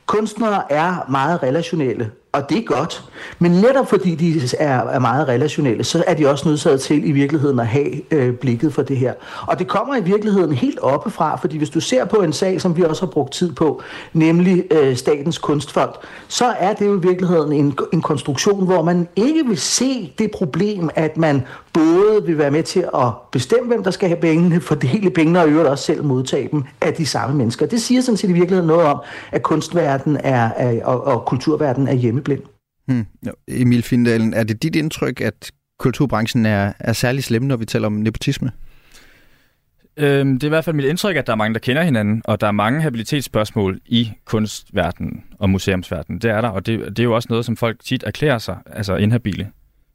Kunstnere 0.06 0.72
er 0.72 1.10
meget 1.10 1.42
relationelle 1.42 2.10
og 2.32 2.48
det 2.48 2.58
er 2.58 2.62
godt. 2.62 3.04
Men 3.38 3.50
netop 3.50 3.88
fordi 3.88 4.14
de 4.14 4.40
er, 4.58 4.78
er 4.78 4.98
meget 4.98 5.28
relationelle, 5.28 5.84
så 5.84 6.04
er 6.06 6.14
de 6.14 6.30
også 6.30 6.48
nødsaget 6.48 6.80
til 6.80 7.08
i 7.08 7.12
virkeligheden 7.12 7.60
at 7.60 7.66
have 7.66 8.12
øh, 8.12 8.34
blikket 8.34 8.74
for 8.74 8.82
det 8.82 8.96
her. 8.96 9.12
Og 9.46 9.58
det 9.58 9.68
kommer 9.68 9.96
i 9.96 10.02
virkeligheden 10.02 10.52
helt 10.52 10.78
oppefra, 10.78 11.36
fordi 11.36 11.58
hvis 11.58 11.70
du 11.70 11.80
ser 11.80 12.04
på 12.04 12.16
en 12.16 12.32
sag, 12.32 12.60
som 12.60 12.76
vi 12.76 12.82
også 12.82 13.06
har 13.06 13.10
brugt 13.10 13.32
tid 13.32 13.52
på, 13.52 13.82
nemlig 14.12 14.64
øh, 14.70 14.96
Statens 14.96 15.38
Kunstfond, 15.38 15.90
så 16.28 16.44
er 16.58 16.72
det 16.72 16.86
jo 16.86 16.98
i 16.98 17.00
virkeligheden 17.02 17.52
en, 17.52 17.78
en 17.92 18.02
konstruktion, 18.02 18.64
hvor 18.64 18.82
man 18.82 19.08
ikke 19.16 19.46
vil 19.46 19.58
se 19.58 20.12
det 20.18 20.30
problem, 20.30 20.90
at 20.94 21.16
man 21.16 21.42
både 21.72 22.26
vil 22.26 22.38
være 22.38 22.50
med 22.50 22.62
til 22.62 22.84
at 22.94 23.08
bestemme, 23.32 23.68
hvem 23.68 23.82
der 23.84 23.90
skal 23.90 24.08
have 24.08 24.20
pengene, 24.20 24.60
fordele 24.60 25.10
pengene 25.10 25.40
og 25.40 25.48
øvrigt 25.48 25.68
også 25.68 25.84
selv 25.84 26.04
modtage 26.04 26.48
dem 26.52 26.64
af 26.80 26.94
de 26.94 27.06
samme 27.06 27.36
mennesker. 27.36 27.66
Det 27.66 27.80
siger 27.80 28.00
sådan 28.00 28.16
set 28.16 28.30
i 28.30 28.32
virkeligheden 28.32 28.66
noget 28.66 28.86
om, 28.86 29.02
at 29.32 29.42
kunstverden 29.42 30.16
er, 30.16 30.50
er, 30.56 30.84
og, 30.84 31.04
og 31.04 31.24
kulturverden 31.24 31.88
er 31.88 31.92
hjemmeblind. 31.92 32.42
Hmm. 32.86 33.06
Emil 33.48 33.82
Findalen, 33.82 34.34
er 34.34 34.44
det 34.44 34.62
dit 34.62 34.76
indtryk, 34.76 35.20
at 35.20 35.50
kulturbranchen 35.78 36.46
er, 36.46 36.72
er 36.78 36.92
særlig 36.92 37.24
slem, 37.24 37.42
når 37.42 37.56
vi 37.56 37.64
taler 37.64 37.86
om 37.86 37.92
nepotisme? 37.92 38.50
Øhm, 39.96 40.34
det 40.34 40.42
er 40.42 40.48
i 40.48 40.48
hvert 40.48 40.64
fald 40.64 40.76
mit 40.76 40.84
indtryk, 40.84 41.16
at 41.16 41.26
der 41.26 41.32
er 41.32 41.36
mange, 41.36 41.54
der 41.54 41.60
kender 41.60 41.82
hinanden, 41.82 42.22
og 42.24 42.40
der 42.40 42.46
er 42.46 42.52
mange 42.52 42.80
habilitetsspørgsmål 42.80 43.80
i 43.86 44.12
kunstverdenen 44.24 45.24
og 45.38 45.50
museumsverdenen. 45.50 46.20
Det 46.20 46.30
er 46.30 46.40
der, 46.40 46.48
og 46.48 46.66
det, 46.66 46.80
det 46.80 46.98
er 46.98 47.04
jo 47.04 47.14
også 47.14 47.26
noget, 47.30 47.44
som 47.44 47.56
folk 47.56 47.84
tit 47.84 48.04
erklærer 48.06 48.38
sig, 48.38 48.56
altså 48.66 48.96
inhabile. 48.96 49.48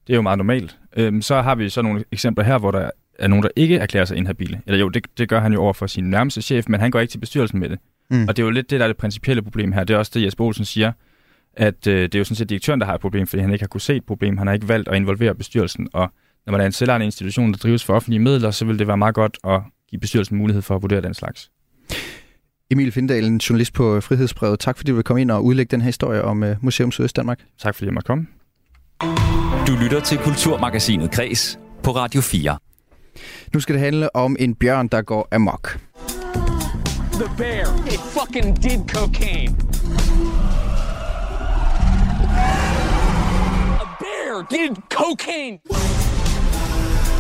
Det 0.08 0.14
er 0.14 0.16
jo 0.16 0.22
meget 0.22 0.38
normalt. 0.38 0.78
Øhm, 0.98 1.22
så 1.22 1.42
har 1.42 1.56
vi 1.56 1.70
så 1.70 1.82
nogle 1.82 2.04
eksempler 2.12 2.46
her, 2.46 2.58
hvor 2.58 2.72
der 2.72 2.90
er 3.20 3.28
nogen, 3.28 3.44
der 3.44 3.50
ikke 3.56 3.78
erklærer 3.78 4.06
sig 4.06 4.18
inhabile. 4.18 4.62
Eller 4.66 4.80
jo, 4.80 4.90
det, 4.90 5.06
det 5.18 5.30
gør 5.30 5.40
han 5.40 5.54
jo 5.54 5.62
over 5.62 5.74
for 5.74 5.88
sin 5.88 6.04
nærmeste 6.04 6.42
chef, 6.42 6.66
men 6.68 6.80
han 6.80 6.92
går 6.92 7.00
ikke 7.00 7.12
til 7.12 7.18
bestyrelsen 7.18 7.60
med 7.60 7.70
det. 7.70 7.80
Mm. 8.10 8.28
Og 8.28 8.38
det 8.38 8.44
er 8.44 8.46
jo 8.46 8.52
lidt 8.52 8.70
det, 8.70 8.80
der 8.80 8.86
er 8.86 8.90
det 8.90 8.98
principielle 8.98 9.42
problem 9.42 9.72
her. 9.72 9.84
Det 9.84 9.94
er 9.94 9.98
også 9.98 10.12
det, 10.16 10.24
Jesper 10.24 10.44
Olsen 10.44 10.66
siger, 10.66 10.92
at 11.54 11.88
øh, 11.88 12.02
det 12.02 12.16
er 12.16 12.20
jo 12.20 12.24
sådan 12.24 12.36
set 12.36 12.50
direktøren, 12.50 12.80
der 12.80 12.86
har 12.86 12.94
et 12.94 13.02
problem, 13.02 13.28
fordi 13.28 13.42
han 13.42 13.54
ikke 13.54 13.64
har 13.64 13.68
kunne 13.68 13.82
se 13.82 13.96
et 13.96 14.06
problem. 14.06 14.38
Han 14.38 14.48
har 14.48 14.54
ikke 14.54 14.68
valgt 14.68 14.90
at 14.90 14.96
involvere 14.96 15.36
bestyrelsen, 15.36 15.88
og 15.94 16.12
når 16.46 16.52
man 16.52 16.62
er 16.62 16.66
en 16.66 16.72
selvejende 16.72 17.06
institution, 17.06 17.52
der 17.52 17.58
drives 17.58 17.84
for 17.84 17.94
offentlige 17.94 18.20
midler, 18.20 18.52
så 18.52 18.66
vil 18.66 18.80
det 18.80 18.88
være 18.88 18.98
meget 18.98 19.16
godt 19.16 19.38
at 19.44 19.62
give 19.90 20.00
bestyrelsen 20.00 20.38
mulighed 20.38 20.62
for 20.62 20.76
at 20.76 20.82
vurdere 20.82 21.02
den 21.02 21.14
slags. 21.14 21.52
Emil 22.72 22.92
Findalen, 22.92 23.38
journalist 23.38 23.74
på 23.74 24.02
Frihedsbrevet. 24.02 24.60
Tak 24.60 24.78
fordi 24.78 24.92
du 24.92 24.96
vil 24.96 25.04
komme 25.04 25.22
ind 25.22 25.32
og 25.32 25.46
udlægge 25.46 25.72
den 25.72 25.82
her 25.82 25.86
historie 25.86 26.22
om 26.22 26.44
uh, 26.44 26.50
Museum 26.62 26.92
Sydøst-Danmark. 26.92 27.40
Tak 27.58 27.76
fordi 27.76 27.86
jeg 27.86 27.94
måtte 27.94 28.08
komme. 28.08 28.28
Du 29.68 29.76
lytter 29.76 30.00
til 30.00 30.18
Kulturmagasinet 30.18 31.12
Kres 31.12 31.60
på 31.84 31.92
Radio 31.92 32.22
4. 32.22 32.58
Nu 33.54 33.60
skal 33.60 33.76
det 33.76 33.82
handle 33.82 34.16
om 34.16 34.36
en 34.40 34.56
bjørn, 34.56 34.88
der 34.88 35.02
går 35.02 35.28
amok. 35.32 35.80
The 37.12 37.30
bear. 37.38 37.66
It 37.88 38.00
fucking 38.00 38.56
did 38.56 38.90
cocaine. 38.90 39.56
A 43.82 43.88
bear 44.00 44.46
did 44.50 44.76
cocaine. 44.90 45.60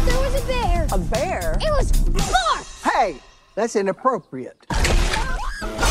There 0.08 0.20
was 0.24 0.34
a 0.42 0.46
bear. 0.48 0.88
A 0.94 0.98
bear? 0.98 1.54
It 1.54 1.72
was 1.80 1.92
four. 1.92 2.92
Hey, 2.92 3.14
that's 3.58 3.76
inappropriate. 3.76 4.58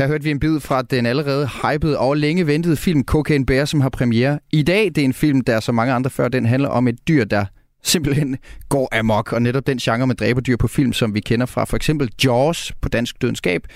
Her 0.00 0.06
hørte 0.06 0.24
vi 0.24 0.30
en 0.30 0.40
bid 0.40 0.60
fra 0.60 0.82
den 0.82 1.06
allerede 1.06 1.48
hypede 1.62 1.98
og 1.98 2.16
længe 2.16 2.46
ventede 2.46 2.76
film 2.76 3.04
Cocaine 3.04 3.46
Bear, 3.46 3.64
som 3.64 3.80
har 3.80 3.88
premiere 3.88 4.38
i 4.52 4.62
dag. 4.62 4.84
Det 4.84 4.98
er 4.98 5.04
en 5.04 5.12
film, 5.12 5.40
der 5.40 5.60
som 5.60 5.74
mange 5.74 5.92
andre 5.92 6.10
før, 6.10 6.28
den 6.28 6.46
handler 6.46 6.68
om 6.68 6.88
et 6.88 7.08
dyr, 7.08 7.24
der 7.24 7.44
simpelthen 7.82 8.36
går 8.68 8.98
amok, 8.98 9.32
og 9.32 9.42
netop 9.42 9.66
den 9.66 9.78
genre 9.78 10.06
med 10.06 10.14
dræberdyr 10.14 10.56
på 10.56 10.68
film, 10.68 10.92
som 10.92 11.14
vi 11.14 11.20
kender 11.20 11.46
fra 11.46 11.64
for 11.64 11.76
eksempel 11.76 12.10
Jaws 12.24 12.72
på 12.80 12.88
dansk 12.88 13.22
dødenskab, 13.22 13.66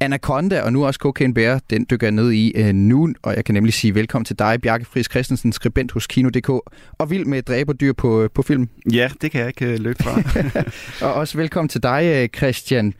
Anaconda 0.00 0.62
og 0.62 0.72
nu 0.72 0.86
også 0.86 0.98
Cocaine 0.98 1.34
Bear, 1.34 1.60
den 1.70 1.86
dykker 1.90 2.06
jeg 2.06 2.12
ned 2.12 2.32
i 2.32 2.52
uh, 2.60 2.66
nu, 2.74 3.08
og 3.22 3.36
jeg 3.36 3.44
kan 3.44 3.54
nemlig 3.54 3.74
sige 3.74 3.94
velkommen 3.94 4.24
til 4.24 4.38
dig, 4.38 4.60
Bjarke 4.62 4.84
Friis 4.84 5.06
Christensen, 5.10 5.52
skribent 5.52 5.92
hos 5.92 6.06
Kino.dk, 6.06 6.48
og 6.98 7.10
vild 7.10 7.24
med 7.24 7.42
dræberdyr 7.42 7.92
på, 7.92 8.28
på 8.34 8.42
film. 8.42 8.68
Ja, 8.92 9.10
det 9.20 9.30
kan 9.30 9.40
jeg 9.40 9.48
ikke 9.48 9.74
uh, 9.74 9.80
løbe 9.80 10.02
fra. 10.02 10.22
og 11.08 11.14
også 11.14 11.38
velkommen 11.38 11.68
til 11.68 11.82
dig, 11.82 12.22
uh, 12.22 12.38
Christian 12.38 12.94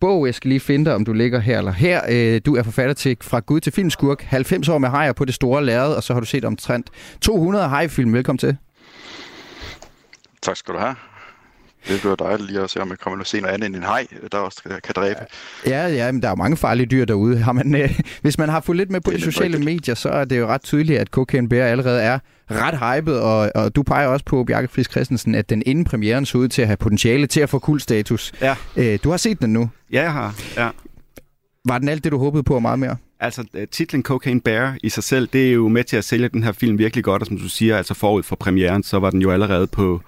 Bog, 0.00 0.26
jeg 0.26 0.34
skal 0.34 0.48
lige 0.48 0.60
finde 0.60 0.84
dig, 0.84 0.94
om 0.94 1.04
du 1.04 1.12
ligger 1.12 1.40
her 1.40 1.58
eller 1.58 1.72
her. 1.72 2.38
Du 2.40 2.56
er 2.56 2.62
forfatter 2.62 2.94
til 2.94 3.16
Fra 3.20 3.40
Gud 3.40 3.60
til 3.60 3.72
Filmskurk, 3.72 4.22
90 4.22 4.68
år 4.68 4.78
med 4.78 4.88
hajer 4.88 5.12
på 5.12 5.24
det 5.24 5.34
store 5.34 5.64
lærred, 5.64 5.94
og 5.94 6.02
så 6.02 6.12
har 6.12 6.20
du 6.20 6.26
set 6.26 6.44
omtrent 6.44 6.90
200 7.20 7.68
hajfilm. 7.68 8.12
Velkommen 8.12 8.38
til. 8.38 8.56
Tak 10.42 10.56
skal 10.56 10.74
du 10.74 10.78
have. 10.78 10.94
Det 11.88 12.00
bliver 12.00 12.14
dejligt 12.16 12.50
lige 12.50 12.60
at 12.60 12.70
se, 12.70 12.80
om 12.80 12.88
jeg 12.88 12.98
kommer 12.98 13.16
til 13.16 13.22
at 13.22 13.26
se 13.26 13.40
noget 13.40 13.54
andet 13.54 13.66
end 13.66 13.76
en 13.76 13.82
hej, 13.82 14.06
der 14.32 14.38
også 14.38 14.62
kan 14.84 14.94
dræbe. 14.96 15.20
Ja, 15.66 15.88
ja, 15.88 16.12
men 16.12 16.22
der 16.22 16.28
er 16.28 16.32
jo 16.32 16.36
mange 16.36 16.56
farlige 16.56 16.86
dyr 16.86 17.04
derude. 17.04 17.38
Har 17.38 17.52
man, 17.52 17.74
øh, 17.74 18.00
hvis 18.22 18.38
man 18.38 18.48
har 18.48 18.60
fulgt 18.60 18.78
lidt 18.78 18.90
med 18.90 19.00
på 19.00 19.10
de 19.10 19.20
sociale 19.20 19.56
rigtigt. 19.56 19.64
medier, 19.64 19.94
så 19.94 20.08
er 20.08 20.24
det 20.24 20.38
jo 20.38 20.46
ret 20.46 20.62
tydeligt, 20.62 21.00
at 21.00 21.08
Cocaine 21.08 21.48
Bear 21.48 21.66
allerede 21.66 22.02
er 22.02 22.18
ret 22.50 22.78
hyped, 22.78 23.14
og, 23.14 23.52
og 23.54 23.76
du 23.76 23.82
peger 23.82 24.06
også 24.06 24.24
på, 24.24 24.44
Bjarke 24.44 24.68
Friis 24.68 24.90
Christensen, 24.90 25.34
at 25.34 25.50
den 25.50 25.62
inden 25.66 25.84
premieren 25.84 26.26
så 26.26 26.38
ud 26.38 26.48
til 26.48 26.62
at 26.62 26.68
have 26.68 26.76
potentiale 26.76 27.26
til 27.26 27.40
at 27.40 27.48
få 27.48 27.58
kul 27.58 27.80
status. 27.80 28.32
Ja. 28.40 28.56
Øh, 28.76 28.98
du 29.04 29.10
har 29.10 29.16
set 29.16 29.40
den 29.40 29.52
nu? 29.52 29.70
Ja, 29.92 30.02
jeg 30.02 30.12
har. 30.12 30.34
Ja. 30.56 30.68
Var 31.64 31.78
den 31.78 31.88
alt 31.88 32.04
det, 32.04 32.12
du 32.12 32.18
håbede 32.18 32.42
på 32.42 32.54
og 32.54 32.62
meget 32.62 32.78
mere? 32.78 32.96
Altså, 33.20 33.44
titlen 33.70 34.02
Cocaine 34.02 34.40
Bear 34.40 34.76
i 34.82 34.88
sig 34.88 35.04
selv, 35.04 35.28
det 35.32 35.48
er 35.48 35.52
jo 35.52 35.68
med 35.68 35.84
til 35.84 35.96
at 35.96 36.04
sælge 36.04 36.28
den 36.28 36.42
her 36.42 36.52
film 36.52 36.78
virkelig 36.78 37.04
godt, 37.04 37.22
og 37.22 37.26
som 37.26 37.38
du 37.38 37.48
siger, 37.48 37.76
altså 37.76 37.94
forud 37.94 38.22
for 38.22 38.36
premieren, 38.36 38.82
så 38.82 38.98
var 38.98 39.10
den 39.10 39.22
jo 39.22 39.30
allerede 39.30 39.66
på 39.66 40.00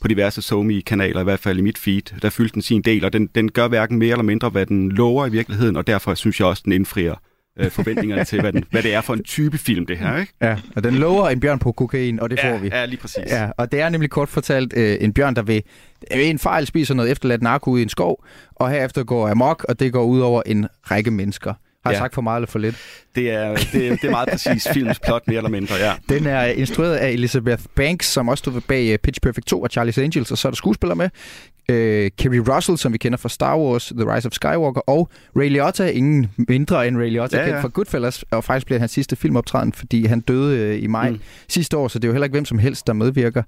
på 0.00 0.08
diverse 0.08 0.42
SoMe-kanaler, 0.42 1.20
i 1.20 1.24
hvert 1.24 1.40
fald 1.40 1.58
i 1.58 1.62
mit 1.62 1.78
feed, 1.78 2.20
der 2.22 2.30
fyldte 2.30 2.54
den 2.54 2.62
sin 2.62 2.82
del, 2.82 3.04
og 3.04 3.12
den, 3.12 3.26
den 3.26 3.50
gør 3.50 3.68
hverken 3.68 3.98
mere 3.98 4.10
eller 4.10 4.22
mindre, 4.22 4.48
hvad 4.48 4.66
den 4.66 4.92
lover 4.92 5.26
i 5.26 5.30
virkeligheden, 5.30 5.76
og 5.76 5.86
derfor 5.86 6.14
synes 6.14 6.40
jeg 6.40 6.48
også, 6.48 6.62
den 6.64 6.72
indfrier 6.72 7.14
øh, 7.56 7.70
forventningerne 7.70 8.24
til, 8.24 8.40
hvad, 8.40 8.52
den, 8.52 8.64
hvad 8.70 8.82
det 8.82 8.94
er 8.94 9.00
for 9.00 9.14
en 9.14 9.22
type 9.22 9.58
film, 9.58 9.86
det 9.86 9.98
her. 9.98 10.16
Ikke? 10.16 10.32
Ja, 10.40 10.56
og 10.76 10.84
den 10.84 10.94
lover 10.94 11.28
en 11.28 11.40
bjørn 11.40 11.58
på 11.58 11.72
kokain, 11.72 12.20
og 12.20 12.30
det 12.30 12.38
ja, 12.42 12.52
får 12.52 12.58
vi. 12.58 12.68
Ja, 12.68 12.84
lige 12.84 13.00
præcis. 13.00 13.24
Ja, 13.26 13.50
og 13.56 13.72
det 13.72 13.80
er 13.80 13.88
nemlig 13.88 14.10
kort 14.10 14.28
fortalt 14.28 14.72
øh, 14.76 14.96
en 15.00 15.12
bjørn, 15.12 15.36
der 15.36 15.42
ved 15.42 15.60
en 16.10 16.38
fejl 16.38 16.66
spiser 16.66 16.94
noget 16.94 17.10
efterladt 17.10 17.42
narko 17.42 17.76
i 17.76 17.82
en 17.82 17.88
skov, 17.88 18.24
og 18.54 18.70
herefter 18.70 19.04
går 19.04 19.28
amok, 19.28 19.66
og 19.68 19.80
det 19.80 19.92
går 19.92 20.04
ud 20.04 20.20
over 20.20 20.42
en 20.46 20.66
række 20.90 21.10
mennesker. 21.10 21.54
Har 21.86 21.92
jeg 21.92 21.96
ja. 21.96 22.04
sagt 22.04 22.14
for 22.14 22.22
meget 22.22 22.38
eller 22.38 22.46
for 22.46 22.58
lidt? 22.58 22.76
Det 23.14 23.30
er, 23.30 23.54
det, 23.54 23.72
det 23.72 24.04
er 24.04 24.10
meget 24.10 24.28
præcis 24.28 24.68
filmens 24.74 24.98
plot, 24.98 25.22
mere 25.26 25.36
eller 25.36 25.50
mindre, 25.50 25.74
ja. 25.74 25.92
Den 26.08 26.26
er 26.26 26.44
instrueret 26.44 26.96
af 26.96 27.10
Elizabeth 27.10 27.62
Banks, 27.74 28.06
som 28.06 28.28
også 28.28 28.42
stod 28.42 28.60
bag 28.60 28.92
øh, 28.92 28.98
Pitch 28.98 29.20
Perfect 29.20 29.46
2 29.46 29.62
og 29.62 29.68
Charlie's 29.72 30.00
Angels, 30.00 30.30
og 30.30 30.38
så 30.38 30.48
er 30.48 30.50
der 30.50 30.56
skuespiller 30.56 30.94
med. 30.94 31.08
Uh, 31.68 31.74
Kerry 32.18 32.54
Russell, 32.54 32.78
som 32.78 32.92
vi 32.92 32.98
kender 32.98 33.18
fra 33.18 33.28
Star 33.28 33.58
Wars, 33.58 33.92
The 33.98 34.14
Rise 34.14 34.26
of 34.26 34.32
Skywalker, 34.32 34.80
og 34.80 35.10
Ray 35.36 35.48
Liotta, 35.48 35.86
ingen 35.86 36.30
mindre 36.48 36.88
end 36.88 36.98
Ray 36.98 37.10
Liotta, 37.10 37.36
ja, 37.36 37.42
ja. 37.42 37.48
kendt 37.48 37.62
fra 37.62 37.68
Goodfellas, 37.68 38.24
og 38.30 38.44
faktisk 38.44 38.66
bliver 38.66 38.78
hans 38.78 38.90
sidste 38.90 39.16
filmoptræden, 39.16 39.72
fordi 39.72 40.06
han 40.06 40.20
døde 40.20 40.76
uh, 40.76 40.82
i 40.82 40.86
maj 40.86 41.10
mm. 41.10 41.20
sidste 41.48 41.76
år, 41.76 41.88
så 41.88 41.98
det 41.98 42.04
er 42.04 42.08
jo 42.08 42.12
heller 42.12 42.24
ikke 42.24 42.34
hvem 42.34 42.44
som 42.44 42.58
helst, 42.58 42.86
der 42.86 42.92
medvirker. 42.92 43.42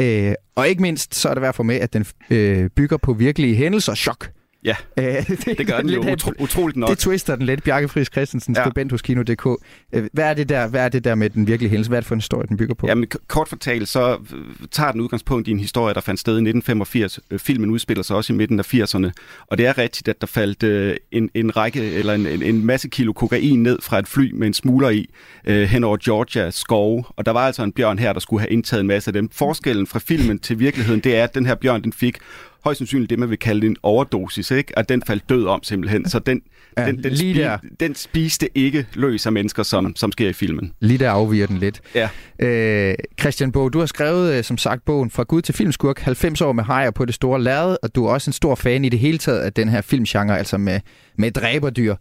Uh, 0.00 0.32
og 0.56 0.68
ikke 0.68 0.82
mindst, 0.82 1.14
så 1.14 1.28
er 1.28 1.34
det 1.34 1.42
værd 1.42 1.54
for 1.54 1.62
med, 1.62 1.76
at 1.76 1.92
den 1.92 2.06
uh, 2.30 2.66
bygger 2.76 2.96
på 2.96 3.12
virkelige 3.12 3.54
hændelser. 3.54 3.94
Chok! 3.94 4.28
Ja, 4.64 4.76
øh, 4.98 5.04
det, 5.44 5.58
det 5.58 5.66
gør 5.66 5.80
den 5.80 5.90
jo 5.90 6.12
utro, 6.12 6.32
utroligt 6.38 6.76
nok. 6.76 6.90
Det 6.90 6.98
twister 6.98 7.36
den 7.36 7.46
lidt. 7.46 7.64
Bjarke 7.64 7.88
Friis 7.88 8.08
Christensen, 8.12 8.54
ja. 8.56 8.62
skribent 8.62 8.92
hos 8.92 9.02
Kino.dk. 9.02 9.46
Øh, 9.92 10.08
hvad 10.12 10.24
er, 10.24 10.34
det 10.34 10.48
der, 10.48 10.66
hvad 10.66 10.84
er 10.84 10.88
det 10.88 11.04
der 11.04 11.14
med 11.14 11.30
den 11.30 11.46
virkelige 11.46 11.70
hændelse? 11.70 11.88
Hvad 11.88 11.98
er 11.98 12.00
det 12.00 12.08
for 12.08 12.14
en 12.14 12.20
historie, 12.20 12.46
den 12.46 12.56
bygger 12.56 12.74
på? 12.74 12.86
Jamen, 12.86 13.06
kort 13.28 13.48
fortalt, 13.48 13.88
så 13.88 14.12
øh, 14.34 14.66
tager 14.70 14.92
den 14.92 15.00
udgangspunkt 15.00 15.48
i 15.48 15.50
en 15.50 15.60
historie, 15.60 15.94
der 15.94 16.00
fandt 16.00 16.20
sted 16.20 16.32
i 16.32 16.48
1985. 16.48 17.20
Filmen 17.36 17.70
udspiller 17.70 18.02
sig 18.02 18.16
også 18.16 18.32
i 18.32 18.36
midten 18.36 18.58
af 18.58 18.74
80'erne. 18.74 19.10
Og 19.46 19.58
det 19.58 19.66
er 19.66 19.78
rigtigt, 19.78 20.08
at 20.08 20.20
der 20.20 20.26
faldt 20.26 20.98
en, 21.12 21.30
en 21.34 21.56
række, 21.56 21.92
eller 21.92 22.14
en, 22.14 22.26
en 22.26 22.66
masse 22.66 22.88
kilo 22.88 23.12
kokain 23.12 23.62
ned 23.62 23.78
fra 23.82 23.98
et 23.98 24.08
fly 24.08 24.30
med 24.34 24.46
en 24.46 24.54
smugler 24.54 24.90
i, 24.90 25.10
øh, 25.44 25.68
hen 25.68 25.84
over 25.84 25.96
Georgia 26.04 26.50
skove. 26.50 27.04
Og 27.08 27.26
der 27.26 27.32
var 27.32 27.46
altså 27.46 27.62
en 27.62 27.72
bjørn 27.72 27.98
her, 27.98 28.12
der 28.12 28.20
skulle 28.20 28.40
have 28.40 28.50
indtaget 28.50 28.80
en 28.80 28.86
masse 28.86 29.08
af 29.08 29.12
dem. 29.12 29.28
Forskellen 29.28 29.86
fra 29.86 29.98
filmen 29.98 30.38
til 30.38 30.58
virkeligheden, 30.58 31.00
det 31.00 31.16
er, 31.16 31.24
at 31.24 31.34
den 31.34 31.46
her 31.46 31.54
bjørn, 31.54 31.82
den 31.82 31.92
fik 31.92 32.18
højst 32.64 32.78
sandsynligt 32.78 33.10
det, 33.10 33.18
man 33.18 33.30
vil 33.30 33.38
kalde 33.38 33.66
en 33.66 33.76
overdosis, 33.82 34.50
ikke? 34.50 34.78
at 34.78 34.88
den 34.88 35.02
faldt 35.06 35.28
død 35.28 35.46
om 35.46 35.62
simpelthen. 35.62 36.08
Så 36.08 36.18
den, 36.18 36.42
ja, 36.78 36.86
den, 36.86 37.02
den, 37.02 37.12
spi- 37.12 37.38
der. 37.38 37.58
den 37.80 37.94
spiste 37.94 38.58
ikke 38.58 38.86
løs 38.94 39.26
af 39.26 39.32
mennesker, 39.32 39.62
som, 39.62 39.96
som 39.96 40.12
sker 40.12 40.28
i 40.28 40.32
filmen. 40.32 40.72
Lige 40.80 40.98
der 40.98 41.10
afviger 41.10 41.46
den 41.46 41.58
lidt. 41.58 41.80
Ja. 41.94 42.08
Øh, 42.38 42.94
Christian 43.20 43.52
Bog, 43.52 43.72
du 43.72 43.78
har 43.78 43.86
skrevet, 43.86 44.34
øh, 44.34 44.44
som 44.44 44.58
sagt, 44.58 44.84
bogen 44.84 45.10
Fra 45.10 45.22
Gud 45.22 45.42
til 45.42 45.54
Filmskurk, 45.54 45.98
90 45.98 46.40
år 46.40 46.52
med 46.52 46.64
hajer 46.64 46.90
på 46.90 47.04
det 47.04 47.14
store 47.14 47.42
lærred, 47.42 47.76
og 47.82 47.94
du 47.94 48.06
er 48.06 48.10
også 48.10 48.28
en 48.28 48.32
stor 48.32 48.54
fan 48.54 48.84
i 48.84 48.88
det 48.88 48.98
hele 48.98 49.18
taget 49.18 49.40
af 49.40 49.52
den 49.52 49.68
her 49.68 49.80
filmgenre, 49.80 50.38
altså 50.38 50.58
med, 50.58 50.80
med 51.18 51.30
dræberdyr. 51.30 51.94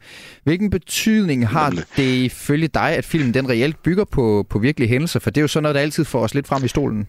Hvilken 0.44 0.70
betydning 0.70 1.48
har 1.48 1.70
det 1.98 2.16
ifølge 2.16 2.68
dig, 2.68 2.90
at 2.90 3.06
filmen 3.06 3.34
den 3.34 3.50
reelt 3.50 3.84
bygger 3.84 4.06
på, 4.06 4.46
på 4.50 4.60
virkelige 4.60 4.90
hændelser? 4.90 5.20
For 5.20 5.30
det 5.30 5.38
er 5.38 5.42
jo 5.42 5.48
sådan 5.48 5.64
noget, 5.64 5.76
der 5.76 5.82
altid 5.82 6.06
får 6.06 6.20
os 6.20 6.34
lidt 6.34 6.48
frem 6.48 6.66
i 6.66 6.68
stolen. 6.68 7.08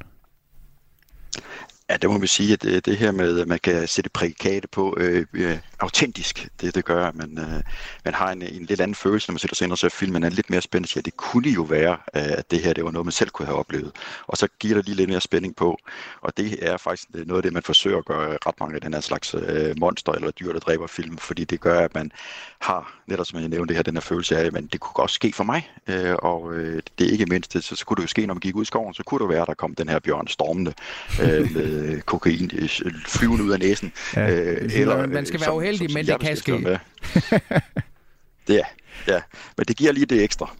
Ja, 1.90 1.96
det 1.96 2.10
må 2.10 2.18
vi 2.18 2.26
sige, 2.26 2.52
at 2.52 2.62
det, 2.62 2.86
det 2.86 2.96
her 2.96 3.12
med, 3.12 3.40
at 3.40 3.48
man 3.48 3.58
kan 3.58 3.88
sætte 3.88 4.10
prædikate 4.10 4.68
på, 4.68 4.96
øh, 4.98 5.26
øh 5.32 5.58
autentisk. 5.82 6.48
Det, 6.60 6.74
det 6.74 6.84
gør, 6.84 7.06
at 7.06 7.14
man, 7.14 7.38
øh, 7.38 7.62
man 8.04 8.14
har 8.14 8.32
en, 8.32 8.42
en 8.42 8.64
lidt 8.64 8.80
anden 8.80 8.94
følelse, 8.94 9.28
når 9.28 9.32
man 9.32 9.38
sætter 9.38 9.56
sig 9.56 9.64
ind 9.64 9.72
og 9.72 9.78
ser 9.78 9.88
filmen. 9.88 10.22
er 10.22 10.30
lidt 10.30 10.50
mere 10.50 10.60
spændende. 10.60 10.92
Ja, 10.96 11.00
det 11.00 11.16
kunne 11.16 11.50
jo 11.50 11.62
være, 11.62 11.92
øh, 12.16 12.32
at 12.38 12.50
det 12.50 12.60
her 12.60 12.72
det 12.72 12.84
var 12.84 12.90
noget, 12.90 13.06
man 13.06 13.12
selv 13.12 13.30
kunne 13.30 13.46
have 13.46 13.58
oplevet. 13.58 13.92
Og 14.26 14.36
så 14.36 14.48
giver 14.58 14.74
det 14.74 14.84
lige 14.84 14.96
lidt 14.96 15.10
mere 15.10 15.20
spænding 15.20 15.56
på. 15.56 15.78
Og 16.20 16.36
det 16.36 16.68
er 16.68 16.76
faktisk 16.76 17.08
noget 17.14 17.38
af 17.38 17.42
det, 17.42 17.52
man 17.52 17.62
forsøger 17.62 17.98
at 17.98 18.04
gøre 18.04 18.38
ret 18.46 18.60
mange 18.60 18.74
af 18.74 18.80
den 18.80 18.94
her 18.94 19.00
slags 19.00 19.34
øh, 19.34 19.74
monster 19.78 20.12
eller 20.12 20.30
dyr, 20.30 20.52
der 20.52 20.60
dræber 20.60 20.86
film, 20.86 21.18
fordi 21.18 21.44
det 21.44 21.60
gør, 21.60 21.80
at 21.80 21.94
man 21.94 22.12
har, 22.60 22.94
netop 23.06 23.26
som 23.26 23.40
jeg 23.40 23.48
nævnte 23.48 23.68
det 23.68 23.76
her, 23.76 23.82
den 23.82 23.94
her 23.94 24.00
følelse 24.00 24.36
af, 24.36 24.44
at 24.44 24.54
det 24.72 24.80
kunne 24.80 24.94
godt 24.94 25.10
ske 25.10 25.32
for 25.32 25.44
mig. 25.44 25.70
Øh, 25.86 26.14
og 26.14 26.54
øh, 26.54 26.82
det 26.98 27.06
er 27.06 27.10
ikke 27.10 27.26
mindst 27.26 27.52
så, 27.60 27.76
så 27.76 27.84
kunne 27.86 27.96
det 27.96 28.02
jo 28.02 28.08
ske, 28.08 28.26
når 28.26 28.34
man 28.34 28.40
gik 28.40 28.56
ud 28.56 28.62
i 28.62 28.66
skoven, 28.66 28.94
så 28.94 29.02
kunne 29.02 29.20
det 29.20 29.28
være, 29.28 29.42
at 29.42 29.48
der 29.48 29.54
kom 29.54 29.74
den 29.74 29.88
her 29.88 29.98
bjørn 29.98 30.28
stormende 30.28 30.72
øh, 31.22 31.54
med 31.54 32.00
kokain 32.12 32.50
øh, 32.54 32.68
flyvende 33.06 33.44
ud 33.44 33.50
af 33.50 33.58
næsen. 33.58 33.92
Ja. 34.16 34.30
Øh, 34.30 34.70
eller, 34.74 35.06
man 35.06 35.26
skal 35.26 35.40
være 35.40 35.54
uheldig, 35.54 35.71
som, 35.78 35.86
men 35.94 36.06
det 36.06 36.20
kan 36.20 36.36
ske. 36.36 36.52
det 38.48 38.60
er, 38.60 38.64
ja. 39.08 39.20
Men 39.56 39.66
det 39.68 39.76
giver 39.76 39.92
lige 39.92 40.06
det 40.06 40.24
ekstra. 40.24 40.56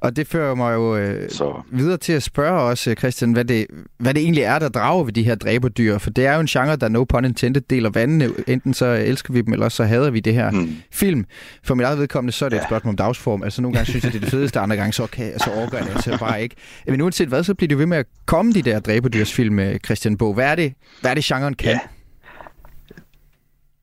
Og 0.00 0.16
det 0.16 0.26
fører 0.26 0.54
mig 0.54 0.74
jo 0.74 0.96
øh, 0.96 1.30
så. 1.30 1.62
videre 1.72 1.96
til 1.96 2.12
at 2.12 2.22
spørge 2.22 2.60
os, 2.60 2.86
øh, 2.86 2.96
Christian, 2.96 3.32
hvad 3.32 3.44
det, 3.44 3.66
hvad 3.98 4.14
det 4.14 4.22
egentlig 4.22 4.42
er, 4.42 4.58
der 4.58 4.68
drager 4.68 5.04
ved 5.04 5.12
de 5.12 5.22
her 5.22 5.34
dræberdyr. 5.34 5.98
For 5.98 6.10
det 6.10 6.26
er 6.26 6.34
jo 6.34 6.40
en 6.40 6.46
genre, 6.46 6.76
der 6.76 6.88
no 6.88 7.04
pun 7.04 7.24
intended 7.24 7.62
deler 7.70 7.90
vandene. 7.90 8.30
Enten 8.46 8.74
så 8.74 8.86
elsker 8.86 9.32
vi 9.32 9.42
dem, 9.42 9.52
eller 9.52 9.68
så 9.68 9.84
hader 9.84 10.10
vi 10.10 10.20
det 10.20 10.34
her 10.34 10.50
mm. 10.50 10.76
film. 10.92 11.24
For 11.62 11.74
mit 11.74 11.84
eget 11.84 11.98
vedkommende, 11.98 12.32
så 12.32 12.44
er 12.44 12.48
det 12.48 12.56
ja. 12.56 12.62
et 12.62 12.68
spørgsmål 12.68 12.90
om 12.90 12.96
dagsform. 12.96 13.42
Altså 13.42 13.62
nogle 13.62 13.74
gange 13.74 13.90
synes 13.90 14.04
jeg, 14.04 14.12
det 14.12 14.18
er 14.18 14.22
det 14.22 14.30
fedeste, 14.30 14.60
andre 14.60 14.76
gange 14.76 14.92
så, 14.92 15.06
kan, 15.06 15.38
så 15.38 15.50
overgår 15.56 15.78
det 15.78 15.88
altså 15.88 16.18
bare 16.18 16.42
ikke. 16.42 16.56
Men 16.86 17.00
uanset 17.00 17.28
hvad, 17.28 17.44
så 17.44 17.54
bliver 17.54 17.68
det 17.68 17.78
ved 17.78 17.86
med 17.86 17.98
at 17.98 18.06
komme 18.26 18.52
de 18.52 18.62
der 18.62 18.80
dræberdyrsfilm, 18.80 19.58
øh, 19.58 19.78
Christian 19.84 20.16
Bo. 20.16 20.34
Hvad 20.34 20.46
er 20.46 20.54
det, 20.54 20.72
hvad 21.00 21.10
er 21.10 21.14
det 21.14 21.24
genren 21.24 21.54
kan? 21.54 21.70
Ja. 21.70 21.78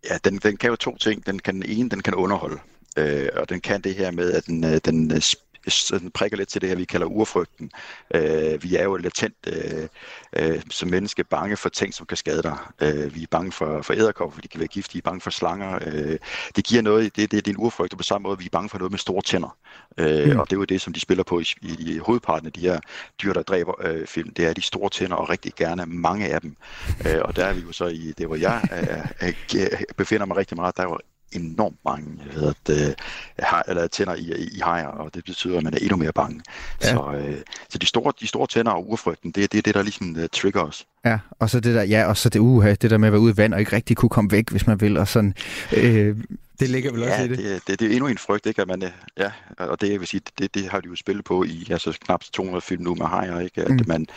Ja, 0.03 0.17
den, 0.23 0.37
den 0.37 0.57
kan 0.57 0.69
jo 0.69 0.75
to 0.75 0.97
ting. 0.97 1.25
Den 1.25 1.39
kan 1.39 1.55
den 1.55 1.63
ene, 1.69 1.89
den 1.89 2.01
kan 2.01 2.15
underholde. 2.15 2.59
Øh, 2.97 3.29
og 3.35 3.49
den 3.49 3.61
kan 3.61 3.81
det 3.81 3.95
her 3.95 4.11
med, 4.11 4.33
at 4.33 4.45
den, 4.45 4.63
øh, 4.63 4.79
den 4.85 5.11
øh, 5.11 5.21
øh, 5.67 5.71
sådan 5.71 6.11
prikker 6.11 6.37
lidt 6.37 6.49
til 6.49 6.61
det 6.61 6.69
her, 6.69 6.75
vi 6.75 6.85
kalder 6.85 7.07
urfrygten. 7.07 7.71
Øh, 8.15 8.63
vi 8.63 8.75
er 8.75 8.83
jo 8.83 8.95
latent 8.95 9.35
øh, 9.47 9.87
øh, 10.35 10.61
som 10.71 10.89
menneske 10.89 11.23
bange 11.23 11.57
for 11.57 11.69
ting, 11.69 11.93
som 11.93 12.05
kan 12.05 12.17
skade 12.17 12.43
dig. 12.43 12.57
Øh, 12.81 13.15
vi 13.15 13.23
er 13.23 13.27
bange 13.31 13.51
for, 13.51 13.81
for 13.81 13.93
æderkopper, 13.93 14.33
for 14.33 14.41
de 14.41 14.47
kan 14.47 14.59
være 14.59 14.67
giftige. 14.67 14.93
Vi 14.93 14.99
er 14.99 15.09
bange 15.09 15.21
for 15.21 15.29
slanger. 15.29 15.79
Øh, 15.85 16.17
det 16.55 16.65
giver 16.65 16.81
noget, 16.81 17.15
det, 17.15 17.31
det, 17.31 17.45
det 17.45 17.51
er 17.51 17.55
en 17.55 17.63
urfrygt, 17.63 17.93
og 17.93 17.97
på 17.97 18.03
samme 18.03 18.23
måde 18.23 18.37
vi 18.37 18.45
er 18.45 18.49
bange 18.49 18.69
for 18.69 18.77
noget 18.77 18.91
med 18.91 18.99
store 18.99 19.21
tænder. 19.21 19.57
Øh, 19.97 20.33
mm. 20.33 20.39
Og 20.39 20.49
det 20.49 20.55
er 20.55 20.59
jo 20.59 20.63
det, 20.63 20.81
som 20.81 20.93
de 20.93 20.99
spiller 20.99 21.23
på 21.23 21.39
i, 21.39 21.45
i, 21.61 21.93
i 21.93 21.97
hovedparten 21.97 22.47
af 22.47 22.53
de 22.53 22.61
her 22.61 22.79
dyr, 23.21 23.33
der 23.33 23.41
dræber 23.41 23.73
øh, 23.81 24.07
film. 24.07 24.33
Det 24.33 24.45
er 24.45 24.53
de 24.53 24.61
store 24.61 24.89
tænder, 24.89 25.15
og 25.15 25.29
rigtig 25.29 25.53
gerne 25.55 25.85
mange 25.85 26.27
af 26.27 26.41
dem. 26.41 26.55
Øh, 27.07 27.21
og 27.21 27.35
der 27.35 27.45
er 27.45 27.53
vi 27.53 27.61
jo 27.61 27.71
så 27.71 27.85
i 27.85 28.13
det, 28.17 28.27
hvor 28.27 28.35
jeg 28.35 28.61
øh, 29.23 29.29
øh, 29.55 29.81
befinder 29.97 30.25
mig 30.25 30.37
rigtig 30.37 30.57
meget, 30.57 30.77
der 30.77 30.83
er 30.83 30.87
jo 30.87 30.97
enormt 31.31 31.77
mange 31.85 32.07
hvad 32.33 32.53
det, 32.67 32.95
har, 33.39 33.63
eller 33.67 33.87
tænder 33.87 34.15
i, 34.15 34.19
i, 34.19 34.57
i 34.57 34.59
hajer, 34.59 34.87
og 34.87 35.13
det 35.15 35.25
betyder, 35.25 35.57
at 35.57 35.63
man 35.63 35.73
er 35.73 35.77
endnu 35.77 35.97
mere 35.97 36.13
bange. 36.13 36.41
Ja. 36.83 36.87
Så, 36.87 37.13
øh, 37.17 37.37
så 37.69 37.77
de, 37.77 37.85
store, 37.85 38.13
de 38.19 38.27
store 38.27 38.47
tænder 38.47 38.71
og 38.71 38.89
urfrygten, 38.89 39.31
det 39.31 39.43
er 39.43 39.47
det, 39.47 39.65
det, 39.65 39.75
der 39.75 39.81
ligesom 39.81 40.15
uh, 40.15 40.25
trigger 40.33 40.61
os. 40.61 40.85
Ja, 41.05 41.19
og 41.39 41.49
så 41.49 41.59
det 41.59 41.75
der, 41.75 41.83
ja, 41.83 42.05
og 42.05 42.17
så 42.17 42.29
det 42.29 42.39
uha, 42.39 42.73
det 42.73 42.91
der 42.91 42.97
med 42.97 43.07
at 43.07 43.11
være 43.11 43.21
ude 43.21 43.33
i 43.33 43.37
vand 43.37 43.53
og 43.53 43.59
ikke 43.59 43.75
rigtig 43.75 43.97
kunne 43.97 44.09
komme 44.09 44.31
væk, 44.31 44.49
hvis 44.49 44.67
man 44.67 44.81
vil, 44.81 44.97
og 44.97 45.07
sådan. 45.07 45.33
Øh, 45.77 46.17
det 46.59 46.69
ligger 46.69 46.91
vel 46.91 47.01
ja, 47.01 47.11
også 47.11 47.23
i 47.23 47.27
det. 47.27 47.37
det. 47.37 47.67
det. 47.67 47.79
det 47.79 47.87
er 47.87 47.91
endnu 47.91 48.07
en 48.07 48.17
frygt, 48.17 48.45
ikke? 48.45 48.61
At 48.61 48.67
man, 48.67 48.83
øh, 48.83 48.89
ja, 49.17 49.31
og 49.57 49.81
det, 49.81 49.91
jeg 49.91 49.99
vil 49.99 50.07
sige, 50.07 50.21
det, 50.39 50.55
det 50.55 50.69
har 50.69 50.79
de 50.79 50.87
jo 50.87 50.95
spillet 50.95 51.25
på 51.25 51.43
i 51.43 51.67
altså, 51.69 51.97
knap 52.05 52.23
200 52.33 52.61
film 52.61 52.83
nu 52.83 52.95
med 52.95 53.05
hajer, 53.05 53.39
ikke? 53.39 53.61
At 53.61 53.71
mm. 53.71 53.79
man, 53.87 54.07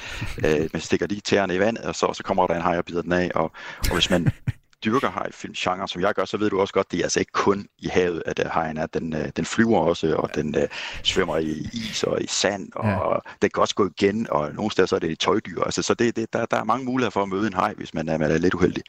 øh, 0.45 0.69
man 0.73 0.83
stikker 0.83 1.07
lige 1.07 1.21
tæerne 1.21 1.55
i 1.55 1.59
vandet, 1.59 1.85
og 1.85 1.95
så, 1.95 2.13
så 2.13 2.23
kommer 2.23 2.47
der 2.47 2.55
en 2.55 2.63
haj 2.63 2.79
og 2.79 2.85
bider 2.85 3.03
den 3.03 3.13
af, 3.13 3.31
og, 3.35 3.53
og 3.89 3.95
hvis 3.95 4.11
man 4.11 4.29
dyrker 4.85 5.11
hajfilmgenre, 5.11 5.89
som 5.89 6.03
jeg 6.03 6.15
gør, 6.15 6.25
så 6.25 6.37
ved 6.37 6.51
du 6.51 6.61
også 6.61 6.75
godt, 6.75 6.93
det 6.93 6.99
er 6.99 7.03
altså 7.03 7.21
ikke 7.21 7.33
kun 7.33 7.67
i 7.79 7.89
havet, 7.89 8.23
at 8.27 8.47
hajen 8.51 8.77
er. 8.77 8.87
Den, 8.87 9.15
øh, 9.17 9.29
den 9.37 9.45
flyver 9.45 9.79
også, 9.79 10.17
og 10.17 10.31
den 10.35 10.57
uh, 10.57 10.63
svømmer 11.03 11.37
i 11.37 11.69
is 11.73 12.03
og 12.03 12.23
i 12.23 12.27
sand, 12.27 12.69
og, 12.75 12.89
ja. 12.89 12.97
og 12.97 13.23
den 13.43 13.51
kan 13.55 13.61
også 13.61 13.75
gå 13.75 13.91
igen, 13.99 14.27
og 14.31 14.55
nogle 14.55 14.71
steder 14.71 14.87
så 14.87 14.95
er 14.95 15.01
det 15.01 15.19
tøjdyr. 15.19 15.63
Altså, 15.63 15.83
så 15.83 15.95
det, 15.95 16.17
det, 16.17 16.33
der, 16.33 16.47
der 16.47 16.57
er 16.57 16.65
mange 16.65 16.85
muligheder 16.85 17.11
for 17.11 17.23
at 17.23 17.29
møde 17.29 17.47
en 17.47 17.53
haj, 17.53 17.75
hvis 17.77 17.95
man 17.95 18.09
er, 18.09 18.19
man 18.19 18.31
er 18.31 18.39
lidt 18.39 18.55
uheldig. 18.55 18.83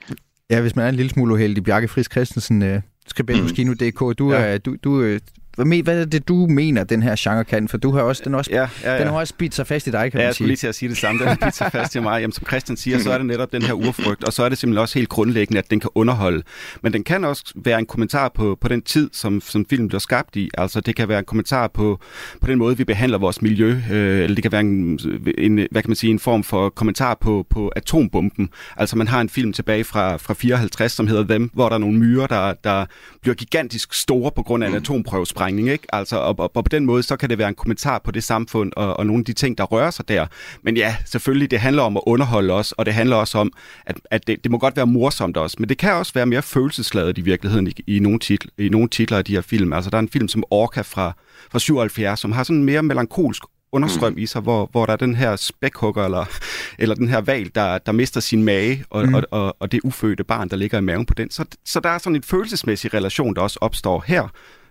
Ja, 0.50 0.62
hvis 0.62 0.76
man 0.76 0.86
er 0.86 0.90
en 0.90 0.96
lille 0.96 1.10
smule 1.10 1.34
uheldig. 1.34 1.64
Bjarke 1.64 1.88
Friis 1.88 2.08
Christensen, 2.12 2.62
uh, 2.62 2.82
skribent 3.08 3.44
mm. 3.44 3.50
Kino.dk, 3.50 4.20
du, 4.20 4.34
ja. 4.34 4.58
du, 4.58 4.76
du 4.84 5.20
hvad, 5.56 5.84
hvad 5.84 6.02
er 6.02 6.06
det, 6.06 6.28
du 6.28 6.48
mener, 6.50 6.84
den 6.84 7.04
her 7.04 7.16
genre 7.20 7.44
kan? 7.44 7.68
For 7.68 7.78
du 7.78 7.92
har 7.92 8.02
også, 8.02 8.22
den, 8.26 8.36
også, 8.36 8.52
ja, 8.52 8.68
ja, 8.84 8.94
ja. 8.94 9.00
den 9.00 9.08
har 9.08 9.14
også 9.14 9.34
bidt 9.38 9.56
sig 9.56 9.68
fast 9.68 9.88
i 9.88 9.92
dig, 9.92 10.12
kan 10.12 10.20
ja, 10.20 10.24
man 10.24 10.26
jeg 10.26 10.36
sige. 10.36 10.48
lige 10.48 10.58
til 10.58 10.68
at 10.68 10.76
sige 10.76 10.90
det 10.90 10.98
samme. 10.98 11.20
Den 11.20 11.28
har 11.28 11.36
bidt 11.36 11.56
sig 11.56 11.72
fast 11.72 11.96
i 11.96 12.00
mig. 12.00 12.22
Jamen, 12.22 12.32
som 12.32 12.48
Christian 12.48 12.78
siger, 12.78 13.00
så 13.00 13.12
er 13.12 13.18
det 13.18 13.26
netop 13.26 13.52
den 13.52 13.62
her 13.62 13.74
urfrygt, 13.74 14.24
og 14.24 14.34
så 14.34 14.44
er 14.44 14.50
det 14.50 14.58
simpelthen 14.58 14.82
også 14.82 15.00
helt 15.00 15.10
grundlæggende, 15.10 15.60
at 15.60 15.72
den 15.72 15.80
kan 15.80 15.90
underholde. 15.96 16.44
Men 16.84 16.94
den 16.94 17.04
kan 17.04 17.24
også 17.24 17.54
være 17.56 17.80
en 17.80 17.86
kommentar 17.86 18.30
på, 18.30 18.58
på 18.62 18.68
den 18.68 18.82
tid, 18.82 19.10
som, 19.14 19.42
som 19.42 19.66
filmen 19.66 19.88
bliver 19.88 20.00
skabt 20.00 20.36
i. 20.36 20.50
Altså, 20.58 20.82
det 20.82 20.96
kan 20.96 21.10
være 21.10 21.20
en 21.20 21.26
kommentar 21.26 21.68
på, 21.68 22.00
på 22.42 22.48
den 22.48 22.58
måde, 22.58 22.78
vi 22.78 22.84
behandler 22.84 23.18
vores 23.18 23.42
miljø, 23.42 23.82
øh, 23.92 24.24
eller 24.24 24.36
det 24.36 24.44
kan 24.44 24.52
være 24.52 24.62
en, 24.62 25.00
en, 25.38 25.68
hvad 25.72 25.82
kan 25.82 25.90
man 25.90 25.96
sige, 25.96 26.12
en 26.12 26.20
form 26.20 26.44
for 26.44 26.70
kommentar 26.70 27.18
på, 27.22 27.46
på 27.50 27.72
atombomben. 27.76 28.50
Altså, 28.78 28.98
man 28.98 29.08
har 29.08 29.22
en 29.22 29.30
film 29.30 29.54
tilbage 29.54 29.84
fra, 29.84 30.18
fra 30.18 30.34
54, 30.34 30.92
som 30.92 31.08
hedder 31.08 31.24
Them, 31.24 31.50
hvor 31.54 31.70
der 31.70 31.76
er 31.76 31.80
nogle 31.80 31.98
myrer, 31.98 32.28
der, 32.28 32.54
der 32.64 32.86
bliver 33.22 33.36
gigantisk 33.36 33.94
store 33.94 34.32
på 34.36 34.44
grund 34.44 34.64
af 34.64 34.68
en 34.68 34.76
atomprøvesprængning, 35.42 35.70
ikke? 35.70 35.88
Altså, 35.94 36.18
og, 36.18 36.40
og, 36.40 36.52
og 36.56 36.64
på 36.64 36.70
den 36.70 36.86
måde, 36.86 37.04
så 37.04 37.18
kan 37.18 37.30
det 37.30 37.38
være 37.38 37.48
en 37.48 37.56
kommentar 37.56 38.00
på 38.00 38.12
det 38.12 38.24
samfund 38.24 38.72
og, 38.76 38.98
og 38.98 39.06
nogle 39.06 39.22
af 39.22 39.26
de 39.26 39.34
ting, 39.34 39.58
der 39.58 39.64
rører 39.64 39.92
sig 39.92 40.08
der. 40.08 40.28
Men 40.64 40.78
ja, 40.78 40.96
selvfølgelig, 41.06 41.52
det 41.52 41.60
handler 41.60 41.84
om 41.84 41.98
at 41.98 42.04
underholde 42.06 42.54
os, 42.54 42.72
og 42.72 42.86
det 42.86 42.94
handler 42.94 43.16
også 43.16 43.38
om, 43.38 43.52
at, 43.86 43.96
at 44.12 44.28
det, 44.28 44.44
det 44.44 44.52
må 44.52 44.58
godt 44.58 44.76
være 44.76 44.88
morsomt 44.88 45.38
også, 45.38 45.58
men 45.60 45.70
det 45.70 45.78
kan 45.78 45.94
også 45.94 46.14
være 46.14 46.26
mere 46.26 46.42
følelsesladet 46.42 47.18
i 47.18 47.22
virkeligheden 47.22 47.68
i, 47.68 47.74
i, 47.88 48.00
nogle, 48.00 48.20
titl, 48.20 48.48
i 48.58 48.70
nogle 48.70 48.90
titler 48.90 49.18
af 49.18 49.26
de 49.26 49.34
her 49.34 49.42
film. 49.42 49.74
Altså, 49.74 49.90
der 49.90 49.98
er 49.98 50.02
en 50.02 50.10
film 50.10 50.28
som 50.28 50.44
Orca 50.52 50.82
fra, 50.82 51.14
fra 51.52 51.60
77, 51.60 52.20
som 52.20 52.32
har 52.32 52.44
sådan 52.44 52.58
en 52.58 52.64
mere 52.64 52.84
melankolsk 52.84 53.44
understrøm 53.72 54.18
i 54.18 54.26
sig, 54.26 54.42
hvor, 54.42 54.70
hvor 54.72 54.86
der 54.86 54.94
er 54.94 54.98
den 54.98 55.16
her 55.16 55.36
spækhugger, 55.36 56.06
eller, 56.06 56.26
eller 56.80 56.96
den 56.96 57.08
her 57.08 57.22
val, 57.22 57.52
der, 57.56 57.78
der 57.78 57.92
mister 57.92 58.20
sin 58.20 58.44
mage, 58.44 58.86
og, 58.90 59.08
mm. 59.08 59.14
og, 59.14 59.24
og, 59.32 59.56
og 59.60 59.72
det 59.72 59.80
ufødte 59.84 60.24
barn, 60.24 60.50
der 60.50 60.56
ligger 60.56 60.78
i 60.78 60.82
maven 60.82 61.06
på 61.06 61.14
den. 61.14 61.32
Så, 61.32 61.46
så 61.66 61.80
der 61.80 61.90
er 61.90 61.98
sådan 61.98 62.16
en 62.16 62.24
følelsesmæssig 62.24 62.94
relation, 62.94 63.36
der 63.36 63.42
også 63.42 63.58
opstår 63.62 64.04
her, 64.08 64.28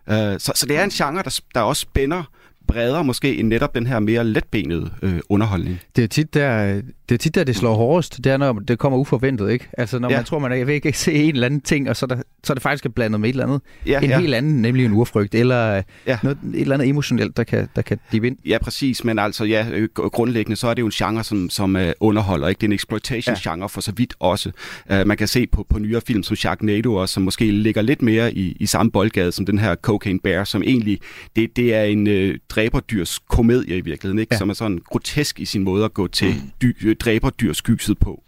Øh, 0.09 0.41
så, 0.41 0.53
så 0.55 0.67
det 0.67 0.77
er 0.77 0.85
en 0.85 0.91
genre, 0.91 1.23
der, 1.23 1.41
der 1.55 1.61
også 1.61 1.81
spænder 1.81 2.23
bredere 2.69 3.05
måske 3.05 3.37
end 3.37 3.49
netop 3.49 3.75
den 3.75 3.87
her 3.87 3.99
mere 3.99 4.25
letbenede 4.25 4.91
øh, 5.03 5.21
underholdning. 5.29 5.81
Det 5.97 6.05
er 6.05 6.09
tit 6.09 6.35
der, 6.35 6.83
det 7.11 7.15
er 7.15 7.19
tit 7.19 7.35
der, 7.35 7.45
det 7.45 7.57
slår 7.57 7.75
hårdest. 7.75 8.25
Det 8.25 8.33
er, 8.33 8.37
når 8.37 8.53
det 8.53 8.79
kommer 8.79 8.99
uforventet, 8.99 9.51
ikke? 9.51 9.69
Altså, 9.79 9.99
når 9.99 10.11
ja. 10.11 10.17
man 10.17 10.25
tror, 10.25 10.39
man 10.39 10.53
er, 10.53 10.69
ikke 10.69 10.93
se 10.93 11.15
en 11.15 11.35
eller 11.35 11.47
anden 11.47 11.61
ting, 11.61 11.91
og 11.91 11.97
så, 11.97 12.07
der, 12.07 12.17
så 12.45 12.53
er 12.53 12.55
det 12.55 12.63
faktisk 12.63 12.87
blandet 12.95 13.21
med 13.21 13.29
et 13.29 13.33
eller 13.33 13.45
andet. 13.45 13.61
Ja, 13.87 14.01
en 14.01 14.11
ja. 14.11 14.21
helt 14.21 14.35
anden, 14.35 14.63
nemlig 14.63 14.85
en 14.85 14.93
urfrygt, 14.93 15.35
eller 15.35 15.83
ja. 16.07 16.19
noget, 16.23 16.39
et 16.55 16.61
eller 16.61 16.75
andet 16.75 16.89
emotionelt, 16.89 17.37
der 17.37 17.45
kan, 17.45 17.69
der 17.77 17.83
kan 17.83 17.99
dive 18.13 18.27
ind. 18.27 18.37
Ja, 18.47 18.59
præcis. 18.59 19.05
Men 19.05 19.19
altså, 19.19 19.45
ja, 19.45 19.67
øh, 19.73 19.89
grundlæggende, 19.95 20.57
så 20.57 20.69
er 20.69 20.75
det 20.75 20.83
jo 20.83 20.87
en 20.87 20.93
genre, 20.93 21.25
som, 21.25 21.51
som 21.51 21.77
uh, 21.77 21.83
underholder, 22.01 22.49
ikke? 22.49 22.59
Det 22.59 22.67
er 22.67 22.69
en 22.69 22.73
exploitation-genre 22.73 23.61
ja. 23.61 23.67
for 23.67 23.81
så 23.81 23.93
vidt 23.97 24.15
også. 24.21 24.51
Uh, 24.91 25.07
man 25.07 25.17
kan 25.17 25.29
se 25.29 25.47
på, 25.47 25.67
på 25.69 25.79
nyere 25.79 26.01
film 26.07 26.23
som 26.23 26.37
Sharknado 26.37 26.95
også, 26.95 27.13
som 27.13 27.23
måske 27.23 27.51
ligger 27.51 27.83
lidt 27.83 28.03
mere 28.03 28.35
i, 28.35 28.57
i 28.61 28.67
samme 28.67 28.93
boldgade 28.93 29.33
som 29.33 29.47
den 29.47 29.59
her 29.59 29.75
Cocaine 29.75 30.21
Bear, 30.21 30.45
som 30.45 30.63
egentlig, 30.63 30.99
det, 31.37 31.57
det 31.57 31.75
er 31.75 31.83
en 31.83 32.07
uh, 32.07 32.35
dræberdyrs 32.49 33.19
komedie 33.29 33.77
i 33.77 33.81
virkeligheden, 33.81 34.19
ikke? 34.19 34.35
Ja. 34.35 34.39
Som 34.39 34.51
er 34.51 34.55
sådan 34.55 34.81
grotesk 34.85 35.41
i 35.41 35.45
sin 35.45 35.63
måde 35.65 35.85
at 35.85 35.95
gå 35.95 36.07
til 36.07 36.29
mm. 36.29 36.51
dy, 36.63 36.95
dræberdyrskyset 37.01 37.99
på. 37.99 38.23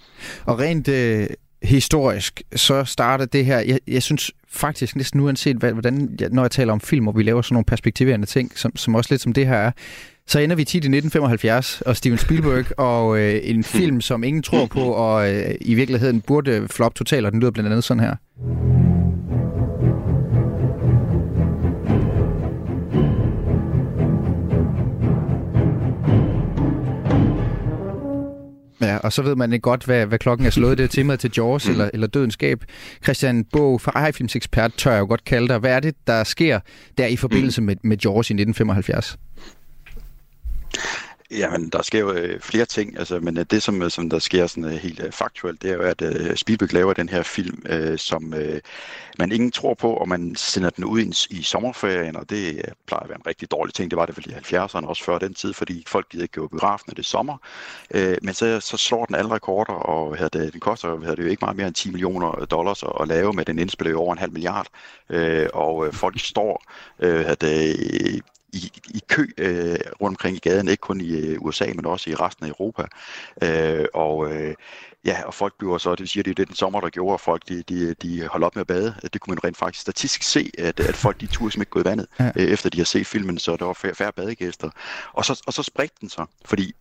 Og 0.44 0.58
rent 0.58 0.88
øh, 0.88 1.26
historisk, 1.62 2.42
så 2.56 2.84
starter 2.84 3.24
det 3.24 3.44
her, 3.44 3.58
jeg, 3.58 3.78
jeg 3.88 4.02
synes 4.02 4.30
faktisk 4.48 4.96
næsten 4.96 5.20
uanset, 5.20 5.56
hvad, 5.56 5.72
hvordan, 5.72 6.18
når 6.30 6.42
jeg 6.42 6.50
taler 6.50 6.72
om 6.72 6.80
film, 6.80 7.08
og 7.08 7.16
vi 7.16 7.22
laver 7.22 7.42
sådan 7.42 7.54
nogle 7.54 7.64
perspektiverende 7.64 8.26
ting, 8.26 8.52
som, 8.58 8.76
som 8.76 8.94
også 8.94 9.12
lidt 9.12 9.22
som 9.22 9.32
det 9.32 9.46
her 9.46 9.56
er, 9.56 9.70
så 10.26 10.38
ender 10.38 10.56
vi 10.56 10.64
tit 10.64 10.74
i 10.74 10.88
1975 10.88 11.80
og 11.80 11.96
Steven 11.96 12.18
Spielberg 12.18 12.64
og 12.88 13.18
øh, 13.18 13.40
en 13.42 13.64
film, 13.64 14.00
som 14.00 14.24
ingen 14.24 14.42
tror 14.42 14.66
på, 14.66 14.80
og 14.80 15.34
øh, 15.34 15.54
i 15.60 15.74
virkeligheden 15.74 16.20
burde 16.20 16.68
flop 16.68 16.94
totalt, 16.94 17.26
og 17.26 17.32
den 17.32 17.40
lyder 17.40 17.50
blandt 17.50 17.70
andet 17.70 17.84
sådan 17.84 18.00
her. 18.00 18.71
Og 29.02 29.12
så 29.12 29.22
ved 29.22 29.36
man 29.36 29.52
ikke 29.52 29.62
godt, 29.62 29.84
hvad, 29.84 30.06
hvad 30.06 30.18
klokken 30.18 30.46
er 30.46 30.50
slået. 30.50 30.78
Det 30.78 30.84
er 30.84 30.88
temaet 30.88 31.20
til 31.20 31.32
Jaws 31.36 31.66
eller, 31.70 31.90
eller 31.92 32.06
Dødens 32.06 32.34
Skab. 32.34 32.64
Christian 33.04 33.44
Bog, 33.44 33.80
ekspert, 34.36 34.74
tør 34.74 34.92
jeg 34.92 35.00
jo 35.00 35.06
godt 35.06 35.24
kalde 35.24 35.48
dig. 35.48 35.58
Hvad 35.58 35.72
er 35.72 35.80
det, 35.80 35.94
der 36.06 36.24
sker 36.24 36.60
der 36.98 37.06
i 37.06 37.16
forbindelse 37.16 37.62
med, 37.62 37.76
med 37.82 37.96
Jaws 38.04 38.30
i 38.30 38.34
1975? 38.34 39.18
Jamen, 41.32 41.68
der 41.68 41.82
sker 41.82 42.00
jo 42.00 42.12
øh, 42.12 42.40
flere 42.40 42.64
ting, 42.64 42.98
altså, 42.98 43.20
men 43.20 43.38
øh, 43.38 43.44
det, 43.50 43.62
som, 43.62 43.82
øh, 43.82 43.90
som 43.90 44.10
der 44.10 44.18
sker 44.18 44.46
sådan, 44.46 44.64
øh, 44.64 44.70
helt 44.70 45.00
øh, 45.00 45.12
faktuelt, 45.12 45.62
det 45.62 45.70
er 45.70 45.74
jo, 45.74 45.82
at 45.82 46.02
øh, 46.02 46.36
Spielberg 46.36 46.72
laver 46.72 46.92
den 46.92 47.08
her 47.08 47.22
film, 47.22 47.62
øh, 47.68 47.98
som 47.98 48.34
øh, 48.34 48.60
man 49.18 49.32
ingen 49.32 49.50
tror 49.50 49.74
på, 49.74 49.94
og 49.94 50.08
man 50.08 50.34
sender 50.36 50.70
den 50.70 50.84
ud 50.84 51.00
i, 51.00 51.12
i 51.30 51.42
sommerferien, 51.42 52.16
og 52.16 52.30
det 52.30 52.56
øh, 52.56 52.64
plejer 52.86 53.02
at 53.02 53.08
være 53.08 53.18
en 53.18 53.26
rigtig 53.26 53.50
dårlig 53.50 53.74
ting. 53.74 53.90
Det 53.90 53.96
var 53.96 54.06
det 54.06 54.16
vel 54.16 54.30
i 54.30 54.54
70'erne, 54.54 54.86
også 54.86 55.04
før 55.04 55.18
den 55.18 55.34
tid, 55.34 55.52
fordi 55.52 55.84
folk 55.86 56.08
gider 56.08 56.22
ikke 56.22 56.40
gå 56.40 56.46
i 56.46 56.48
biografen, 56.48 56.84
når 56.86 56.94
det 56.94 57.02
er 57.02 57.06
sommer. 57.06 57.36
Øh, 57.94 58.16
men 58.22 58.34
så, 58.34 58.60
så 58.60 58.76
slår 58.76 59.04
den 59.04 59.14
alle 59.14 59.30
rekorder, 59.30 59.72
og 59.72 60.16
havde 60.16 60.30
det, 60.32 60.52
den 60.52 60.60
koster 60.60 61.00
havde 61.00 61.16
det 61.16 61.22
jo 61.22 61.28
ikke 61.28 61.44
meget 61.44 61.56
mere 61.56 61.66
end 61.66 61.74
10 61.74 61.90
millioner 61.90 62.46
dollars 62.50 62.82
at, 62.82 62.92
at 63.00 63.08
lave, 63.08 63.32
med 63.32 63.44
den 63.44 63.58
indspiller 63.58 63.98
over 63.98 64.12
en 64.12 64.18
halv 64.18 64.32
milliard. 64.32 64.66
Øh, 65.10 65.48
og 65.54 65.86
øh, 65.86 65.92
folk 65.92 66.20
står 66.20 66.64
øh, 66.98 67.20
havde 67.24 67.36
det, 67.40 68.22
i, 68.52 68.72
i 68.94 69.02
kø 69.08 69.26
øh, 69.38 69.78
rundt 70.00 70.12
omkring 70.12 70.36
i 70.36 70.40
gaden, 70.40 70.68
ikke 70.68 70.80
kun 70.80 71.00
i 71.00 71.10
øh, 71.10 71.36
USA, 71.40 71.66
men 71.74 71.86
også 71.86 72.10
i 72.10 72.14
resten 72.14 72.46
af 72.46 72.48
Europa. 72.48 72.84
Øh, 73.42 73.86
og 73.94 74.32
øh, 74.32 74.54
ja, 75.04 75.22
og 75.26 75.34
folk 75.34 75.54
bliver 75.58 75.78
så, 75.78 75.94
det 75.94 76.08
siger, 76.08 76.22
det 76.22 76.30
er 76.30 76.34
det 76.34 76.48
den 76.48 76.56
sommer, 76.56 76.80
der 76.80 76.88
gjorde, 76.88 77.14
at 77.14 77.20
folk 77.20 77.48
de, 77.48 77.62
de, 77.62 77.94
de 77.94 78.26
holder 78.26 78.46
op 78.46 78.56
med 78.56 78.60
at 78.60 78.66
bade. 78.66 78.94
Det 79.12 79.20
kunne 79.20 79.34
man 79.34 79.44
rent 79.44 79.56
faktisk 79.56 79.82
statistisk 79.82 80.22
se, 80.22 80.50
at, 80.58 80.80
at 80.80 80.94
folk 80.94 81.20
de 81.20 81.26
turde 81.26 81.60
ikke 81.60 81.70
gå 81.70 81.80
i 81.80 81.84
vandet, 81.84 82.06
ja. 82.20 82.30
øh, 82.36 82.46
efter 82.46 82.70
de 82.70 82.78
har 82.78 82.84
set 82.84 83.06
filmen, 83.06 83.38
så 83.38 83.56
der 83.56 83.64
var 83.64 83.72
færre, 83.72 83.94
færre 83.94 84.12
badegæster. 84.12 84.70
Og 85.12 85.24
så, 85.24 85.42
og 85.46 85.52
så 85.52 85.62
spredte 85.62 85.94
den 86.00 86.08
sig, 86.08 86.26
fordi 86.44 86.74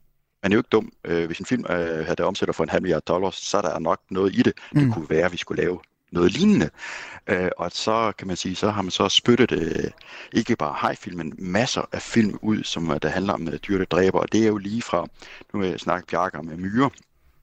man 0.43 0.51
er 0.51 0.55
jo 0.55 0.59
ikke 0.59 0.69
dum. 0.71 0.91
Øh, 1.05 1.25
hvis 1.25 1.39
en 1.39 1.45
film 1.45 1.65
øh, 1.69 1.77
havde 1.77 2.15
der 2.15 2.23
omsætter 2.23 2.53
for 2.53 2.63
en 2.63 2.69
halv 2.69 2.81
milliard 2.81 3.01
dollars, 3.01 3.35
så 3.35 3.57
er 3.57 3.61
der 3.61 3.79
nok 3.79 3.99
noget 4.09 4.35
i 4.35 4.41
det. 4.41 4.53
Det 4.73 4.83
mm. 4.83 4.93
kunne 4.93 5.09
være, 5.09 5.25
at 5.25 5.31
vi 5.31 5.37
skulle 5.37 5.63
lave 5.63 5.79
noget 6.11 6.31
lignende. 6.31 6.69
Øh, 7.27 7.49
og 7.57 7.71
så 7.71 8.11
kan 8.17 8.27
man 8.27 8.35
sige, 8.35 8.55
så 8.55 8.69
har 8.69 8.81
man 8.81 8.91
så 8.91 9.09
spyttet 9.09 9.51
øh, 9.51 9.91
ikke 10.33 10.55
bare 10.55 10.75
hejfilm, 10.81 11.17
men 11.17 11.33
masser 11.37 11.81
af 11.91 12.01
film 12.01 12.39
ud, 12.41 12.63
som 12.63 12.91
øh, 12.91 12.97
der 13.01 13.09
handler 13.09 13.33
om 13.33 13.47
øh, 13.47 13.53
dyr, 13.53 13.77
der 13.77 13.85
dræber. 13.85 14.19
Og 14.19 14.31
det 14.31 14.43
er 14.43 14.47
jo 14.47 14.57
lige 14.57 14.81
fra, 14.81 15.05
nu 15.53 15.59
øh, 15.59 15.65
har 15.65 15.71
jeg 15.71 15.79
snakket 15.79 16.09
Bjarke 16.09 16.37
om 16.37 16.45
myrer, 16.45 16.89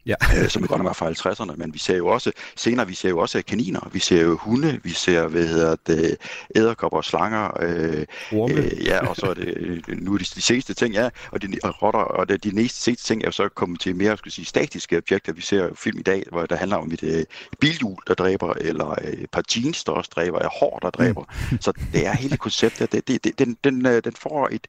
ja. 0.09 0.15
øh, 0.37 0.49
som 0.49 0.67
godt 0.67 0.79
nok 0.79 0.87
var 0.87 0.93
fra 0.93 1.11
50'erne, 1.11 1.57
men 1.57 1.75
vi 1.75 1.79
ser 1.79 1.97
jo 1.97 2.07
også, 2.07 2.33
senere 2.57 2.87
vi 2.87 2.95
ser 2.95 3.09
jo 3.09 3.19
også 3.19 3.43
kaniner, 3.43 3.89
vi 3.93 3.99
ser 3.99 4.23
jo 4.23 4.37
hunde, 4.37 4.81
vi 4.83 4.91
ser, 4.91 5.29
hvad 5.29 5.47
hedder 5.47 5.77
det, 5.87 6.17
æderkopper 6.55 6.99
og 6.99 7.05
slanger, 7.05 7.63
øh, 7.63 8.07
øh, 8.33 8.87
ja, 8.87 9.07
og 9.07 9.17
så 9.17 9.27
er 9.27 9.35
det 9.35 9.55
øh, 9.57 9.83
nu 9.89 10.15
er 10.15 10.19
det 10.19 10.33
de 10.35 10.43
seneste 10.43 10.75
ting, 10.75 10.95
ja, 10.95 11.09
og 11.33 11.43
de 11.43 11.59
og 11.63 11.83
rotter, 11.83 12.01
og 12.01 12.29
det, 12.29 12.45
de 12.45 12.51
næste 12.55 12.81
seneste 12.81 13.07
ting 13.07 13.23
er 13.23 13.27
jo 13.27 13.33
så 13.33 13.49
kommet 13.49 13.81
til 13.81 13.97
mere, 13.97 14.17
skal 14.17 14.33
sige, 14.33 14.45
statiske 14.45 14.97
objekter. 14.97 15.33
Vi 15.33 15.43
ser 15.43 15.69
film 15.75 15.99
i 15.99 16.03
dag, 16.03 16.23
hvor 16.31 16.47
der 16.47 16.57
handler 16.57 16.77
om 16.77 16.93
et, 16.93 17.03
et 17.03 17.27
bilhjul, 17.61 17.97
der 18.07 18.15
dræber, 18.15 18.53
eller 18.53 18.95
et 19.05 19.31
par 19.33 19.43
jeans, 19.57 19.85
der 19.85 19.93
også 19.93 20.11
dræber, 20.17 20.39
eller 20.39 20.51
hår, 20.61 20.79
der 20.83 20.91
dræber. 20.91 21.25
Mm. 21.53 21.61
Så 21.61 21.73
det 21.93 22.07
er 22.07 22.13
hele 22.13 22.37
konceptet, 22.37 22.93
det, 22.93 23.09
det, 23.09 23.25
det, 23.25 23.39
den, 23.39 23.57
den, 23.65 23.85
den 23.85 24.13
får 24.13 24.49
et 24.53 24.67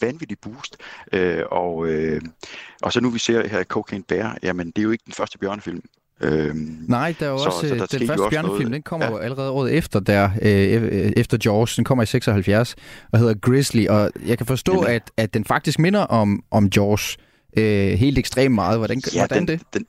vanvittigt 0.00 0.40
boost, 0.40 0.76
øh, 1.12 1.42
og, 1.50 1.86
øh, 1.86 2.20
og 2.82 2.92
så 2.92 3.00
nu 3.00 3.10
vi 3.10 3.18
ser 3.18 3.48
her 3.48 3.64
Cocaine 3.64 4.04
Bear, 4.08 4.38
jamen 4.42 4.66
det 4.66 4.78
er 4.78 4.82
jo 4.82 4.90
ikke 4.90 5.04
den 5.06 5.14
første 5.14 5.38
bjørnefilm. 5.38 5.82
Øhm, 6.20 6.84
Nej, 6.88 7.14
der 7.20 7.26
er 7.26 7.30
jo 7.30 7.38
så, 7.38 7.44
også, 7.44 7.68
så 7.68 7.74
der 7.74 7.86
den 7.86 8.06
første 8.06 8.26
bjørnefilm, 8.30 8.72
den 8.72 8.82
kommer 8.82 9.06
ja. 9.06 9.12
jo 9.12 9.18
allerede 9.18 9.50
året 9.50 9.74
efter, 9.74 10.00
der, 10.00 10.30
øh, 10.42 11.12
efter 11.16 11.38
Jaws, 11.44 11.76
den 11.76 11.84
kommer 11.84 12.02
i 12.02 12.06
76, 12.06 12.76
og 13.12 13.18
hedder 13.18 13.34
Grizzly, 13.34 13.86
og 13.86 14.10
jeg 14.26 14.38
kan 14.38 14.46
forstå, 14.46 14.72
Jamen. 14.72 14.88
at, 14.88 15.10
at 15.16 15.34
den 15.34 15.44
faktisk 15.44 15.78
minder 15.78 16.00
om, 16.00 16.44
om 16.50 16.70
Jaws 16.76 17.16
øh, 17.56 17.88
helt 17.92 18.18
ekstremt 18.18 18.54
meget. 18.54 18.78
Hvordan, 18.78 19.02
ja, 19.14 19.20
hvordan 19.20 19.38
den, 19.38 19.48
det? 19.48 19.60
Den, 19.74 19.86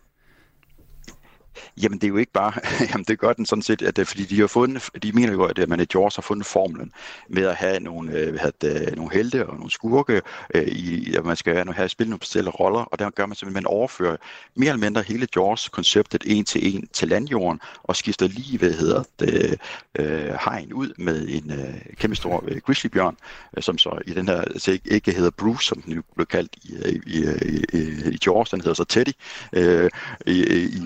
Jamen 1.78 1.98
det 2.00 2.04
er 2.04 2.10
jo 2.10 2.18
ikke 2.18 2.32
bare, 2.32 2.54
jamen 2.92 3.06
det 3.08 3.20
gør 3.20 3.34
den 3.34 3.46
sådan 3.46 3.62
set, 3.62 3.82
at 3.82 4.00
øh, 4.00 4.06
fordi 4.06 4.24
de 4.24 4.40
har 4.40 4.48
fundet, 4.48 4.90
de 5.04 5.12
mener 5.12 5.32
jo, 5.32 5.44
at 5.44 5.70
man 5.70 5.80
i 5.80 5.86
Jaws 5.94 6.16
har 6.16 6.22
fundet 6.22 6.46
formlen 6.46 6.92
med 7.30 7.44
at 7.44 7.56
have 7.56 7.80
nogle, 7.80 8.12
øh, 8.12 8.30
hvad 8.30 8.52
det, 8.62 8.88
øh, 8.88 8.96
nogle 8.96 9.14
helte 9.14 9.48
og 9.48 9.56
nogle 9.56 9.72
skurke, 9.72 10.22
øh, 10.56 10.68
i, 10.68 11.16
at 11.16 11.26
man 11.26 11.36
skal 11.36 11.74
have 11.74 11.90
spille 11.90 12.10
nogle 12.10 12.20
bestemte 12.20 12.52
roller, 12.52 12.80
og 12.80 13.00
der 13.00 13.10
gør 13.10 13.26
man 13.26 13.36
simpelthen, 13.36 13.64
man 13.64 13.66
overfører 13.66 14.18
mere 14.56 14.70
eller 14.70 14.86
mindre 14.86 15.02
hele 15.02 15.28
Jaws-konceptet 15.36 16.24
en 16.26 16.46
til 16.46 16.76
en 16.76 16.88
til 16.94 17.08
landjorden, 17.08 17.60
og 17.84 17.96
skifter 17.96 18.28
lige, 18.28 18.58
hvad 18.58 18.72
hedder 18.72 19.04
det, 19.20 19.60
øh, 20.00 20.34
hegn 20.46 20.74
ud 20.74 20.94
med 20.98 21.28
en 21.30 21.52
øh, 21.52 21.96
kæmpe 21.96 22.16
stor 22.16 22.44
øh, 22.48 22.58
grizzlybjørn, 22.58 23.18
øh, 23.58 23.64
som 23.64 23.78
så 23.78 24.02
i 24.08 24.14
den 24.14 24.28
her, 24.28 24.44
så 24.58 24.72
ikke, 24.72 24.90
ikke 24.90 25.12
hedder 25.12 25.32
Bruce, 25.32 25.68
som 25.68 25.82
den 25.82 25.94
jo 25.94 26.02
blev 26.16 26.26
kaldt 26.26 26.56
i, 26.64 26.74
øh, 26.74 26.94
i, 26.94 27.24
i, 27.48 27.80
i, 27.80 28.14
i 28.14 28.18
Jaws, 28.26 28.50
den 28.50 28.62
hedder 28.62 28.74
så 28.74 28.84
Teddy, 28.84 29.12
øh, 29.54 29.90
i, 30.28 30.32
i, 30.32 30.66
i, 30.66 30.82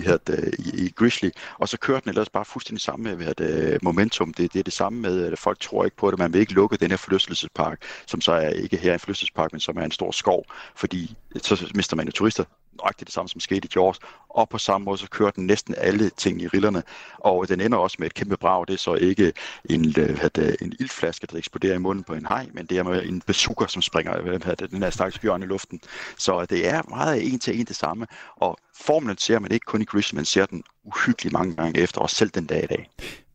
i, 0.58 0.73
i 0.74 0.92
Grizzly, 0.96 1.30
og 1.58 1.68
så 1.68 1.78
kører 1.78 2.00
den 2.00 2.08
ellers 2.08 2.30
bare 2.30 2.44
fuldstændig 2.44 2.82
samme 2.82 3.16
med 3.16 3.34
det, 3.34 3.82
momentum. 3.82 4.34
Det, 4.34 4.52
det 4.52 4.58
er 4.58 4.62
det 4.62 4.72
samme 4.72 5.00
med, 5.00 5.32
at 5.32 5.38
folk 5.38 5.60
tror 5.60 5.84
ikke 5.84 5.96
på 5.96 6.10
det. 6.10 6.18
Man 6.18 6.32
vil 6.32 6.40
ikke 6.40 6.52
lukke 6.52 6.76
den 6.76 6.90
her 6.90 6.96
forlystelsespark, 6.96 7.82
som 8.06 8.20
så 8.20 8.32
er 8.32 8.48
ikke 8.48 8.76
her 8.76 8.94
en 8.94 9.00
forlystelsespark, 9.00 9.52
men 9.52 9.60
som 9.60 9.76
er 9.76 9.84
en 9.84 9.90
stor 9.90 10.10
skov, 10.10 10.44
fordi 10.76 11.16
så 11.42 11.72
mister 11.74 11.96
man 11.96 12.06
jo 12.06 12.12
turister 12.12 12.44
nøjagtigt 12.78 13.06
det 13.06 13.14
samme, 13.14 13.28
som 13.28 13.40
skete 13.40 13.68
i 13.68 13.70
Jaws, 13.76 13.98
og 14.28 14.48
på 14.48 14.58
samme 14.58 14.84
måde 14.84 14.98
så 14.98 15.08
kører 15.10 15.30
den 15.30 15.46
næsten 15.46 15.74
alle 15.78 16.10
ting 16.10 16.42
i 16.42 16.48
rillerne, 16.48 16.82
og 17.18 17.48
den 17.48 17.60
ender 17.60 17.78
også 17.78 17.96
med 17.98 18.06
et 18.06 18.14
kæmpe 18.14 18.36
brag. 18.36 18.66
Det 18.66 18.74
er 18.74 18.78
så 18.78 18.94
ikke 18.94 19.32
en, 19.70 19.92
hvad 19.92 20.30
det, 20.30 20.56
en 20.62 20.72
ildflaske, 20.80 21.26
der 21.26 21.38
eksploderer 21.38 21.74
i 21.74 21.78
munden 21.78 22.04
på 22.04 22.14
en 22.14 22.26
hej, 22.26 22.48
men 22.52 22.66
det 22.66 22.78
er 22.78 22.82
med 22.82 23.02
en 23.02 23.20
bazooka, 23.20 23.66
som 23.68 23.82
springer 23.82 24.20
hvad 24.22 24.56
det, 24.56 24.70
den 24.70 24.82
her 24.82 24.90
stakkels 24.90 25.18
bjørn 25.18 25.42
i 25.42 25.46
luften. 25.46 25.80
Så 26.18 26.46
det 26.46 26.68
er 26.68 26.82
meget 26.88 27.32
en 27.32 27.38
til 27.38 27.60
en 27.60 27.66
det 27.66 27.76
samme, 27.76 28.06
og 28.36 28.58
formlen 28.74 29.18
ser 29.18 29.38
man 29.38 29.52
ikke 29.52 29.64
kun 29.64 29.82
i 29.82 29.84
Grizzly, 29.84 30.16
man 30.16 30.24
ser 30.24 30.46
den 30.46 30.63
uhyggeligt 30.84 31.32
mange 31.32 31.56
gange 31.56 31.80
efter, 31.80 32.00
os 32.00 32.12
selv 32.12 32.30
den 32.30 32.46
dag 32.46 32.64
i 32.64 32.66
dag. 32.66 32.90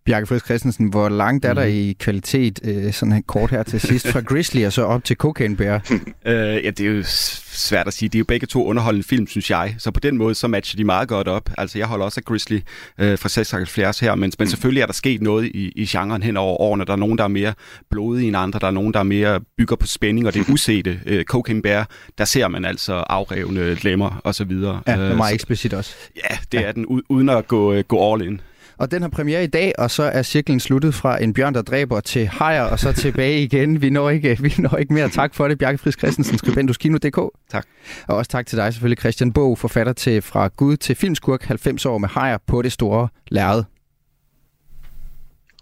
Bjarke 0.06 0.28
Friis 0.28 0.42
Christensen, 0.46 0.88
hvor 0.88 1.10
langt 1.10 1.46
er 1.46 1.54
der 1.54 1.66
mm. 1.66 1.72
i 1.72 1.94
kvalitet, 2.00 2.60
øh, 2.64 2.94
sådan 2.94 3.14
en 3.14 3.24
kort 3.24 3.52
her 3.52 3.64
til 3.64 3.80
sidst, 3.80 4.08
fra 4.08 4.22
Grizzly 4.30 4.66
og 4.66 4.74
så 4.74 4.84
op 4.84 5.04
til 5.04 5.16
Cocaine 5.16 5.56
Bear? 5.56 5.82
øh, 6.26 6.36
ja, 6.36 6.70
det 6.70 6.80
er 6.80 6.92
jo 6.92 7.04
svært 7.04 7.88
at 7.88 7.94
sige. 7.94 8.10
Det 8.10 8.16
er 8.16 8.20
jo 8.20 8.26
begge 8.26 8.48
to 8.48 8.66
underholdende 8.66 9.08
film, 9.08 9.28
synes 9.28 9.50
jeg. 9.50 9.76
Så 9.78 9.92
på 9.92 10.00
den 10.00 10.18
måde, 10.18 10.36
så 10.36 10.48
matcher 10.48 10.78
de 10.78 10.84
meget 10.84 11.08
godt 11.08 11.28
op. 11.28 11.50
Altså, 11.58 11.78
jeg 11.78 11.88
holder 11.88 12.06
også 12.06 12.20
af 12.20 12.24
Grizzly 12.24 12.60
øh, 13.00 13.18
fra 13.18 13.30
76 13.30 14.00
her, 14.00 14.16
men, 14.16 14.32
men 14.40 14.48
selvfølgelig 14.48 14.82
er 14.82 14.86
der 14.86 14.94
sket 14.94 15.22
noget 15.22 15.46
i, 15.46 15.72
i 15.76 15.86
genren 15.86 16.24
hen 16.24 16.38
over 16.38 16.62
årene. 16.62 16.86
Der 16.86 16.92
er 16.94 16.98
nogen, 16.98 17.18
der 17.18 17.24
er 17.24 17.28
mere 17.28 17.54
blodige 17.90 18.28
end 18.28 18.38
andre. 18.38 18.60
Der 18.60 18.68
er 18.68 18.72
nogen, 18.72 18.94
der 18.94 19.00
er 19.00 19.04
mere 19.04 19.40
bygger 19.58 19.76
på 19.76 19.88
spænding, 19.88 20.28
og 20.28 20.34
det 20.34 20.48
er 20.48 20.52
usete. 20.54 21.00
Øh, 21.06 21.24
Cocaine 21.24 21.62
Bear, 21.62 21.90
der 22.18 22.26
ser 22.26 22.48
man 22.48 22.66
altså 22.66 22.94
afrevne 22.94 23.74
lemmer 23.74 24.22
og 24.24 24.36
så 24.36 24.44
videre. 24.44 24.82
Ja, 24.88 24.92
det 24.92 25.12
er 25.12 25.16
meget 25.16 25.34
eksplicit 25.34 25.74
også. 25.74 25.96
Ja, 26.16 26.38
det 26.52 26.60
ja. 26.60 26.68
er 26.68 26.72
den, 26.72 26.86
uden 27.10 27.30
at 27.30 27.48
gå, 27.48 27.74
øh, 27.74 27.84
gå 27.84 28.14
all 28.14 28.22
in. 28.22 28.42
Og 28.80 28.92
den 28.92 29.02
har 29.02 29.10
premiere 29.10 29.44
i 29.44 29.48
dag, 29.48 29.74
og 29.78 29.92
så 29.92 30.04
er 30.04 30.22
cirklen 30.22 30.60
sluttet 30.60 30.94
fra 30.94 31.24
en 31.24 31.34
bjørn, 31.34 31.54
der 31.54 31.62
dræber 31.62 32.00
til 32.00 32.28
hajer, 32.28 32.64
og 32.64 32.80
så 32.80 32.92
tilbage 32.92 33.44
igen. 33.44 33.82
Vi 33.82 33.90
når 33.90 34.10
ikke, 34.10 34.38
vi 34.42 34.54
når 34.58 34.78
ikke 34.78 34.94
mere. 34.94 35.10
Tak 35.10 35.36
for 35.36 35.48
det, 35.48 35.58
Bjarke 35.58 35.78
Friis 35.78 35.96
Christensen, 36.00 36.38
skribent 36.38 36.70
hos 36.70 36.78
Kino.dk. 36.78 37.20
Tak. 37.52 37.66
Og 38.08 38.18
også 38.18 38.32
tak 38.32 38.46
til 38.46 38.58
dig 38.58 38.74
selvfølgelig, 38.74 39.00
Christian 39.00 39.34
Bog, 39.34 39.58
forfatter 39.58 39.94
til 39.94 40.22
Fra 40.22 40.48
Gud 40.48 40.78
til 40.78 40.96
Filmskurk, 40.96 41.44
90 41.44 41.86
år 41.86 41.98
med 41.98 42.10
hajer 42.10 42.38
på 42.48 42.62
det 42.62 42.72
store 42.72 43.08
lærred. 43.28 43.64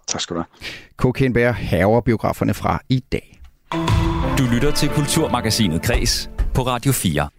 Tak 0.08 0.22
skal 0.22 0.36
du 0.36 0.40
have. 0.40 0.70
Cocaine 0.98 1.34
Bear 1.34 1.52
haver 1.52 2.02
biograferne 2.02 2.54
fra 2.54 2.82
i 2.90 3.04
dag. 3.12 3.42
Du 4.38 4.44
lytter 4.54 4.72
til 4.72 4.90
Kulturmagasinet 4.90 5.82
Kres 5.82 6.30
på 6.54 6.62
Radio 6.62 6.92
4. 6.92 7.30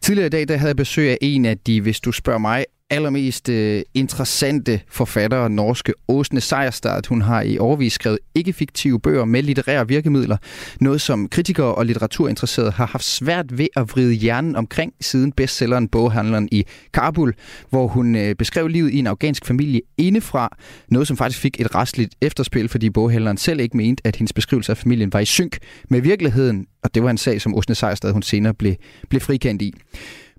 Tidligere 0.00 0.26
i 0.26 0.30
dag 0.30 0.48
der 0.48 0.56
havde 0.56 0.68
jeg 0.68 0.76
besøg 0.76 1.10
af 1.10 1.18
en 1.20 1.44
af 1.44 1.58
de, 1.58 1.80
hvis 1.80 2.00
du 2.00 2.12
spørger 2.12 2.38
mig, 2.38 2.64
allermest 2.90 3.48
øh, 3.48 3.82
interessante 3.94 4.80
forfatter, 4.88 5.48
norske 5.48 5.92
Åsne 6.08 6.40
Sejerstad. 6.40 7.06
Hun 7.08 7.22
har 7.22 7.42
i 7.42 7.58
årvis 7.58 7.92
skrevet 7.92 8.18
ikke-fiktive 8.34 9.00
bøger 9.00 9.24
med 9.24 9.42
litterære 9.42 9.88
virkemidler. 9.88 10.36
Noget, 10.80 11.00
som 11.00 11.28
kritikere 11.28 11.74
og 11.74 11.86
litteraturinteresserede 11.86 12.70
har 12.70 12.86
haft 12.86 13.04
svært 13.04 13.58
ved 13.58 13.66
at 13.76 13.90
vride 13.90 14.14
hjernen 14.14 14.56
omkring 14.56 14.92
siden 15.00 15.32
bestselleren 15.32 15.88
Boghandleren 15.88 16.48
i 16.52 16.66
Kabul, 16.94 17.34
hvor 17.70 17.86
hun 17.86 18.16
øh, 18.16 18.34
beskrev 18.34 18.68
livet 18.68 18.90
i 18.90 18.98
en 18.98 19.06
afghansk 19.06 19.46
familie 19.46 19.80
indefra. 19.98 20.56
Noget, 20.88 21.08
som 21.08 21.16
faktisk 21.16 21.40
fik 21.40 21.60
et 21.60 21.74
restligt 21.74 22.14
efterspil, 22.20 22.68
fordi 22.68 22.90
boghandleren 22.90 23.36
selv 23.36 23.60
ikke 23.60 23.76
mente, 23.76 24.06
at 24.06 24.16
hendes 24.16 24.32
beskrivelse 24.32 24.72
af 24.72 24.76
familien 24.76 25.12
var 25.12 25.20
i 25.20 25.24
synk 25.24 25.58
med 25.90 26.00
virkeligheden. 26.00 26.66
Og 26.82 26.94
det 26.94 27.02
var 27.02 27.10
en 27.10 27.18
sag, 27.18 27.40
som 27.40 27.54
Åsne 27.54 27.74
Sejerstad 27.74 28.12
hun 28.12 28.22
senere 28.22 28.54
blev, 28.54 28.74
blev 29.08 29.20
frikendt 29.20 29.62
i. 29.62 29.74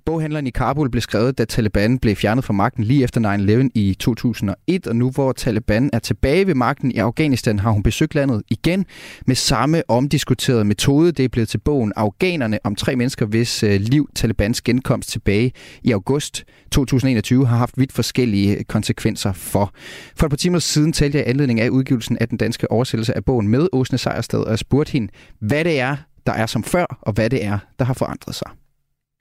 Boghandleren 0.08 0.48
i 0.48 0.50
Kabul 0.50 0.90
blev 0.90 1.02
skrevet, 1.02 1.38
da 1.38 1.46
Taliban 1.46 2.00
blev 2.00 2.16
fjernet 2.16 2.44
fra 2.44 2.54
magten 2.54 2.84
lige 2.84 3.04
efter 3.04 3.66
9-11 3.66 3.70
i 3.76 3.96
2001, 4.00 4.88
og 4.88 4.96
nu 4.96 5.12
hvor 5.12 5.32
Taliban 5.32 5.90
er 5.94 6.00
tilbage 6.00 6.48
ved 6.48 6.56
magten 6.56 6.92
i 6.92 6.98
Afghanistan, 6.98 7.60
har 7.60 7.72
hun 7.72 7.84
besøgt 7.84 8.16
landet 8.16 8.42
igen 8.50 8.86
med 9.26 9.36
samme 9.36 9.84
omdiskuterede 9.88 10.66
metode. 10.66 11.12
Det 11.12 11.26
er 11.26 11.30
blevet 11.30 11.50
til 11.50 11.58
bogen 11.58 11.94
Afghanerne 11.96 12.60
om 12.64 12.76
tre 12.76 12.96
mennesker, 12.96 13.26
hvis 13.26 13.64
øh, 13.64 13.82
liv 13.82 14.10
Talibans 14.16 14.62
genkomst 14.62 15.10
tilbage 15.10 15.52
i 15.84 15.92
august 15.92 16.44
2021 16.72 17.48
har 17.48 17.58
haft 17.58 17.78
vidt 17.78 17.94
forskellige 17.94 18.64
konsekvenser 18.64 19.34
for. 19.34 19.72
For 20.16 20.26
et 20.26 20.30
par 20.30 20.38
timer 20.38 20.60
siden 20.60 20.94
talte 20.94 21.18
jeg 21.18 21.28
i 21.28 21.30
anledning 21.30 21.60
af 21.62 21.70
udgivelsen 21.70 22.18
af 22.22 22.28
den 22.28 22.38
danske 22.38 22.72
oversættelse 22.72 23.16
af 23.16 23.26
bogen 23.26 23.48
med 23.48 23.68
Åsne 23.74 23.98
Sejersted, 23.98 24.40
og 24.40 24.50
jeg 24.50 24.60
spurgte 24.60 24.92
hende, 24.92 25.08
hvad 25.40 25.64
det 25.64 25.80
er, 25.80 25.96
der 26.26 26.34
er 26.34 26.46
som 26.46 26.64
før, 26.64 26.98
og 27.02 27.14
hvad 27.14 27.30
det 27.30 27.46
er, 27.46 27.60
der 27.80 27.86
har 27.86 27.94
forandret 27.94 28.36
sig. 28.36 28.50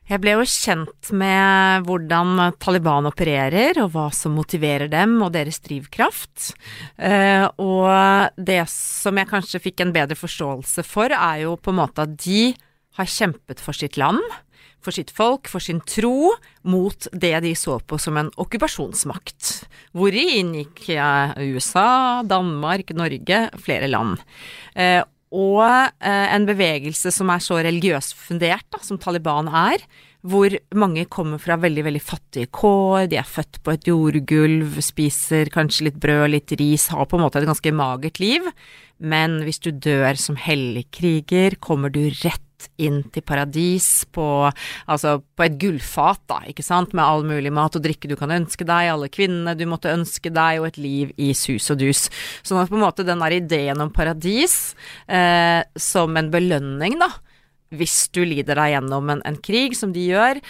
Jeg 0.07 0.23
blev 0.23 0.39
jo 0.39 0.47
kjent 0.47 1.09
med 1.19 1.87
hvordan 1.89 2.53
Taliban 2.63 3.09
opererer, 3.09 3.81
og 3.83 3.91
hva 3.97 4.07
som 4.15 4.37
motiverer 4.39 4.87
dem, 4.93 5.17
og 5.27 5.33
deres 5.35 5.59
drivkraft. 5.65 6.53
Eh, 6.95 7.43
og 7.59 8.39
det 8.39 8.63
som 8.71 9.19
jeg 9.19 9.31
kanskje 9.33 9.63
fikk 9.65 9.83
en 9.83 9.95
bedre 9.97 10.19
forståelse 10.19 10.87
for, 10.87 11.11
er 11.11 11.43
jo 11.43 11.57
på 11.59 11.75
en 11.75 11.81
måte 11.81 12.07
at 12.07 12.15
de 12.23 12.53
har 13.01 13.11
kjempet 13.11 13.63
for 13.63 13.77
sitt 13.77 13.99
land. 14.01 14.23
for 14.87 14.95
sitt 14.95 15.11
folk, 15.11 15.49
for 15.51 15.59
sin 15.59 15.81
tro, 15.83 16.31
mot 16.63 17.09
det 17.11 17.33
de 17.43 17.51
så 17.59 17.81
på 17.83 17.99
som 17.99 18.21
en 18.21 18.29
okkupasjonsmakt. 18.39 19.67
Hvori 19.97 20.39
inngikk 20.39 20.85
USA, 21.43 22.23
Danmark, 22.23 22.93
Norge, 22.95 23.41
flere 23.59 23.89
land. 23.91 24.23
Eh, 24.79 25.03
og 25.35 25.63
eh, 25.67 26.27
en 26.35 26.47
bevegelse 26.47 27.11
som 27.15 27.31
er 27.35 27.43
så 27.43 27.59
religiøst 27.67 28.15
fundert 28.15 28.67
da, 28.71 28.83
som 28.85 29.01
Taliban 29.03 29.51
er, 29.51 29.83
hvor 30.27 30.55
mange 30.75 31.05
kommer 31.11 31.39
fra 31.43 31.59
veldig, 31.61 31.85
veldig 31.87 32.03
fattige 32.03 32.51
kår, 32.55 33.07
de 33.11 33.19
er 33.21 33.29
født 33.29 33.61
på 33.63 33.75
et 33.75 33.87
jordgulv, 33.87 34.79
spiser 34.83 35.51
kanskje 35.55 35.89
litt 35.89 36.01
brød, 36.03 36.31
litt 36.33 36.55
ris, 36.59 36.89
har 36.95 37.07
på 37.07 37.19
en 37.19 37.27
måte 37.27 37.43
et 37.43 37.47
ganske 37.47 37.75
magert 37.75 38.19
liv. 38.23 38.47
Men 38.99 39.41
hvis 39.47 39.61
du 39.63 39.71
dør 39.71 40.19
som 40.19 40.39
hellig 40.41 40.87
kriger, 40.95 41.59
kommer 41.63 41.93
du 41.93 42.09
rett 42.25 42.46
inn 42.81 43.03
til 43.13 43.25
paradis 43.27 44.07
på, 44.13 44.27
altså 44.87 45.17
på 45.21 45.47
et 45.47 45.59
gullfat, 45.61 46.23
da, 46.31 46.41
ikke 46.51 46.65
sant, 46.67 46.95
med 46.97 47.05
all 47.05 47.27
mulig 47.29 47.53
mat 47.55 47.77
og 47.79 47.85
drikke 47.85 48.11
du 48.11 48.17
kan 48.19 48.33
ønske 48.35 48.67
deg, 48.67 48.91
alle 48.93 49.11
kvinnene 49.13 49.57
du 49.59 49.67
måtte 49.71 49.93
ønske 49.93 50.33
deg, 50.33 50.61
og 50.61 50.71
et 50.71 50.81
liv 50.81 51.13
i 51.21 51.33
sus 51.37 51.71
og 51.75 51.81
dus. 51.83 52.07
Sånn 52.47 52.63
at 52.63 52.73
på 52.73 52.79
en 52.79 52.87
måte 52.87 53.07
den 53.07 53.23
der 53.23 53.37
ideen 53.37 53.83
om 53.85 53.93
paradis 53.95 54.75
eh, 55.07 55.63
som 55.77 56.17
en 56.17 56.33
belønning, 56.33 56.99
da, 57.03 57.11
hvis 57.77 58.07
du 58.15 58.23
lider 58.25 58.59
deg 58.59 58.77
gjennom 58.77 59.13
en, 59.13 59.23
en 59.27 59.39
krig, 59.43 59.77
som 59.77 59.93
de 59.95 60.09
gjør, 60.09 60.41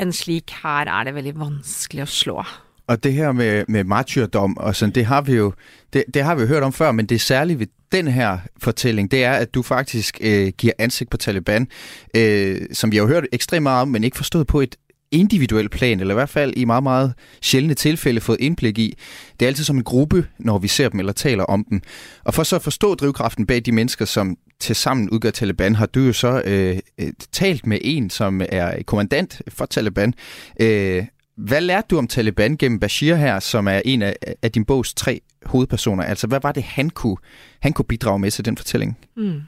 en 0.00 0.12
slik 0.16 0.54
her 0.62 0.88
er 0.88 1.08
det 1.08 1.16
veldig 1.16 1.36
vanskelig 1.40 2.06
å 2.06 2.10
slå. 2.10 2.42
Og 2.90 3.02
det 3.04 3.12
her 3.14 3.32
med, 3.36 3.68
med 3.68 3.86
martyrdom, 3.86 4.56
og 4.58 4.74
sådan, 4.74 4.94
det, 4.96 5.04
har 5.06 5.22
vi 5.22 5.36
jo, 5.36 5.52
det, 5.92 6.04
det 6.14 6.24
har 6.26 6.34
vi 6.34 6.46
jo 6.46 6.54
hørt 6.54 6.66
om 6.66 6.72
før, 6.74 6.92
men 6.92 7.06
det 7.06 7.20
særlige 7.20 7.58
ved 7.58 7.74
den 7.92 8.08
her 8.08 8.38
fortælling, 8.62 9.10
det 9.10 9.24
er, 9.24 9.32
at 9.32 9.54
du 9.54 9.62
faktisk 9.62 10.18
øh, 10.20 10.52
giver 10.58 10.72
ansigt 10.78 11.10
på 11.10 11.16
Taliban, 11.16 11.68
øh, 12.16 12.60
som 12.72 12.92
vi 12.92 12.96
har 12.96 13.06
hørt 13.06 13.26
ekstremt 13.32 13.62
meget 13.62 13.82
om, 13.82 13.88
men 13.88 14.04
ikke 14.04 14.16
forstået 14.16 14.46
på 14.46 14.60
et 14.60 14.76
individuelt 15.10 15.70
plan, 15.70 16.00
eller 16.00 16.14
i 16.14 16.16
hvert 16.16 16.28
fald 16.28 16.52
i 16.56 16.64
meget, 16.64 16.82
meget 16.82 17.14
sjældne 17.42 17.74
tilfælde 17.74 18.20
fået 18.20 18.40
indblik 18.40 18.78
i. 18.78 18.96
Det 19.40 19.46
er 19.46 19.48
altid 19.48 19.64
som 19.64 19.76
en 19.76 19.84
gruppe, 19.84 20.26
når 20.38 20.58
vi 20.58 20.68
ser 20.68 20.88
dem 20.88 21.00
eller 21.00 21.12
taler 21.12 21.44
om 21.44 21.66
dem. 21.70 21.80
Og 22.24 22.34
for 22.34 22.42
så 22.42 22.56
at 22.56 22.62
forstå 22.62 22.94
drivkraften 22.94 23.46
bag 23.46 23.62
de 23.66 23.72
mennesker, 23.72 24.04
som 24.04 24.36
til 24.60 24.76
sammen 24.76 25.10
udgør 25.10 25.30
Taliban, 25.30 25.74
har 25.74 25.86
du 25.86 26.00
jo 26.00 26.12
så 26.12 26.42
øh, 26.44 26.78
øh, 26.98 27.12
talt 27.32 27.66
med 27.66 27.78
en, 27.80 28.10
som 28.10 28.40
er 28.48 28.82
kommandant 28.82 29.42
for 29.48 29.66
Taliban. 29.66 30.14
Øh, 30.60 31.04
hvad 31.36 31.60
lærte 31.60 31.86
du 31.90 31.98
om 31.98 32.06
Taliban 32.06 32.56
gennem 32.56 32.80
Bashir 32.80 33.14
her, 33.14 33.40
som 33.40 33.68
er 33.68 33.80
en 33.84 34.02
af, 34.02 34.16
af 34.42 34.52
din 34.52 34.64
bogs 34.64 34.94
tre 34.94 35.20
hovedpersoner? 35.46 36.04
Altså, 36.04 36.26
hvad 36.26 36.40
var 36.42 36.52
det, 36.52 36.62
han 36.62 36.90
kunne, 36.90 37.16
han 37.60 37.72
kunne 37.72 37.84
bidrage 37.84 38.18
med 38.18 38.30
til 38.30 38.44
den 38.44 38.56
fortælling? 38.56 38.98
Mm. 39.16 39.40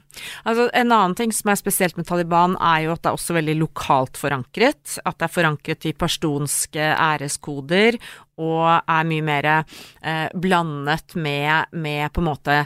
Altså, 0.45 0.69
en 0.73 0.91
anden 0.91 1.15
ting 1.15 1.33
som 1.33 1.51
er 1.51 1.55
specielt 1.55 1.97
med 1.97 2.05
Taliban, 2.05 2.57
er 2.61 2.77
jo 2.77 2.91
at 2.91 3.03
det 3.03 3.05
er 3.05 3.17
også 3.17 3.33
veldig 3.33 3.55
lokalt 3.55 4.17
forankret. 4.17 4.99
At 5.05 5.13
det 5.19 5.27
er 5.27 5.27
forankret 5.27 5.85
i 5.85 5.93
pashtunske 5.93 6.79
æreskoder, 6.79 7.97
og 8.37 8.81
er 8.87 9.03
mye 9.03 9.21
mer 9.21 9.63
eh, 10.05 10.27
blandet 10.41 11.15
med, 11.15 11.63
med 11.71 12.09
på 12.09 12.21
en 12.21 12.25
måte 12.25 12.65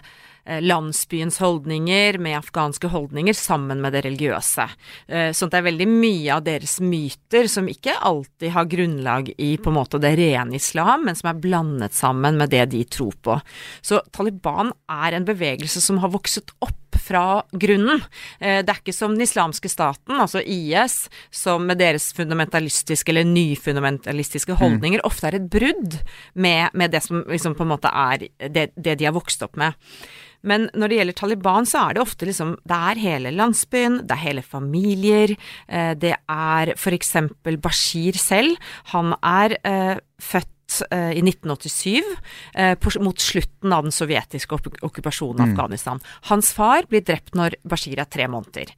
landsbyens 0.63 1.39
holdninger 1.43 2.17
med 2.23 2.37
afghanske 2.39 2.87
holdninger 2.93 3.35
sammen 3.37 3.81
med 3.83 3.93
det 3.93 4.05
religiøse. 4.05 4.67
Eh, 5.07 5.31
Så 5.35 5.49
det 5.49 5.59
er 5.59 5.67
veldig 5.67 5.87
mye 5.87 6.37
av 6.37 6.45
deres 6.47 6.79
myter 6.79 7.49
som 7.51 7.67
ikke 7.67 7.97
alltid 7.99 8.51
har 8.55 8.65
grunnlag 8.71 9.33
i 9.37 9.57
på 9.57 9.69
en 9.69 9.77
måte 9.79 9.99
det 9.99 10.15
rene 10.17 10.55
islam, 10.55 11.05
men 11.05 11.15
som 11.15 11.29
er 11.31 11.41
blandet 11.41 11.93
sammen 11.93 12.37
med 12.37 12.49
det 12.49 12.69
de 12.71 12.83
tror 12.85 13.13
på. 13.21 13.41
Så 13.81 14.01
Taliban 14.11 14.71
er 14.89 15.13
en 15.13 15.25
bevegelse 15.27 15.81
som 15.83 15.99
har 15.99 16.09
vokset 16.09 16.53
opp 16.61 16.86
fra 17.07 17.23
grunnen. 17.55 18.03
Eh, 18.39 18.59
Det 18.61 18.69
er 18.73 18.81
ikke 18.83 18.93
som 18.95 19.15
den 19.15 19.23
islamske 19.25 19.69
staten, 19.71 20.19
altså 20.19 20.41
IS, 20.43 21.07
som 21.31 21.65
med 21.67 21.79
deres 21.79 22.11
fundamentalistiske 22.17 23.09
eller 23.13 23.23
nyfundamentalistiske 23.27 24.57
holdninger 24.59 25.03
ofte 25.07 25.27
er 25.29 25.35
et 25.39 25.49
brudd 25.49 25.97
med, 26.35 26.69
med 26.73 26.91
det 26.91 27.03
som 27.05 27.23
liksom 27.27 27.55
på 27.57 27.63
en 27.65 27.71
måte 27.75 27.91
er 27.91 28.27
det, 28.49 28.71
det 28.75 28.97
de 28.99 29.05
har 29.07 29.15
vokst 29.15 29.43
opp 29.45 29.55
med. 29.57 29.73
Men 30.47 30.67
når 30.77 30.87
det 30.91 30.97
gjelder 30.99 31.15
Taliban, 31.17 31.65
så 31.65 31.79
er 31.89 31.93
det 31.97 32.01
ofte 32.03 32.25
liksom 32.29 32.51
Det 32.63 32.75
er 32.77 32.99
hele 33.01 33.31
landsbyen, 33.33 33.95
det 34.07 34.11
er 34.13 34.21
hele 34.27 34.43
familier. 34.45 35.35
eh, 35.67 35.93
Det 35.95 36.13
er 36.29 36.73
for 36.77 36.91
eksempel 36.93 37.57
Bashir 37.57 38.13
selv. 38.13 38.55
Han 38.93 39.15
er 39.23 39.57
eh, 39.65 39.97
født 40.21 40.47
eh, 40.91 41.11
i 41.17 41.21
1987, 41.23 42.03
eh, 42.55 42.73
på, 42.75 42.91
mot 43.03 43.17
slutten 43.19 43.73
av 43.73 43.83
den 43.87 43.91
sovjetiske 43.95 44.59
okkupasjonen 44.83 45.41
av 45.41 45.47
Mm. 45.47 45.53
Afghanistan. 45.57 45.99
Hans 46.31 46.53
far 46.53 46.83
blir 46.89 47.01
drept 47.07 47.35
når 47.35 47.55
Bashir 47.63 47.99
er 47.99 48.05
tre 48.05 48.27
måneder. 48.27 48.73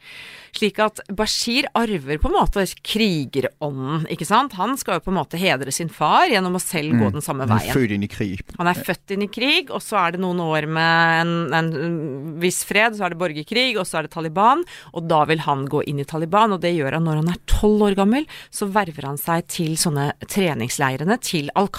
Slik 0.53 0.79
at 0.81 0.99
Bashir 1.13 1.65
arver 1.77 2.17
på 2.21 2.29
en 2.29 2.35
måte 2.39 2.63
krigerånden, 2.81 4.05
ikke 4.09 4.25
sant. 4.27 4.53
Han 4.57 4.75
skal 4.79 4.97
jo 4.97 5.03
på 5.05 5.11
en 5.13 5.17
måte 5.19 5.37
hedre 5.39 5.71
sin 5.73 5.89
far 5.93 6.27
gjennom 6.31 6.55
å 6.57 6.61
selv 6.61 6.95
gå 6.99 7.09
den 7.13 7.21
samme 7.25 7.45
Han 7.47 7.53
er 7.57 7.61
veien. 7.63 7.75
født 7.75 7.91
ind 7.95 8.03
i 8.03 8.09
krig. 8.11 8.41
Han 8.57 8.67
er 8.71 8.73
født 8.73 9.13
inn 9.15 9.25
i 9.25 9.29
krig, 9.31 9.69
og 9.73 9.81
så 9.85 9.99
er 10.07 10.11
det 10.15 10.21
noen 10.23 10.39
år 10.43 10.67
med 10.67 11.21
en, 11.21 11.53
en 11.53 12.39
viss 12.41 12.63
fred, 12.67 12.95
så 12.97 13.05
er 13.05 13.13
det 13.15 13.19
borgerkrig, 13.21 13.77
og 13.77 13.85
så 13.87 13.99
er 13.99 14.07
det 14.07 14.11
Taliban, 14.15 14.63
og 14.93 15.07
da 15.09 15.23
vil 15.29 15.39
han 15.45 15.65
gå 15.69 15.83
inn 15.89 15.99
i 16.01 16.07
Taliban, 16.09 16.53
og 16.53 16.61
det 16.61 16.73
gjør 16.75 16.97
han 16.97 17.05
når 17.09 17.21
han 17.23 17.29
er 17.33 17.41
tolv 17.49 17.85
år 17.89 17.95
gammel. 17.99 18.25
Så 18.53 18.69
verver 18.73 19.05
han 19.09 19.17
seg 19.21 19.47
til 19.49 19.75
sånne 19.79 20.11
treningsleirene 20.29 21.19
til 21.21 21.49
Al 21.55 21.67
Qaida, 21.69 21.78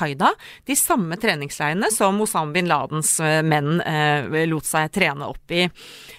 de 0.66 0.76
samme 0.76 1.16
treningsleirene 1.20 1.90
som 1.92 2.20
Osama 2.20 2.52
bin 2.52 2.68
Ladens 2.70 3.18
eh, 3.20 3.40
menn 3.46 3.80
eh, 3.80 4.46
lot 4.48 4.66
seg 4.68 4.90
trene 4.94 5.28
opp 5.28 5.54
i. 5.54 5.66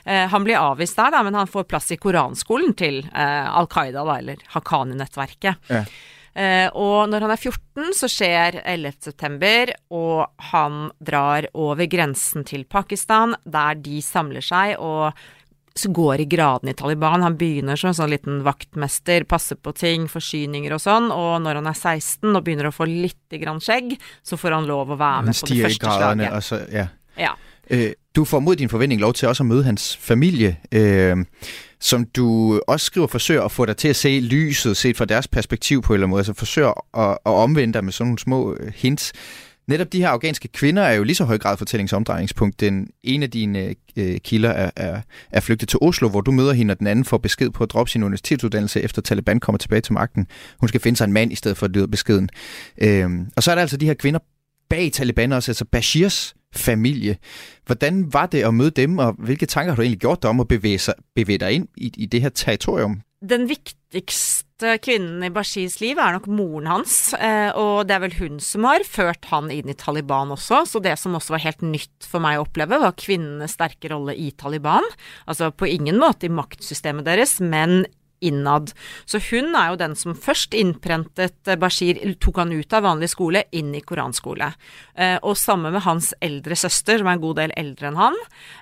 Eh, 0.06 0.26
han 0.32 0.46
blir 0.48 0.62
avvist 0.62 0.98
der, 1.00 1.12
da, 1.12 1.24
men 1.26 1.38
han 1.38 1.50
får 1.52 1.68
plass 1.70 1.92
i 1.92 2.00
koranskolen 2.02 2.74
til 2.78 3.04
eh, 3.10 3.46
Al 3.50 3.70
Qaida, 3.72 4.06
da, 4.08 4.18
eller 4.22 4.42
Haqqani-nettverket. 4.56 5.72
Ja. 5.72 5.86
Eh, 6.32 6.68
og 6.80 7.10
når 7.12 7.26
han 7.26 7.34
er 7.34 7.42
14, 7.42 7.92
så 7.98 8.08
skjer 8.12 8.62
11. 8.64 8.96
september, 9.10 9.74
og 9.92 10.48
han 10.52 10.88
drar 11.04 11.50
over 11.54 11.90
grensen 11.92 12.48
til 12.48 12.64
Pakistan, 12.70 13.36
der 13.44 13.80
de 13.84 14.00
samler 14.06 14.46
seg 14.46 14.78
og 14.80 15.12
så 15.76 15.92
går 15.94 16.24
i 16.24 16.28
gradene 16.30 16.74
i 16.74 16.78
Taliban. 16.78 17.24
Han 17.24 17.38
begynner 17.40 17.80
som 17.80 17.92
en 17.92 17.98
sånn 17.98 18.12
liten 18.12 18.42
vaktmester, 18.44 19.24
passer 19.30 19.56
på 19.56 19.74
ting, 19.78 20.08
forsyninger 20.12 20.74
og 20.76 20.82
sånn, 20.84 21.12
og 21.16 21.38
når 21.46 21.62
han 21.62 21.70
er 21.72 21.78
16 21.78 22.28
og 22.34 22.44
begynner 22.44 22.70
å 22.70 22.76
få 22.76 22.90
litt 22.90 23.40
grann 23.42 23.62
skjegg, 23.64 23.96
så 24.24 24.40
får 24.40 24.58
han 24.58 24.68
lov 24.70 24.92
å 24.92 25.00
være 25.00 25.30
med 25.30 25.40
på 25.40 25.52
det 25.52 25.64
første 25.68 25.96
slaget. 25.96 26.36
og 26.36 26.44
så, 26.44 26.62
ja. 26.72 26.88
Ja. 27.20 27.36
Øh, 27.72 27.92
du 28.16 28.26
får 28.26 28.40
mod 28.40 28.56
din 28.56 28.70
forventning 28.70 29.02
lov 29.02 29.14
til 29.14 29.28
også 29.28 29.44
at 29.44 29.48
møde 29.48 29.64
hans 29.64 29.98
familie, 29.98 30.58
øh, 30.72 31.18
som 31.80 32.06
du 32.06 32.60
også 32.68 32.86
skriver 32.86 33.08
forsøger 33.08 33.42
at 33.42 33.52
få 33.52 33.66
dig 33.66 33.78
til 33.78 33.88
at 33.88 33.96
se 33.96 34.20
lyset 34.20 34.78
set 34.78 34.98
fra 34.98 35.06
deres 35.06 35.28
perspektiv 35.28 35.82
på 35.82 35.94
en 35.94 35.96
eller 35.96 36.06
anden 36.06 36.10
måde, 36.10 36.20
altså 36.20 36.34
forsøger 36.34 36.98
at, 36.98 37.18
at 37.26 37.32
omvende 37.32 37.74
dig 37.74 37.84
med 37.84 37.94
sådan 37.94 38.08
nogle 38.08 38.20
små 38.20 38.54
øh, 38.54 38.74
hints. 38.76 39.14
Netop 39.72 39.94
de 39.94 40.02
her 40.02 40.10
afghanske 40.10 40.48
kvinder 40.48 40.84
er 40.84 40.94
jo 40.94 41.04
lige 41.04 41.16
så 41.16 41.24
høj 41.24 41.38
grad 41.38 41.58
fortællingsomdrejningspunkt. 41.58 42.60
Den 42.60 42.88
ene 43.04 43.24
af 43.24 43.32
dine 43.32 43.76
øh, 43.96 44.20
kilder 44.20 44.50
er, 44.50 44.72
er, 44.76 45.02
er 45.32 45.40
flygtet 45.40 45.70
til 45.70 45.80
Oslo, 45.82 46.10
hvor 46.10 46.22
du 46.22 46.32
møder 46.32 46.54
hende, 46.54 46.72
og 46.72 46.80
den 46.80 46.88
anden 46.88 47.06
får 47.06 47.18
besked 47.18 47.50
på 47.50 47.64
at 47.64 47.72
droppe 47.72 47.90
sin 47.90 48.04
universitetsuddannelse, 48.04 48.82
efter 48.82 49.02
Taliban 49.02 49.40
kommer 49.40 49.58
tilbage 49.58 49.82
til 49.82 49.94
magten. 49.94 50.28
Hun 50.60 50.68
skal 50.68 50.82
finde 50.82 50.98
sig 50.98 51.06
en 51.06 51.14
mand 51.14 51.32
i 51.32 51.36
stedet 51.36 51.58
for 51.58 51.66
at 51.66 51.72
lyde 51.72 51.88
beskeden. 51.88 52.30
Øh, 52.78 53.10
og 53.36 53.44
så 53.44 53.52
er 53.52 53.56
der 53.56 53.62
altså 53.62 53.78
de 53.78 53.86
her 53.86 53.94
kvinder 53.94 54.20
bag 54.70 54.92
Taliban 54.94 55.32
også, 55.32 55.52
altså 55.52 55.66
Bashirs 55.66 56.36
familie. 56.56 57.18
Hvordan 57.66 58.14
var 58.14 58.26
det 58.26 58.44
at 58.44 58.54
møde 58.54 58.72
dem, 58.72 58.98
og 58.98 59.16
hvilke 59.20 59.46
tanker 59.46 59.72
har 59.72 59.76
du 59.76 59.82
egentlig 59.82 60.00
gjort 60.00 60.22
dig 60.22 60.30
om 60.30 60.40
at 60.40 60.48
bevæge, 60.48 60.80
sig, 60.80 60.94
bevæge 61.16 61.38
dig 61.38 61.52
ind 61.52 61.68
i, 61.78 61.92
i 61.98 62.06
det 62.06 62.22
her 62.22 62.30
territorium? 62.30 63.02
Den 63.22 63.44
viktigste 63.46 64.80
kvinnen 64.82 65.22
i 65.22 65.30
Bashirs 65.34 65.76
liv 65.82 66.00
er 66.02 66.16
nok 66.16 66.26
moren 66.26 66.70
hans, 66.70 67.14
eh, 67.14 67.54
og 67.54 67.86
det 67.86 67.94
er 67.94 68.02
vel 68.02 68.16
hun 68.18 68.40
som 68.42 68.66
har 68.66 68.82
ført 68.88 69.28
han 69.30 69.52
inn 69.54 69.70
i 69.70 69.78
Taliban 69.78 70.34
også, 70.34 70.64
så 70.66 70.82
det 70.82 70.96
som 70.98 71.14
også 71.18 71.36
var 71.36 71.44
helt 71.44 71.62
nytt 71.62 72.08
for 72.10 72.24
meg 72.24 72.40
å 72.40 72.48
oppleve, 72.48 72.82
var 72.82 72.98
kvinnenes 72.98 73.54
sterke 73.58 73.92
rolle 73.94 74.18
i 74.18 74.32
Taliban. 74.34 74.86
Altså 75.30 75.52
på 75.54 75.70
ingen 75.70 76.02
måte 76.02 76.26
i 76.26 76.34
maktsystemet 76.34 77.06
deres, 77.06 77.38
men 77.46 77.84
innad. 78.22 78.72
Så 79.06 79.20
hun 79.30 79.56
er 79.58 79.72
jo 79.72 79.80
den 79.82 79.96
som 80.00 80.16
først 80.18 80.56
innprentet 80.58 81.52
Bashir, 81.62 82.00
tok 82.22 82.42
han 82.42 82.54
ut 82.54 82.74
av 82.78 82.86
vanlig 82.86 83.12
skole, 83.12 83.44
inn 83.52 83.74
i 83.76 83.84
koranskole. 83.86 84.52
Eh, 84.96 85.18
og 85.26 85.38
sammen 85.40 85.74
med 85.74 85.84
hans 85.86 86.12
eldre 86.24 86.58
søster, 86.60 87.02
som 87.02 87.10
er 87.10 87.18
en 87.18 87.24
god 87.26 87.40
del 87.42 87.56
eldre 87.60 87.92
enn 87.92 88.00
han, 88.00 88.18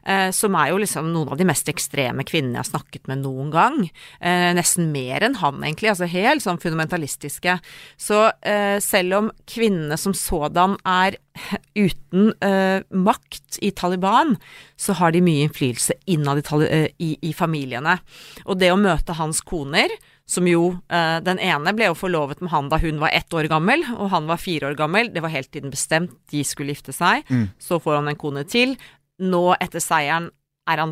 eh, 0.05 0.30
som 0.36 0.55
er 0.60 0.72
jo 0.72 0.82
liksom 0.82 1.12
noen 1.14 1.34
av 1.34 1.39
de 1.39 1.47
mest 1.49 1.70
ekstreme 1.72 2.26
kvinnene 2.28 2.60
jeg 2.60 2.66
har 2.66 2.72
snakket 2.72 3.10
med 3.12 3.24
noen 3.26 3.53
gang. 3.53 3.80
Eh, 4.20 4.49
nesten 4.57 4.91
mer 4.93 5.26
enn 5.28 5.39
han, 5.41 5.62
egentlig. 5.64 5.93
Altså 5.93 6.10
helt 6.10 6.45
sånn 6.45 6.62
fundamentalistiske. 6.62 7.60
Så 7.99 8.26
eh, 8.41 8.78
selv 8.84 9.20
om 9.20 9.34
kvinnene 9.49 9.99
som 9.99 10.16
sådan 10.16 10.78
er 10.88 11.20
uten 11.76 12.32
eh, 12.46 12.82
makt 12.90 13.60
i 13.62 13.72
Taliban, 13.72 14.36
så 14.80 14.96
har 15.00 15.14
de 15.14 15.22
mye 15.24 15.48
innflytelse 15.48 15.96
innad 16.10 16.42
i, 16.42 16.46
eh, 16.68 16.88
i, 16.98 17.12
i 17.30 17.34
familiene. 17.34 17.98
Og 18.46 18.60
det 18.60 18.72
å 18.74 18.80
møte 18.80 19.18
hans 19.18 19.42
koner, 19.42 19.94
som 20.30 20.46
jo 20.46 20.76
eh, 20.94 21.18
Den 21.26 21.40
ene 21.42 21.74
ble 21.74 21.88
jo 21.90 21.98
forlovet 21.98 22.44
med 22.44 22.52
han 22.54 22.68
da 22.70 22.78
hun 22.78 23.00
var 23.02 23.16
ett 23.18 23.34
år 23.34 23.50
gammel, 23.50 23.86
og 23.98 24.12
han 24.14 24.28
var 24.30 24.42
fire 24.42 24.70
år 24.70 24.78
gammel. 24.78 25.10
Det 25.14 25.24
var 25.26 25.34
hele 25.34 25.50
tiden 25.50 25.74
bestemt, 25.74 26.14
de 26.30 26.44
skulle 26.46 26.76
gifte 26.76 26.94
seg. 26.94 27.26
Mm. 27.30 27.48
Så 27.58 27.80
får 27.82 28.02
han 28.02 28.12
en 28.12 28.20
kone 28.20 28.46
til. 28.46 28.76
Nå, 29.20 29.46
etter 29.58 29.82
seieren, 29.84 30.30
er 30.70 30.84
han 30.84 30.92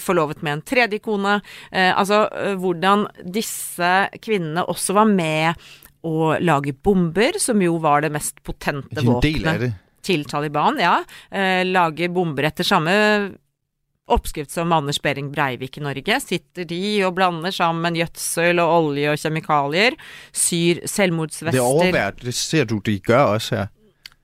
forlovet 0.00 0.40
med 0.40 0.54
en 0.54 0.62
tredje 0.64 0.96
kone? 1.04 1.34
Eh, 1.68 1.90
altså 1.92 2.22
hvordan 2.56 3.04
disse 3.20 3.90
kvinnene 4.24 4.64
også 4.64 4.96
var 4.96 5.10
med 5.12 5.68
å 6.06 6.36
lage 6.40 6.74
bomber, 6.74 7.38
som 7.42 7.60
jo 7.62 7.78
var 7.82 8.04
det 8.04 8.12
mest 8.14 8.42
potente 8.46 9.02
våpenet 9.04 9.72
til 10.04 10.24
Taliban. 10.28 10.78
Ja, 10.80 11.00
eh, 11.30 11.64
lage 11.66 12.08
bomber 12.12 12.48
etter 12.48 12.66
samme 12.66 12.94
oppskrift 14.08 14.50
som 14.50 14.72
Anders 14.72 15.00
Behring 15.02 15.30
Breivik 15.32 15.78
i 15.78 15.84
Norge. 15.84 16.20
Sitter 16.24 16.64
de 16.68 16.80
og 17.06 17.16
blander 17.18 17.52
sammen 17.54 17.96
gjødsel 17.98 18.62
og 18.62 18.74
olje 18.78 19.12
og 19.12 19.20
kjemikalier, 19.20 19.98
syr 20.32 20.80
selvmordsvester 20.88 21.58
Det 21.58 21.64
overværer, 21.64 22.22
det 22.24 22.34
ser 22.34 22.68
du 22.70 22.78
de 22.80 22.98
gør 23.04 23.34
også 23.36 23.62
her. 23.62 23.74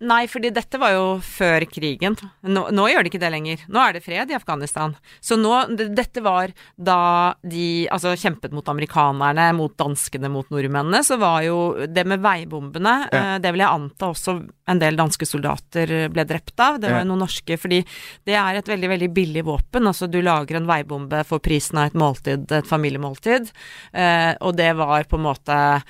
Nei, 0.05 0.27
fordi 0.29 0.51
dette 0.53 0.79
var 0.81 0.93
jo 0.93 1.05
før 1.25 1.65
krigen. 1.71 2.17
Nå, 2.45 2.67
nå 2.77 2.85
gjør 2.91 3.05
det 3.07 3.11
ikke 3.13 3.21
det 3.23 3.31
lenger. 3.33 3.63
Nå 3.73 3.81
er 3.81 3.97
det 3.97 4.03
fred 4.05 4.31
i 4.31 4.37
Afghanistan. 4.37 4.95
Så 5.25 5.39
nå 5.41 5.53
Dette 5.97 6.21
var 6.25 6.53
da 6.77 6.99
de 7.43 7.87
altså 7.93 8.13
kjempet 8.21 8.53
mot 8.53 8.67
amerikanerne, 8.69 9.47
mot 9.57 9.73
danskene, 9.81 10.29
mot 10.31 10.49
nordmennene. 10.53 11.01
Så 11.07 11.17
var 11.23 11.43
jo 11.47 11.87
det 11.89 12.05
med 12.07 12.21
veibombene 12.25 12.95
Ja. 13.13 13.35
eh, 13.35 13.39
Det 13.39 13.53
vil 13.55 13.65
jeg 13.65 13.71
anta 13.81 14.11
også 14.13 14.37
en 14.69 14.79
del 14.79 14.97
danske 14.97 15.27
soldater 15.29 16.09
ble 16.13 16.25
drept 16.25 16.59
av. 16.61 16.79
Det 16.81 16.91
var 16.91 16.99
Ja. 17.01 17.05
jo 17.05 17.11
noen 17.13 17.25
norske, 17.27 17.57
fordi 17.59 17.85
det 18.27 18.35
er 18.35 18.57
et 18.57 18.67
veldig, 18.69 18.89
veldig 18.89 19.11
billig 19.15 19.45
våpen. 19.45 19.87
Altså 19.89 20.11
du 20.11 20.21
lager 20.23 20.57
en 20.57 20.67
veibombe 20.67 21.25
for 21.25 21.39
prisen 21.39 21.79
av 21.79 21.87
et 21.87 21.95
måltid, 21.95 22.51
et 22.53 22.65
familiemåltid. 22.67 23.51
Eh, 23.95 24.35
og 24.41 24.57
det 24.57 24.75
var 24.77 25.05
på 25.05 25.17
en 25.17 25.23
måte 25.25 25.49
eh, 25.55 25.81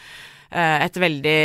et 0.86 0.96
veldig 1.02 1.38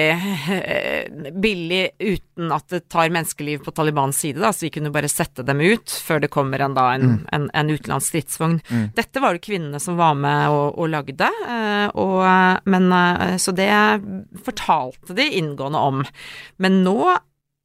eh, 0.54 1.32
billig 1.34 1.82
uten 2.00 2.52
at 2.56 2.68
det 2.72 2.84
tar 2.94 3.10
menneskeliv 3.14 3.64
på 3.66 3.74
Talibans 3.76 4.18
side, 4.22 4.40
da, 4.40 4.52
så 4.54 4.68
vi 4.68 4.72
kunne 4.76 4.92
bare 4.94 5.10
sette 5.12 5.44
dem 5.48 5.60
ut 5.64 5.90
før 6.06 6.22
det 6.24 6.30
kommer 6.34 6.62
en, 6.66 6.76
da, 6.78 6.88
en, 6.96 7.08
Mm. 7.10 7.26
en, 7.34 7.48
en 7.54 7.70
utenlandsk 7.74 8.12
stridsvogn. 8.14 8.60
Mm. 8.70 8.84
Dette 8.96 9.22
var 9.24 9.34
det 9.34 9.42
kvinnene 9.48 9.80
som 9.82 9.98
var 9.98 10.14
med 10.20 10.50
og, 10.54 10.78
og 10.78 10.92
lagde, 10.94 11.30
eh, 11.50 11.88
og, 11.96 12.20
eh, 12.28 12.60
men, 12.70 12.92
eh, 12.94 13.36
så 13.42 13.54
det 13.56 13.70
fortalte 14.46 15.16
de 15.18 15.26
inngående 15.40 15.80
om. 15.90 16.04
Men 16.62 16.84
nå 16.86 17.18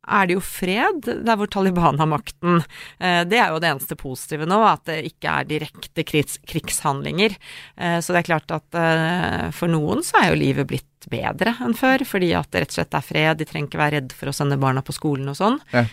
er 0.06 0.26
det 0.28 0.36
jo 0.36 0.42
fred 0.44 1.06
der 1.24 1.36
hvor 1.40 1.48
Taliban 1.50 1.98
har 2.00 2.08
makten. 2.10 2.62
Eh, 3.00 3.24
Det 3.24 3.38
er 3.40 3.50
jo 3.52 3.60
det 3.62 3.70
eneste 3.72 3.96
positive 3.96 4.46
nå, 4.46 4.58
at 4.66 4.84
det 4.90 5.00
ikke 5.08 5.32
er 5.40 5.44
direkte 5.48 6.04
krigs, 6.04 6.38
krigshandlinger. 6.46 7.36
Eh, 7.76 7.98
Så 8.00 8.12
det 8.12 8.22
er 8.24 8.30
klart 8.30 8.50
at 8.54 8.74
eh, 8.74 9.50
for 9.50 9.68
noen 9.68 10.02
så 10.04 10.20
er 10.22 10.30
jo 10.32 10.40
livet 10.42 10.66
blitt 10.68 11.08
bedre 11.10 11.56
enn 11.60 11.74
før, 11.76 12.04
fordi 12.08 12.32
at 12.36 12.50
det 12.50 12.62
rett 12.64 12.72
og 12.72 12.78
slett 12.78 12.94
er 12.96 13.04
fred, 13.04 13.38
de 13.38 13.44
trenger 13.44 13.68
ikke 13.68 13.82
være 13.82 13.96
redd 14.00 14.12
for 14.16 14.28
å 14.28 14.34
sende 14.36 14.56
barna 14.60 14.80
på 14.82 14.94
skolen 14.96 15.28
og 15.28 15.36
sånn. 15.36 15.60
Ja. 15.72 15.84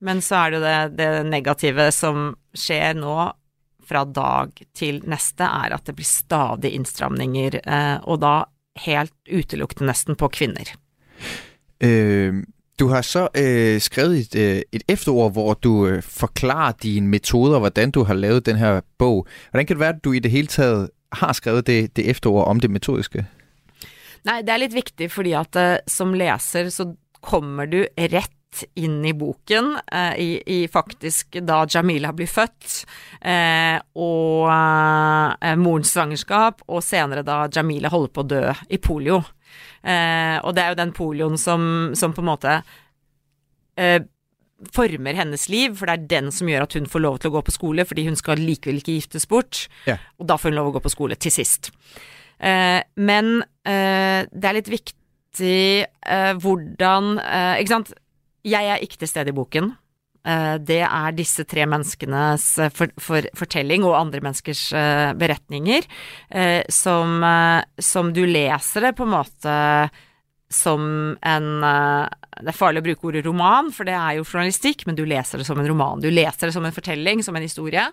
Men 0.00 0.22
så 0.24 0.36
er 0.46 0.50
det 0.50 0.58
jo 0.60 0.64
det, 0.64 0.78
det 0.96 1.08
negative 1.28 1.90
som 1.92 2.30
skjer 2.56 2.94
nå 2.96 3.32
fra 3.90 4.04
dag 4.06 4.54
til 4.78 5.00
neste, 5.10 5.42
er 5.42 5.74
at 5.74 5.84
det 5.88 5.96
blir 5.98 6.06
stadig 6.06 6.70
innstramninger, 6.78 7.58
eh, 7.66 7.98
og 8.06 8.20
da 8.22 8.44
helt 8.86 9.12
utelukkende 9.26 9.90
nesten 9.90 10.16
på 10.16 10.28
kvinner. 10.30 10.70
Øh, 11.82 12.42
du 12.80 12.88
har 12.88 13.02
så 13.02 13.28
øh, 13.36 13.80
skrevet 13.80 14.18
et, 14.18 14.34
øh, 14.34 14.62
et 14.72 14.82
efterord, 14.88 15.32
hvor 15.32 15.54
du 15.54 15.86
øh, 15.86 16.02
forklarer 16.02 16.72
dine 16.72 17.08
metoder, 17.08 17.58
hvordan 17.58 17.90
du 17.90 18.04
har 18.04 18.14
lavet 18.14 18.46
den 18.46 18.56
her 18.56 18.80
bog. 18.98 19.26
Hvordan 19.50 19.66
kan 19.66 19.76
det 19.76 19.80
være, 19.80 19.94
at 19.96 20.04
du 20.04 20.12
i 20.12 20.18
det 20.18 20.30
hele 20.30 20.46
taget 20.46 20.90
har 21.12 21.32
skrevet 21.32 21.66
det, 21.66 21.96
det 21.96 22.10
efterord 22.10 22.48
om 22.48 22.60
det 22.60 22.70
metodiske? 22.70 23.26
Nej, 24.24 24.40
det 24.40 24.48
er 24.48 24.56
lidt 24.56 24.74
vigtigt, 24.74 25.12
fordi 25.12 25.32
at 25.32 25.56
uh, 25.56 25.76
som 25.86 26.14
læser 26.14 26.68
så 26.68 26.94
kommer 27.22 27.64
du 27.66 27.84
rett 27.98 28.64
ind 28.76 29.06
i 29.06 29.12
boken, 29.12 29.76
uh, 29.94 30.18
i, 30.18 30.40
i 30.46 30.68
faktisk 30.72 31.36
da 31.48 31.64
Jamila 31.74 32.12
blev 32.12 32.26
født, 32.26 32.84
eh, 33.24 33.78
og 33.94 34.42
uh, 34.42 35.58
morens 35.58 35.88
svangerskab, 35.88 36.52
og 36.68 36.82
senere 36.82 37.22
da 37.22 37.46
Jamila 37.56 37.88
holder 37.88 38.12
på 38.14 38.20
at 38.20 38.30
dø 38.30 38.42
i 38.70 38.76
polio. 38.76 39.22
Eh, 39.82 40.36
og 40.44 40.54
det 40.56 40.62
er 40.64 40.72
jo 40.74 40.80
den 40.82 40.92
polioen 40.96 41.38
som, 41.40 41.92
som 41.96 42.12
på 42.12 42.20
en 42.24 42.28
måte 42.28 42.56
eh, 43.80 44.00
former 44.76 45.16
hennes 45.16 45.46
liv, 45.48 45.72
for 45.78 45.88
det 45.88 45.94
er 45.96 46.08
den 46.10 46.32
som 46.36 46.48
gjør 46.50 46.66
at 46.66 46.74
hun 46.76 46.88
får 46.90 47.00
lov 47.00 47.18
til 47.22 47.30
å 47.30 47.38
gå 47.38 47.42
på 47.46 47.54
skole, 47.54 47.86
fordi 47.88 48.04
hun 48.10 48.18
skal 48.18 48.42
likevel 48.44 48.82
ikke 48.82 48.98
giftes 48.98 49.24
bort, 49.30 49.62
Ja. 49.88 49.96
og 50.20 50.26
da 50.28 50.36
får 50.36 50.50
hun 50.52 50.58
lov 50.60 50.68
å 50.68 50.74
gå 50.76 50.82
på 50.84 50.92
skole 50.92 51.16
til 51.16 51.32
sist. 51.32 51.70
Eh, 52.40 52.82
men 53.00 53.40
eh, 53.64 54.26
det 54.32 54.48
er 54.50 54.56
litt 54.58 54.68
viktig 54.72 55.56
eh, 55.84 56.32
hvordan 56.40 57.18
eh, 57.20 57.60
Ikke 57.60 57.74
sant? 57.74 57.90
Jeg 58.48 58.64
er 58.72 58.80
ikke 58.80 58.96
til 59.02 59.08
stede 59.10 59.28
i 59.32 59.36
boken. 59.36 59.74
Eh, 60.20 60.56
det 60.60 60.82
er 60.84 61.16
disse 61.16 61.46
tre 61.48 61.64
menneskenes 61.64 62.46
eh, 62.60 62.72
for, 62.76 62.92
for, 63.00 63.24
fortelling 63.38 63.86
og 63.88 63.96
andre 63.96 64.20
menneskers 64.26 64.66
eh, 64.76 65.12
beretninger 65.16 65.86
eh, 66.28 66.60
som, 66.68 67.22
eh, 67.24 67.64
som 67.80 68.12
du 68.12 68.26
leser 68.28 68.84
det 68.84 68.94
på 68.98 69.06
en 69.08 69.14
måte 69.16 69.56
som 70.50 70.82
en 71.22 71.46
Det 71.62 72.48
er 72.50 72.56
farlig 72.56 72.80
å 72.80 72.86
bruke 72.88 73.06
ordet 73.06 73.20
roman, 73.22 73.68
for 73.70 73.86
det 73.86 73.94
er 73.94 74.16
jo 74.16 74.24
journalistikk, 74.26 74.82
men 74.88 74.96
du 74.98 75.04
leser 75.06 75.38
det 75.38 75.46
som 75.46 75.60
en 75.62 75.68
roman. 75.68 76.02
Du 76.02 76.08
leser 76.10 76.48
det 76.48 76.56
som 76.56 76.64
en 76.66 76.74
fortelling, 76.74 77.22
som 77.22 77.36
en 77.38 77.44
historie. 77.46 77.84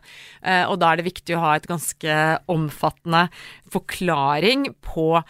Eh, 0.41 0.63
og 0.65 0.79
da 0.81 0.89
er 0.89 0.97
det 0.97 1.05
viktig 1.05 1.35
å 1.37 1.43
ha 1.43 1.51
et 1.53 1.67
ganske 1.69 2.15
omfattende 2.49 3.27
forklaring 3.69 4.71
på 4.81 5.21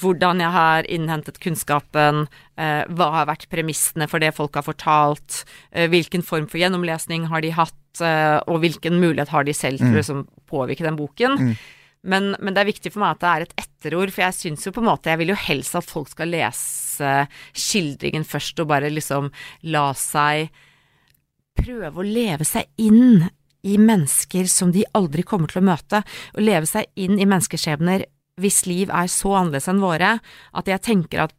hvordan 0.00 0.40
jeg 0.40 0.54
har 0.54 0.88
innhentet 0.88 1.38
kunnskapen, 1.42 2.26
eh, 2.56 2.82
hva 2.88 3.10
har 3.18 3.28
vært 3.28 3.48
premissene 3.52 4.08
for 4.08 4.22
det 4.22 4.32
folk 4.36 4.54
har 4.58 4.66
fortalt, 4.66 5.44
eh, 5.72 5.88
hvilken 5.92 6.24
form 6.24 6.48
for 6.48 6.58
gjennomlesning 6.62 7.28
har 7.28 7.44
de 7.44 7.50
hatt, 7.50 8.00
eh, 8.00 8.40
og 8.48 8.62
hvilken 8.64 8.98
mulighet 9.00 9.28
har 9.28 9.44
de 9.44 9.52
selv 9.52 9.78
til 9.78 9.88
Mm. 9.88 9.94
å 9.94 10.00
liksom, 10.00 10.26
påvirke 10.48 10.82
den 10.82 10.96
boken. 10.96 11.38
Mm. 11.38 11.56
Men, 12.04 12.36
men 12.40 12.54
det 12.54 12.62
er 12.62 12.72
viktig 12.72 12.92
for 12.92 13.00
meg 13.00 13.14
at 13.14 13.20
det 13.20 13.30
er 13.30 13.42
et 13.42 13.54
etterord, 13.62 14.10
for 14.10 14.22
jeg 14.24 14.34
syns 14.34 14.64
jo 14.66 14.72
på 14.72 14.82
en 14.82 14.88
måte 14.90 15.10
Jeg 15.10 15.18
vil 15.18 15.28
jo 15.28 15.38
helst 15.38 15.76
at 15.78 15.86
folk 15.86 16.08
skal 16.08 16.32
lese 16.32 17.28
skildringen 17.54 18.24
først 18.26 18.58
og 18.58 18.66
bare 18.72 18.90
liksom 18.90 19.30
la 19.62 19.92
seg 19.94 20.50
prøve 21.54 21.92
å 22.00 22.06
leve 22.06 22.44
seg 22.48 22.66
inn 22.78 23.28
i 23.62 23.76
mennesker 23.78 24.48
som 24.50 24.72
de 24.74 24.82
aldri 24.98 25.22
kommer 25.22 25.46
til 25.52 25.62
å 25.62 25.68
møte, 25.68 26.02
og 26.34 26.42
leve 26.42 26.66
seg 26.66 26.88
inn 26.98 27.20
i 27.20 27.28
menneskeskjebner 27.28 28.06
hvis 28.40 28.66
liv 28.66 28.88
er 28.88 29.06
så 29.10 29.34
annerledes 29.40 29.68
enn 29.68 29.82
våre, 29.82 30.18
at 30.56 30.68
jeg 30.68 30.82
tenker 30.82 31.26
at 31.26 31.34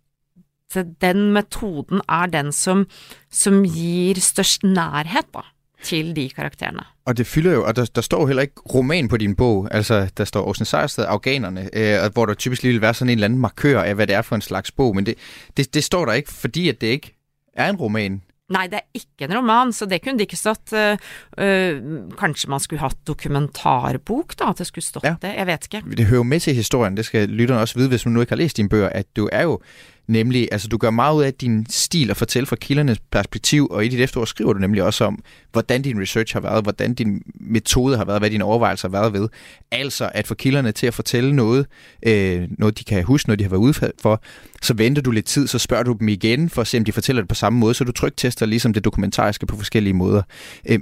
den 1.02 1.32
metoden 1.34 2.02
er 2.10 2.26
den 2.26 2.52
som, 2.52 2.88
som 3.32 3.64
gir 3.64 4.18
størst 4.18 4.64
nærhet 4.64 5.28
da, 5.34 5.44
til 5.84 6.16
de 6.16 6.30
karakterene. 6.30 6.86
Og 7.06 7.18
det 7.18 7.28
fylder 7.28 7.54
jo, 7.54 7.66
og 7.66 7.76
der, 7.76 7.86
der 7.96 8.02
står 8.02 8.22
jo 8.22 8.28
heller 8.28 8.42
ikke 8.42 8.62
roman 8.74 9.08
på 9.08 9.18
din 9.18 9.36
bog, 9.36 9.68
altså 9.72 10.10
der 10.18 10.26
står 10.26 10.48
Åsne 10.48 10.66
Sejersted, 10.66 11.06
Afghanerne, 11.08 11.70
øh, 11.74 12.14
hvor 12.14 12.26
der 12.26 12.34
typisk 12.34 12.64
lige 12.64 12.72
vil 12.72 12.82
være 12.82 12.94
sådan 12.94 13.10
en 13.10 13.18
eller 13.18 13.26
anden 13.26 13.40
markør 13.40 13.82
af, 13.82 13.96
hvad 13.96 14.08
det 14.08 14.16
er 14.16 14.22
for 14.22 14.36
en 14.36 14.42
slags 14.42 14.72
bog, 14.72 14.96
men 14.96 15.06
det, 15.06 15.16
det, 15.58 15.74
det 15.74 15.84
står 15.84 16.06
der 16.06 16.14
ikke, 16.14 16.34
fordi 16.34 16.70
at 16.70 16.82
det 16.82 16.88
ikke 16.88 17.16
er 17.54 17.70
en 17.70 17.76
roman. 17.76 18.22
Nei, 18.52 18.68
det 18.68 18.82
er 18.82 19.00
ikke 19.00 19.24
en 19.30 19.38
roman, 19.38 19.72
så 19.74 19.86
det 19.88 20.02
kunne 20.04 20.18
det 20.20 20.28
ikke 20.28 20.36
stått. 20.36 20.74
øh, 20.74 20.98
øh, 21.40 21.78
kanskje 22.20 22.50
man 22.50 22.60
skulle 22.60 22.82
hatt 22.84 22.98
dokumentarbok, 23.08 24.36
da, 24.40 24.50
at 24.50 24.58
det 24.58 24.68
skulle 24.68 24.86
stått 24.86 25.04
Ja. 25.08 25.16
det. 25.22 25.36
Jeg 25.38 25.48
vet 25.48 25.68
ikke. 25.74 25.84
Det 25.98 26.06
hører 26.06 26.20
jo 26.20 26.24
med 26.24 26.40
til 26.40 26.56
historien, 26.56 26.98
det 26.98 27.06
skal 27.06 27.30
lytterne 27.30 27.62
også 27.62 27.76
vide, 27.80 27.90
hvis 27.90 28.06
man 28.06 28.14
nu 28.14 28.22
ikke 28.22 28.32
har 28.32 28.38
læst 28.38 28.58
dine 28.58 28.70
bøger, 28.70 28.90
at 28.90 29.06
du 29.16 29.30
er 29.32 29.42
jo 29.44 29.62
nemlig, 30.08 30.48
altså 30.52 30.68
du 30.68 30.78
gør 30.78 30.90
meget 30.90 31.16
ud 31.16 31.24
af 31.24 31.34
din 31.34 31.66
stil 31.70 32.10
at 32.10 32.18
fortælle 32.18 32.48
fra 32.48 32.56
kildernes 32.56 33.00
perspektiv, 33.12 33.68
og 33.72 33.86
i 33.86 33.88
dit 33.88 34.00
efterår 34.00 34.26
skriver 34.26 34.54
du 34.54 34.60
nemlig 34.60 34.84
også 34.84 35.06
om, 35.06 35.24
hvordan 35.52 35.82
din 35.82 36.02
research 36.02 36.36
har 36.36 36.40
været, 36.40 36.64
hvordan 36.64 36.94
din 36.94 37.22
metode 37.36 37.98
har 37.98 38.06
været, 38.06 38.22
hvad 38.22 38.30
dine 38.30 38.44
overvejelser 38.44 38.88
har 38.88 38.92
været 38.92 39.14
ved. 39.14 39.30
Altså 39.72 40.10
at 40.14 40.28
få 40.28 40.36
kilderne 40.36 40.72
til 40.72 40.88
at 40.88 40.94
fortælle 40.94 41.36
noget, 41.36 41.66
øh, 42.06 42.48
noget 42.58 42.80
de 42.80 42.84
kan 42.84 43.04
huske, 43.04 43.30
noget 43.30 43.40
de 43.40 43.44
har 43.44 43.50
været 43.50 43.62
ude 43.62 43.74
for, 44.02 44.22
så 44.62 44.74
venter 44.74 45.02
du 45.02 45.12
lidt 45.12 45.26
tid, 45.26 45.48
så 45.48 45.60
spørger 45.60 45.84
du 45.84 45.96
dem 46.00 46.08
igen, 46.08 46.50
for 46.50 46.62
at 46.62 46.68
se 46.68 46.78
om 46.78 46.86
de 46.86 46.92
fortæller 46.92 47.22
det 47.22 47.30
på 47.30 47.36
samme 47.36 47.60
måde, 47.60 47.74
så 47.74 47.84
du 47.84 47.92
tryktester 47.92 48.46
ligesom 48.46 48.74
det 48.74 48.86
dokumentariske 48.86 49.46
på 49.46 49.56
forskellige 49.58 49.94
måder. 49.94 50.22
Øh, 50.70 50.80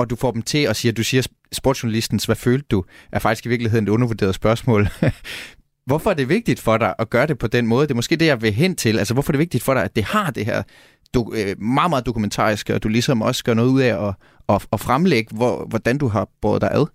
og 0.00 0.10
du 0.10 0.16
får 0.16 0.30
dem 0.30 0.42
til 0.42 0.58
at 0.58 0.76
sige, 0.76 0.90
at 0.90 0.96
du 0.96 1.02
siger 1.02 1.22
sportsjournalistens, 1.52 2.24
hvad 2.24 2.36
følte 2.36 2.66
du, 2.70 2.84
er 3.12 3.18
faktisk 3.18 3.46
i 3.46 3.48
virkeligheden 3.48 3.84
et 3.84 3.88
undervurderet 3.88 4.34
spørgsmål. 4.34 4.88
Hvorfor 5.86 6.10
er 6.10 6.14
det 6.14 6.28
vigtigt 6.28 6.60
for 6.60 6.76
dig 6.78 6.94
at 6.98 7.10
gøre 7.10 7.26
det 7.26 7.38
på 7.38 7.46
den 7.46 7.66
måde? 7.66 7.86
Det 7.86 7.90
er 7.90 7.96
måske 7.96 8.16
det, 8.16 8.26
jeg 8.26 8.42
vil 8.42 8.52
hen 8.52 8.76
til. 8.76 8.98
Altså, 8.98 9.14
hvorfor 9.14 9.30
er 9.30 9.32
det 9.32 9.38
vigtigt 9.38 9.64
for 9.64 9.74
dig, 9.74 9.84
at 9.84 9.96
det 9.96 10.04
har 10.04 10.30
det 10.30 10.44
her 10.44 10.62
du, 11.14 11.32
øh, 11.36 11.60
meget, 11.62 11.90
meget 11.90 12.06
dokumentariske, 12.06 12.74
og 12.74 12.82
du 12.82 12.88
ligesom 12.88 13.22
også 13.22 13.44
gør 13.44 13.54
noget 13.54 13.68
ud 13.68 13.80
af 13.80 14.08
at, 14.08 14.14
at, 14.48 14.66
at 14.72 14.80
fremlægge, 14.80 15.36
hvor, 15.36 15.66
hvordan 15.68 15.98
du 15.98 16.08
har 16.08 16.28
båret 16.42 16.60
dig 16.62 16.70
ad? 16.72 16.86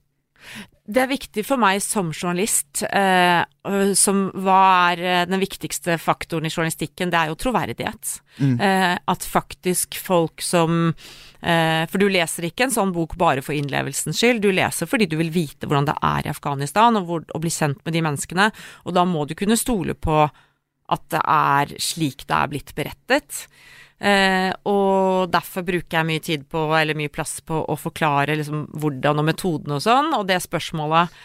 Det 0.86 1.02
er 1.02 1.10
viktig 1.10 1.42
for 1.48 1.58
meg 1.58 1.80
som 1.82 2.12
journalist, 2.14 2.84
eh, 2.86 3.42
øh, 3.66 3.94
som 3.98 4.28
hva 4.38 4.58
er 4.92 5.00
eh, 5.02 5.24
den 5.26 5.42
viktigste 5.42 5.96
faktoren 5.98 6.46
i 6.46 6.52
journalistikken, 6.54 7.10
det 7.10 7.18
er 7.18 7.32
jo 7.32 7.38
troverdighet. 7.42 8.12
Mm. 8.38 8.60
Eh, 8.62 8.94
at 8.94 9.26
faktisk 9.26 9.98
folk 9.98 10.44
som 10.46 10.94
eh, 11.42 11.88
For 11.90 11.98
du 11.98 12.06
leser 12.12 12.46
ikke 12.46 12.68
en 12.68 12.76
sånn 12.76 12.94
bok 12.94 13.16
bare 13.18 13.42
for 13.42 13.58
innlevelsens 13.58 14.22
skyld, 14.22 14.44
du 14.44 14.52
leser 14.54 14.90
fordi 14.90 15.10
du 15.10 15.18
vil 15.18 15.34
vite 15.34 15.66
hvordan 15.66 15.90
det 15.90 15.98
er 16.06 16.28
i 16.28 16.34
Afghanistan, 16.36 17.02
og, 17.02 17.10
hvor, 17.10 17.26
og 17.34 17.42
bli 17.42 17.54
kjent 17.54 17.82
med 17.82 17.98
de 17.98 18.06
menneskene, 18.06 18.52
og 18.86 18.98
da 18.98 19.08
må 19.10 19.26
du 19.26 19.34
kunne 19.40 19.58
stole 19.58 19.98
på 19.98 20.28
at 20.86 21.08
det 21.10 21.24
er 21.26 21.74
slik 21.82 22.28
det 22.30 22.38
er 22.38 22.52
blitt 22.52 22.76
berettet. 22.78 23.46
Eh, 24.06 24.52
og 24.70 25.32
derfor 25.34 25.66
bruker 25.66 25.98
jeg 25.98 26.08
mye 26.10 26.22
tid 26.22 26.44
på, 26.52 26.68
eller 26.78 26.98
mye 26.98 27.14
plass 27.14 27.40
på, 27.42 27.58
å 27.58 27.78
forklare 27.80 28.38
liksom 28.38 28.68
hvordan 28.78 29.22
og 29.22 29.28
metodene 29.32 29.80
og 29.80 29.86
sånn. 29.86 30.12
Og 30.18 30.28
det 30.30 30.44
spørsmålet 30.44 31.16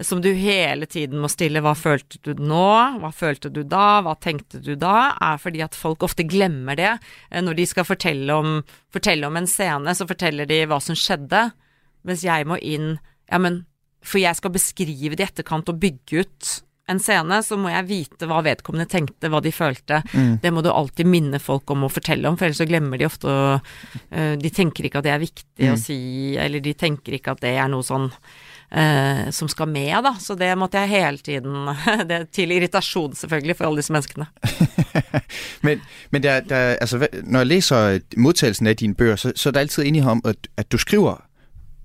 som 0.00 0.22
du 0.24 0.30
hele 0.32 0.86
tiden 0.88 1.20
må 1.20 1.28
stille, 1.28 1.60
hva 1.60 1.74
følte 1.76 2.16
du 2.24 2.38
nå, 2.40 2.68
hva 3.02 3.10
følte 3.12 3.50
du 3.52 3.60
da, 3.68 4.00
hva 4.00 4.14
tenkte 4.16 4.62
du 4.64 4.72
da, 4.80 5.12
er 5.20 5.42
fordi 5.42 5.60
at 5.60 5.76
folk 5.76 6.06
ofte 6.06 6.24
glemmer 6.24 6.78
det. 6.80 6.94
Eh, 7.28 7.42
Når 7.44 7.60
de 7.60 7.68
skal 7.68 7.88
fortelle 7.88 8.38
om, 8.38 8.62
fortelle 8.94 9.28
om 9.28 9.36
en 9.36 9.50
scene, 9.50 9.92
så 9.92 10.08
forteller 10.08 10.48
de 10.48 10.62
hva 10.70 10.80
som 10.80 10.96
skjedde, 10.96 11.50
mens 12.08 12.24
jeg 12.26 12.48
må 12.48 12.58
inn 12.58 12.96
Ja, 13.30 13.38
men 13.38 13.62
for 14.02 14.18
jeg 14.18 14.36
skal 14.36 14.52
beskrive 14.52 15.16
det 15.16 15.22
i 15.22 15.28
etterkant 15.30 15.70
og 15.70 15.78
bygge 15.80 16.24
ut 16.24 16.48
en 16.92 17.00
scene, 17.02 17.40
så 17.44 17.58
må 17.60 17.72
jeg 17.72 17.88
vite 17.88 18.28
hva 18.30 18.38
vedkommende 18.46 18.86
tenkte, 18.92 19.30
hva 19.32 19.40
de 19.44 19.52
følte. 19.54 20.02
Mm. 20.12 20.38
Det 20.44 20.52
må 20.54 20.62
du 20.64 20.70
alltid 20.72 21.08
minne 21.08 21.40
folk 21.42 21.70
om 21.74 21.86
å 21.88 21.92
fortelle 21.92 22.28
om, 22.30 22.36
for 22.38 22.46
ellers 22.48 22.60
så 22.62 22.68
glemmer 22.70 23.00
de 23.00 23.08
ofte 23.08 23.28
å 23.28 23.42
eh, 24.10 24.34
De 24.40 24.50
tenker 24.54 24.86
ikke 24.88 25.02
at 25.02 25.08
det 25.08 25.14
er 25.16 25.22
viktig 25.26 25.48
Mm. 25.62 25.74
å 25.76 25.78
si, 25.78 25.96
eller 26.40 26.62
de 26.64 26.72
tenker 26.74 27.14
ikke 27.14 27.36
at 27.36 27.40
det 27.44 27.52
er 27.60 27.68
noe 27.70 27.84
sånn 27.86 28.08
eh, 28.72 29.28
som 29.30 29.46
skal 29.52 29.68
med, 29.70 29.92
da. 30.02 30.14
Så 30.18 30.34
det 30.34 30.48
måtte 30.58 30.80
jeg 30.80 30.90
hele 30.90 31.18
tiden 31.22 31.68
det, 32.10 32.18
Til 32.34 32.50
irritasjon, 32.56 33.14
selvfølgelig, 33.14 33.56
for 33.60 33.68
alle 33.68 33.82
disse 33.82 33.94
menneskene. 33.94 34.26
Men, 35.62 35.80
men 36.10 36.22
der, 36.24 36.40
der, 36.40 36.76
altså, 36.80 36.98
når 37.22 37.38
jeg 37.44 37.46
læser 37.46 38.00
modtagelsen 38.16 38.66
af 38.66 38.76
dine 38.76 38.94
bøger, 38.98 39.16
så, 39.16 39.32
så 39.36 39.48
er 39.48 39.52
der 39.52 39.60
altid 39.60 39.84
enighed 39.86 40.10
om, 40.10 40.20
at, 40.24 40.48
at 40.58 40.72
du 40.72 40.76
skriver 40.78 41.22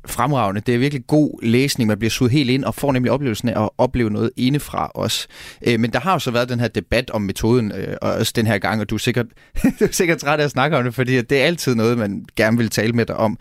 fremragende. 0.07 0.61
Det 0.61 0.75
er 0.75 0.79
virkelig 0.79 1.07
god 1.07 1.43
læsning. 1.43 1.87
Man 1.87 1.99
bliver 1.99 2.09
suget 2.09 2.31
helt 2.31 2.49
ind 2.49 2.63
og 2.63 2.75
får 2.75 2.91
nemlig 2.91 3.11
oplevelsen 3.11 3.49
af 3.49 3.63
at 3.63 3.69
opleve 3.77 4.09
noget 4.09 4.31
indefra 4.37 4.91
os. 4.95 5.27
Øh, 5.67 5.79
men 5.79 5.93
der 5.93 5.99
har 5.99 6.13
jo 6.13 6.19
så 6.19 6.31
været 6.31 6.49
den 6.49 6.59
her 6.59 6.67
debat 6.67 7.09
om 7.09 7.21
metoden, 7.21 7.71
øh, 7.71 7.97
også 8.01 8.33
den 8.35 8.47
her 8.47 8.57
gang, 8.57 8.81
og 8.81 8.89
du 8.89 8.95
er 8.95 8.99
sikkert, 8.99 9.25
du 9.79 9.85
er 9.85 9.91
sikkert 9.91 10.17
træt 10.17 10.39
af 10.39 10.43
at 10.43 10.51
snakke 10.51 10.77
om 10.77 10.83
det, 10.83 10.95
fordi 10.95 11.21
det 11.21 11.41
er 11.41 11.45
altid 11.45 11.75
noget, 11.75 11.97
man 11.97 12.25
gerne 12.35 12.57
vil 12.57 12.69
tale 12.69 12.93
med 12.93 13.05
dig 13.05 13.15
om. 13.15 13.37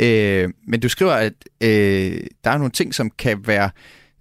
Øh, 0.00 0.48
men 0.68 0.80
du 0.80 0.88
skriver, 0.88 1.12
at 1.12 1.32
øh, 1.60 2.20
der 2.44 2.50
er 2.50 2.58
nogle 2.58 2.70
ting, 2.70 2.94
som 2.94 3.10
kan 3.18 3.38
være 3.46 3.70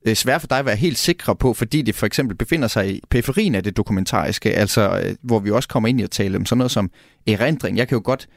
øh, 0.08 0.16
svært 0.16 0.42
for 0.42 0.48
dig 0.48 0.60
at 0.60 0.66
være 0.66 0.76
helt 0.76 0.98
sikre 0.98 1.36
på, 1.36 1.54
fordi 1.54 1.82
det 1.82 1.96
for 1.96 2.06
eksempel 2.06 2.38
befinder 2.38 2.68
sig 2.68 2.90
i 2.96 3.02
periferien 3.10 3.56
af 3.56 3.64
det 3.64 3.78
dokumentariske, 3.78 4.54
altså 4.54 5.02
øh, 5.04 5.16
hvor 5.22 5.40
vi 5.40 5.52
også 5.52 5.70
kommer 5.70 5.90
ind 5.90 6.00
i 6.00 6.04
at 6.04 6.12
tale 6.12 6.38
om 6.38 6.46
sådan 6.46 6.58
noget 6.58 6.72
som 6.72 6.92
erindring. 7.28 7.78
Jeg 7.78 7.88
kan 7.88 7.96
jo 7.96 8.02
godt 8.06 8.28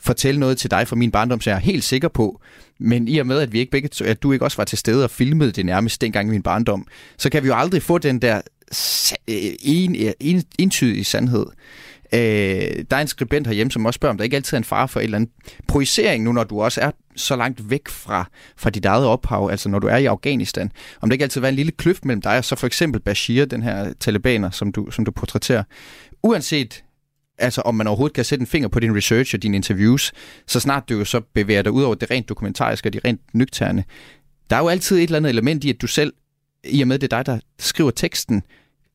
fortælle 0.00 0.40
noget 0.40 0.58
til 0.58 0.70
dig 0.70 0.88
fra 0.88 0.96
min 0.96 1.10
barndom, 1.10 1.40
så 1.40 1.50
jeg 1.50 1.56
er 1.56 1.60
helt 1.60 1.84
sikker 1.84 2.08
på, 2.08 2.40
men 2.78 3.08
i 3.08 3.18
og 3.18 3.26
med, 3.26 3.38
at, 3.38 3.52
vi 3.52 3.58
ikke 3.58 3.70
begge, 3.70 4.04
at 4.04 4.22
du 4.22 4.32
ikke 4.32 4.44
også 4.44 4.56
var 4.56 4.64
til 4.64 4.78
stede 4.78 5.04
og 5.04 5.10
filmede 5.10 5.52
det 5.52 5.66
nærmest 5.66 6.00
dengang 6.00 6.28
i 6.28 6.30
min 6.30 6.42
barndom, 6.42 6.86
så 7.16 7.30
kan 7.30 7.42
vi 7.42 7.48
jo 7.48 7.54
aldrig 7.54 7.82
få 7.82 7.98
den 7.98 8.22
der 8.22 8.40
sa- 8.74 9.24
øh, 9.28 9.52
en, 9.60 9.96
øh, 10.06 10.12
en, 10.20 10.44
entydige 10.58 11.04
sandhed. 11.04 11.46
Øh, 12.12 12.20
der 12.90 12.96
er 12.96 13.00
en 13.00 13.06
skribent 13.08 13.46
herhjemme, 13.46 13.70
som 13.70 13.86
også 13.86 13.98
spørger, 13.98 14.10
om 14.10 14.16
der 14.16 14.24
ikke 14.24 14.36
altid 14.36 14.56
er 14.56 14.58
en 14.58 14.64
fare 14.64 14.88
for 14.88 15.00
et 15.00 15.04
eller 15.04 15.16
andet 15.16 15.30
projicering, 15.66 16.24
nu 16.24 16.32
når 16.32 16.44
du 16.44 16.62
også 16.62 16.80
er 16.80 16.90
så 17.16 17.36
langt 17.36 17.70
væk 17.70 17.88
fra, 17.88 18.30
fra 18.56 18.70
dit 18.70 18.84
eget 18.84 19.06
ophav, 19.06 19.48
altså 19.50 19.68
når 19.68 19.78
du 19.78 19.86
er 19.86 19.96
i 19.96 20.04
Afghanistan. 20.04 20.72
Om 21.00 21.08
der 21.08 21.14
ikke 21.14 21.22
altid 21.22 21.40
var 21.40 21.48
en 21.48 21.54
lille 21.54 21.72
kløft 21.72 22.04
mellem 22.04 22.22
dig 22.22 22.38
og 22.38 22.44
så 22.44 22.56
for 22.56 22.66
eksempel 22.66 23.00
Bashir, 23.00 23.44
den 23.44 23.62
her 23.62 23.92
talibaner, 24.00 24.50
som 24.50 24.72
du, 24.72 24.90
som 24.90 25.04
du 25.04 25.10
portrætterer. 25.10 25.62
Uanset 26.22 26.84
altså 27.38 27.60
om 27.60 27.74
man 27.74 27.86
overhovedet 27.86 28.14
kan 28.14 28.24
sætte 28.24 28.42
en 28.42 28.46
finger 28.46 28.68
på 28.68 28.80
din 28.80 28.96
research 28.96 29.34
og 29.34 29.42
dine 29.42 29.56
interviews, 29.56 30.12
så 30.46 30.60
snart 30.60 30.88
du 30.88 30.94
jo 30.94 31.04
så 31.04 31.20
bevæger 31.20 31.62
dig 31.62 31.72
ud 31.72 31.82
over 31.82 31.94
det 31.94 32.10
rent 32.10 32.28
dokumentariske 32.28 32.88
og 32.88 32.92
de 32.92 33.00
rent 33.04 33.20
nøgterne. 33.34 33.84
Der 34.50 34.56
er 34.56 34.60
jo 34.60 34.68
altid 34.68 34.96
et 34.96 35.02
eller 35.02 35.16
andet 35.16 35.30
element 35.30 35.64
i, 35.64 35.70
at 35.70 35.80
du 35.82 35.86
selv, 35.86 36.12
i 36.64 36.82
og 36.82 36.88
med 36.88 36.98
det 36.98 37.12
er 37.12 37.16
dig, 37.16 37.26
der 37.26 37.40
skriver 37.58 37.90
teksten, 37.90 38.42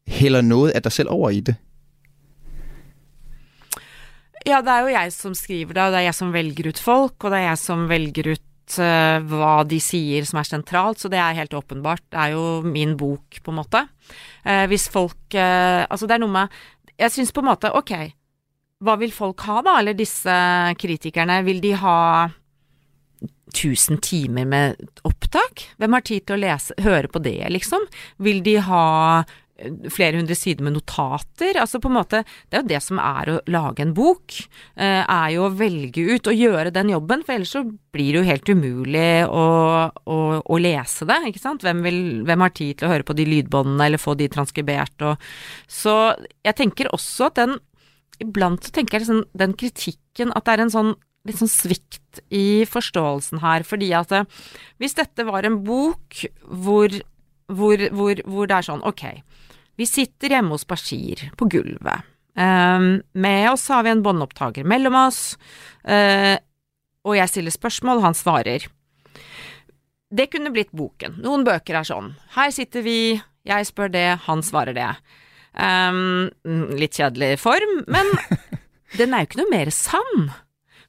hælder 0.08 0.42
noget 0.42 0.72
af 0.72 0.82
dig 0.82 0.92
selv 0.92 1.10
over 1.10 1.30
i 1.30 1.40
det. 1.40 1.56
Ja, 4.46 4.58
det 4.62 4.68
er 4.70 4.80
jo 4.80 4.88
jeg 4.88 5.14
som 5.14 5.34
skriver 5.34 5.74
det, 5.74 5.84
og 5.84 5.92
det 5.92 5.98
er 5.98 6.02
jeg 6.02 6.16
som 6.16 6.34
vælger 6.34 6.68
ut 6.68 6.80
folk, 6.80 7.24
og 7.24 7.32
det 7.32 7.38
er 7.40 7.44
jeg 7.44 7.58
som 7.58 7.90
vælger 7.90 8.32
ut 8.32 8.42
hvad 8.72 9.26
hva 9.28 9.64
de 9.68 9.80
sier 9.84 10.26
som 10.26 10.40
er 10.40 10.48
sentralt, 10.48 11.02
så 11.02 11.10
det 11.12 11.20
er 11.20 11.36
helt 11.36 11.54
åpenbart. 11.54 12.02
Det 12.12 12.20
er 12.20 12.28
jo 12.34 12.62
min 12.62 12.96
bok, 12.98 13.44
på 13.44 13.52
en 13.52 13.56
måte. 13.60 13.88
Eh, 14.46 14.68
hvis 14.68 14.90
folk 14.90 15.36
eh, 15.36 15.86
Altså, 15.90 16.08
det 16.08 16.16
er 16.16 16.24
noe 16.24 16.32
med 16.32 16.48
Jeg 17.00 17.12
syns 17.12 17.32
på 17.32 17.42
en 17.42 17.50
måte, 17.50 17.74
ok, 17.74 17.92
hva 18.84 18.98
vil 19.02 19.14
folk 19.16 19.44
ha, 19.48 19.62
da? 19.66 19.78
Eller 19.82 19.98
disse 19.98 20.34
kritikerne, 20.80 21.42
vil 21.48 21.62
de 21.64 21.76
ha 21.80 22.00
1000 23.54 24.02
timer 24.04 24.46
med 24.46 24.90
opptak? 25.08 25.70
Hvem 25.78 25.96
har 25.96 26.06
tid 26.06 26.26
til 26.26 26.38
å 26.38 26.44
lese, 26.44 26.76
høre 26.84 27.12
på 27.12 27.22
det, 27.24 27.40
liksom? 27.54 27.86
Vil 28.24 28.42
de 28.46 28.58
ha 28.66 28.86
eh, 29.22 29.90
flere 29.94 30.18
hundre 30.20 30.36
sider 30.38 30.66
med 30.66 30.76
notater? 30.76 31.60
Altså 31.62 31.80
på 31.82 31.92
en 31.92 31.98
måte, 32.00 32.24
det 32.50 32.58
er 32.58 32.64
jo 32.64 32.72
det 32.74 32.82
som 32.84 33.02
er 33.04 33.32
å 33.32 33.40
lage 33.54 33.86
en 33.86 33.94
bok, 33.96 34.40
eh, 34.76 35.02
er 35.04 35.34
jo 35.36 35.48
å 35.48 35.54
velge 35.60 36.08
ut 36.16 36.32
og 36.32 36.40
gjøre 36.46 36.74
den 36.76 36.94
jobben, 36.96 37.26
for 37.26 37.38
ellers 37.38 37.54
så 37.56 37.64
blir 37.68 38.10
det 38.10 38.22
jo 38.24 38.30
helt 38.32 38.50
umulig 38.50 39.12
å, 39.28 39.46
å, 39.90 40.22
å 40.42 40.62
lese 40.62 41.08
det, 41.10 41.20
ikke 41.30 41.44
sant? 41.44 41.66
Hvem, 41.66 41.84
vil, 41.86 42.02
hvem 42.28 42.48
har 42.48 42.56
tid 42.58 42.80
til 42.80 42.90
å 42.90 42.96
høre 42.96 43.08
på 43.08 43.18
de 43.18 43.28
lydbåndene 43.30 43.92
eller 43.92 44.02
få 44.02 44.18
de 44.20 44.32
transkribert 44.34 45.06
og 45.06 45.30
Så 45.70 45.94
jeg 46.44 46.58
tenker 46.58 46.92
også 46.92 47.30
at 47.30 47.40
den 47.44 47.62
Iblant 48.22 48.66
så 48.66 48.76
tenker 48.76 48.98
jeg 48.98 49.06
liksom 49.06 49.24
den 49.38 49.56
kritikken 49.58 50.34
at 50.38 50.46
det 50.46 50.56
er 50.56 50.66
en 50.66 50.74
sånn 50.74 50.94
litt 51.24 51.40
sånn 51.40 51.52
svikt 51.52 52.20
i 52.36 52.66
forståelsen 52.68 53.40
her, 53.40 53.64
fordi 53.64 53.94
at 53.96 54.12
eh, 54.12 54.28
hvis 54.84 54.98
dette 54.98 55.24
var 55.24 55.48
en 55.48 55.62
bok 55.64 56.20
hvor, 56.44 56.92
hvor, 57.48 57.86
hvor, 57.96 58.24
hvor 58.28 58.50
det 58.52 58.58
er 58.58 58.68
sånn, 58.68 58.84
ok, 58.84 59.06
vi 59.80 59.88
sitter 59.88 60.36
hjemme 60.36 60.52
hos 60.52 60.68
Bashir 60.68 61.24
på 61.40 61.48
gulvet, 61.48 62.04
Ehm, 62.36 63.02
med 63.14 63.52
oss 63.52 63.68
har 63.68 63.84
vi 63.84 63.90
en 63.94 64.04
båndopptaker 64.04 64.66
mellom 64.66 64.96
oss, 65.08 65.38
eh, 65.84 66.38
og 67.06 67.18
jeg 67.18 67.30
stiller 67.30 67.54
spørsmål, 67.54 68.00
og 68.00 68.08
han 68.10 68.18
svarer. 68.18 68.66
Det 70.14 70.30
kunne 70.32 70.54
blitt 70.54 70.72
boken. 70.72 71.20
Noen 71.22 71.44
bøker 71.44 71.80
er 71.80 71.88
sånn. 71.88 72.14
Her 72.36 72.50
sitter 72.54 72.82
vi, 72.86 73.22
jeg 73.46 73.66
spør 73.66 73.92
det, 73.92 74.08
han 74.26 74.42
svarer 74.42 74.74
det. 74.74 74.90
Ehm, 75.54 76.32
litt 76.80 76.98
kjedelig 76.98 77.38
form, 77.44 77.84
men 77.92 78.10
den 79.00 79.14
er 79.14 79.24
jo 79.24 79.30
ikke 79.30 79.42
noe 79.44 79.54
mer 79.54 79.74
sann. 79.74 80.32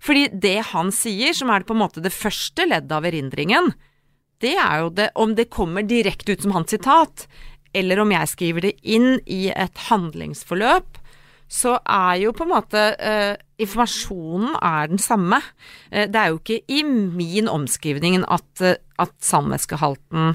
Fordi 0.04 0.28
det 0.32 0.58
han 0.72 0.92
sier, 0.92 1.32
som 1.36 1.52
er 1.52 1.64
på 1.64 1.76
en 1.76 1.82
måte 1.84 2.04
det 2.04 2.12
første 2.12 2.66
leddet 2.68 2.92
av 2.92 3.06
erindringen, 3.08 3.72
det 4.42 4.56
er 4.60 4.82
jo 4.82 4.90
det 4.92 5.10
om 5.20 5.32
det 5.36 5.52
kommer 5.52 5.86
direkte 5.86 6.34
ut 6.34 6.44
som 6.44 6.52
hans 6.56 6.74
sitat, 6.74 7.26
eller 7.74 8.02
om 8.02 8.12
jeg 8.12 8.30
skriver 8.30 8.68
det 8.68 8.74
inn 8.82 9.16
i 9.30 9.48
et 9.50 9.86
handlingsforløp, 9.88 11.00
så 11.50 11.76
er 11.80 12.22
jo 12.22 12.32
på 12.34 12.46
en 12.46 12.54
måte 12.54 12.82
eh, 12.96 13.34
Informasjonen 13.62 14.56
er 14.58 14.88
den 14.90 14.98
samme. 14.98 15.38
Eh, 15.90 16.08
det 16.10 16.18
er 16.18 16.32
jo 16.32 16.40
ikke 16.40 16.62
i 16.72 16.80
min 16.84 17.50
omskrivning 17.50 18.24
at, 18.24 18.48
eh, 18.64 18.80
at 18.98 19.12
sannhetsgehalten 19.22 20.34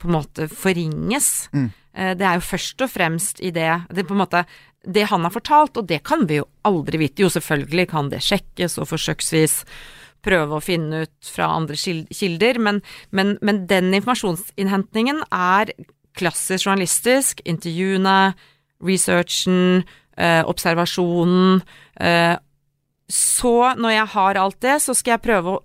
på 0.00 0.08
en 0.08 0.16
måte 0.16 0.48
forringes. 0.50 1.48
Mm. 1.54 1.68
Eh, 1.96 2.14
det 2.18 2.26
er 2.28 2.38
jo 2.38 2.46
først 2.52 2.84
og 2.84 2.92
fremst 2.92 3.40
i 3.40 3.50
det, 3.56 3.70
det 3.90 4.06
på 4.06 4.14
en 4.16 4.22
måte 4.24 4.44
det 4.86 5.08
han 5.10 5.24
har 5.26 5.34
fortalt, 5.34 5.80
og 5.80 5.88
det 5.90 6.04
kan 6.06 6.26
vi 6.30 6.38
jo 6.38 6.46
aldri 6.68 7.00
vite. 7.00 7.24
Jo, 7.24 7.30
selvfølgelig 7.32 7.88
kan 7.90 8.10
det 8.12 8.22
sjekkes 8.22 8.76
og 8.78 8.86
forsøksvis 8.92 9.64
prøve 10.26 10.58
å 10.58 10.62
finne 10.62 11.04
ut 11.06 11.30
fra 11.30 11.48
andre 11.56 11.74
kil- 11.78 12.06
kilder, 12.14 12.58
men, 12.62 12.80
men, 13.10 13.34
men 13.42 13.64
den 13.70 13.92
informasjonsinnhentingen 13.98 15.24
er 15.34 15.72
klassisk 16.16 16.66
journalistisk. 16.68 17.42
Intervjuene, 17.46 18.34
researchen, 18.86 19.84
eh, 20.16 20.42
observasjonen. 20.46 21.62
Eh, 22.00 22.36
så 23.10 23.54
når 23.78 23.96
jeg 23.96 24.12
har 24.14 24.40
alt 24.40 24.60
det, 24.64 24.76
så 24.82 24.94
skal 24.96 25.16
jeg 25.16 25.26
prøve 25.26 25.56
å 25.56 25.62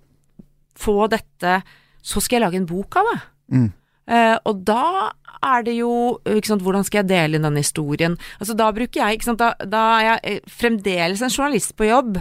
få 0.78 1.06
dette 1.10 1.62
Så 2.02 2.18
skal 2.22 2.38
jeg 2.40 2.42
lage 2.42 2.58
en 2.58 2.66
bok 2.66 2.96
av 2.98 3.06
det. 3.06 3.18
Mm. 3.54 3.66
Eh, 4.10 4.36
og 4.50 4.62
da 4.66 5.12
er 5.42 5.62
det 5.66 5.74
jo 5.78 6.20
ikke 6.26 6.46
sant, 6.48 6.62
Hvordan 6.62 6.84
skal 6.84 6.98
jeg 7.02 7.08
dele 7.08 7.36
inn 7.38 7.42
denne 7.46 7.62
historien? 7.64 8.16
Altså 8.40 8.54
Da 8.58 8.70
bruker 8.72 9.00
jeg 9.10 9.22
sant, 9.22 9.38
da, 9.38 9.52
da 9.64 9.82
er 9.98 10.04
jeg 10.06 10.20
eh, 10.24 10.40
fremdeles 10.48 11.22
en 11.22 11.28
journalist 11.34 11.76
på 11.76 11.84
jobb, 11.88 12.18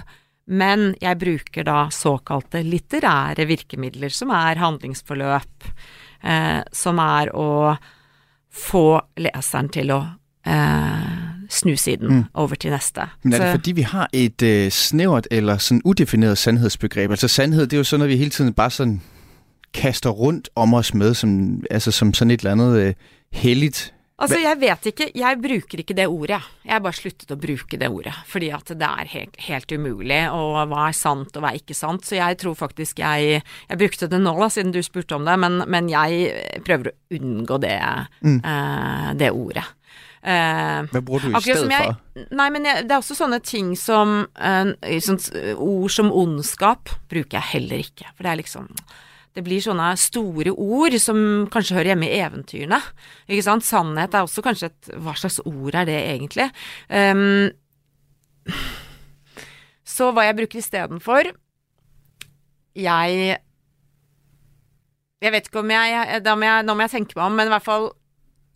men 0.47 0.95
jeg 1.01 1.19
bruker 1.22 1.63
da 1.63 1.88
såkalte 1.93 2.63
litterære 2.65 3.45
virkemidler, 3.47 4.09
som 4.09 4.30
er 4.36 4.55
handlingsforløp, 4.59 5.69
eh, 6.24 6.61
som 6.74 6.97
er 6.99 7.30
å 7.34 7.78
få 8.51 8.99
leseren 9.22 9.69
til 9.72 9.91
å 9.95 10.01
eh, 10.45 11.19
snu 11.49 11.76
siden 11.78 12.09
Mm. 12.09 12.24
over 12.34 12.55
til 12.55 12.72
neste. 12.72 13.07
Men 13.24 13.34
er 13.34 13.38
det 13.38 13.47
Så- 13.47 13.51
fordi, 13.59 13.72
vi 13.72 13.82
har 13.82 14.07
et 14.13 14.41
øh, 14.41 14.72
snævert 14.72 15.28
eller 15.32 15.57
sådan 15.57 15.82
udefineret 15.86 16.38
sandhedsbegreb? 16.38 17.11
Altså 17.11 17.28
sandhed, 17.28 17.67
det 17.67 17.74
er 17.74 17.78
jo 17.78 17.84
sådan 17.84 17.99
noget, 17.99 18.09
vi 18.11 18.17
hele 18.17 18.30
tiden 18.32 18.53
bare 18.53 18.69
sådan 18.72 19.01
kaster 19.74 20.09
rundt 20.09 20.49
om 20.55 20.74
os 20.74 20.93
med, 20.93 21.13
som, 21.15 21.63
altså 21.72 21.91
som 21.91 22.13
sådan 22.13 22.32
et 22.32 22.39
eller 22.41 22.51
andet 22.51 22.78
øh, 22.78 22.93
helligt. 23.32 23.93
Altså, 24.22 24.36
Hva- 24.38 24.43
jeg 24.43 24.57
vet 24.61 24.86
ikke, 24.86 25.05
jeg 25.17 25.38
bruker 25.41 25.80
ikke 25.82 25.93
det 25.97 26.05
ordet. 26.07 26.30
jeg. 26.30 26.72
Har 26.74 26.80
bare 26.86 26.93
sluttet 26.93 27.32
å 27.34 27.36
bruke 27.41 27.78
det 27.80 27.88
ordet, 27.89 28.13
fordi 28.30 28.49
at 28.53 28.67
det 28.69 28.86
er 28.86 29.07
helt, 29.09 29.36
helt 29.47 29.72
umulig, 29.72 30.19
og 30.32 30.67
hva 30.69 30.84
er 30.89 30.93
sant 30.93 31.36
og 31.38 31.41
hva 31.41 31.49
er 31.49 31.57
ikke 31.57 31.74
sant. 31.74 32.05
Så 32.05 32.15
jeg 32.19 32.38
tror 32.38 32.53
faktisk 32.53 32.99
jeg 32.99 33.41
Jeg 33.69 33.78
brukte 33.82 34.07
det 34.07 34.19
nå, 34.22 34.36
da, 34.39 34.49
siden 34.49 34.72
du 34.76 34.82
spurte 34.86 35.15
om 35.17 35.26
det, 35.26 35.39
men, 35.39 35.63
men 35.67 35.89
jeg 35.89 36.36
prøver 36.67 36.91
å 36.91 37.17
unngå 37.17 37.57
det, 37.63 37.80
Mm. 38.22 38.41
eh, 38.45 39.13
det 39.17 39.32
ordet. 39.32 39.65
Eh, 40.24 40.86
Hvad 40.91 41.01
bruger 41.01 41.30
du 41.32 41.38
i 41.38 41.41
stedet 41.41 41.59
som 41.63 41.72
jeg, 41.72 41.86
for? 42.13 42.26
Nei, 42.38 42.49
men 42.53 42.65
jeg, 42.65 42.84
det 42.86 42.91
er 42.91 43.01
også 43.01 43.15
sånne 43.17 43.39
ting 43.41 43.72
som 43.76 44.28
eh, 44.38 44.99
sånt, 45.01 45.32
eh, 45.34 45.55
Ord 45.57 45.89
som 45.89 46.11
ondskap 46.13 46.89
bruker 47.09 47.39
jeg 47.39 47.47
heller 47.55 47.82
ikke. 47.82 48.05
For 48.13 48.24
det 48.28 48.32
er 48.36 48.41
liksom 48.43 48.67
det 49.32 49.43
blir 49.45 49.63
sånne 49.63 49.93
store 49.99 50.51
ord 50.51 50.97
som 50.99 51.47
kanskje 51.51 51.77
hører 51.77 51.93
hjemme 51.93 52.09
i 52.09 52.19
eventyrene. 52.19 52.82
Ikke 53.32 53.45
sant? 53.45 53.63
Sannhet 53.63 54.15
er 54.15 54.25
også 54.25 54.43
kanskje 54.43 54.71
et 54.71 54.91
Hva 54.99 55.15
slags 55.15 55.39
ord 55.45 55.77
er 55.79 55.88
det 55.88 55.99
egentlig? 56.09 56.49
Um, 56.91 57.53
så 59.88 60.09
hva 60.11 60.25
jeg 60.25 60.38
bruker 60.39 60.59
istedenfor 60.61 61.29
Jeg 62.73 63.38
Jeg 65.21 65.34
vet 65.36 65.47
ikke 65.47 65.61
om 65.61 65.71
jeg, 65.71 66.21
da 66.25 66.36
må 66.36 66.47
jeg 66.47 66.65
Nå 66.65 66.75
må 66.75 66.88
jeg 66.88 66.95
tenke 66.95 67.19
meg 67.19 67.27
om, 67.27 67.38
men 67.38 67.51
i 67.51 67.53
hvert 67.53 67.67
fall 67.67 67.89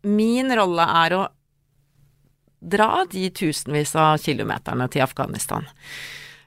Min 0.10 0.54
rolle 0.58 0.90
er 1.06 1.18
å 1.18 1.24
dra 2.66 3.04
de 3.06 3.28
tusenvis 3.30 3.92
av 4.00 4.16
kilometerne 4.24 4.88
til 4.90 5.04
Afghanistan. 5.06 5.68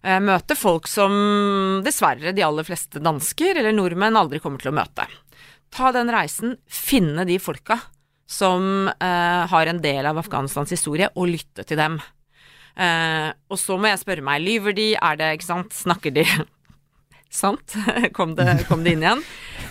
Eh, 0.03 0.21
Møte 0.23 0.57
folk 0.59 0.89
som 0.91 1.13
dessverre 1.85 2.35
de 2.35 2.45
aller 2.47 2.67
fleste 2.67 3.03
dansker 3.03 3.59
eller 3.59 3.75
nordmenn 3.75 4.19
aldri 4.19 4.41
kommer 4.43 4.63
til 4.63 4.73
å 4.73 4.79
møte. 4.79 5.09
Ta 5.75 5.93
den 5.93 6.11
reisen, 6.13 6.57
finne 6.65 7.27
de 7.29 7.39
folka 7.43 7.81
som 8.29 8.89
eh, 8.89 9.43
har 9.49 9.71
en 9.71 9.81
del 9.83 10.07
av 10.07 10.21
Afghanistans 10.21 10.73
historie, 10.75 11.09
og 11.17 11.31
lytte 11.33 11.65
til 11.65 11.81
dem. 11.81 11.97
Eh, 12.77 13.31
og 13.49 13.59
så 13.59 13.79
må 13.81 13.89
jeg 13.91 14.03
spørre 14.03 14.25
meg, 14.25 14.45
lyver 14.45 14.77
de, 14.77 14.91
er 14.95 15.19
det, 15.19 15.33
ikke 15.39 15.49
sant, 15.49 15.75
snakker 15.75 16.15
de 16.15 16.27
Sant? 17.29 17.75
Kom 18.17 18.35
det, 18.39 18.65
kom 18.71 18.85
det 18.85 18.95
inn 18.95 19.03
igjen? 19.05 19.23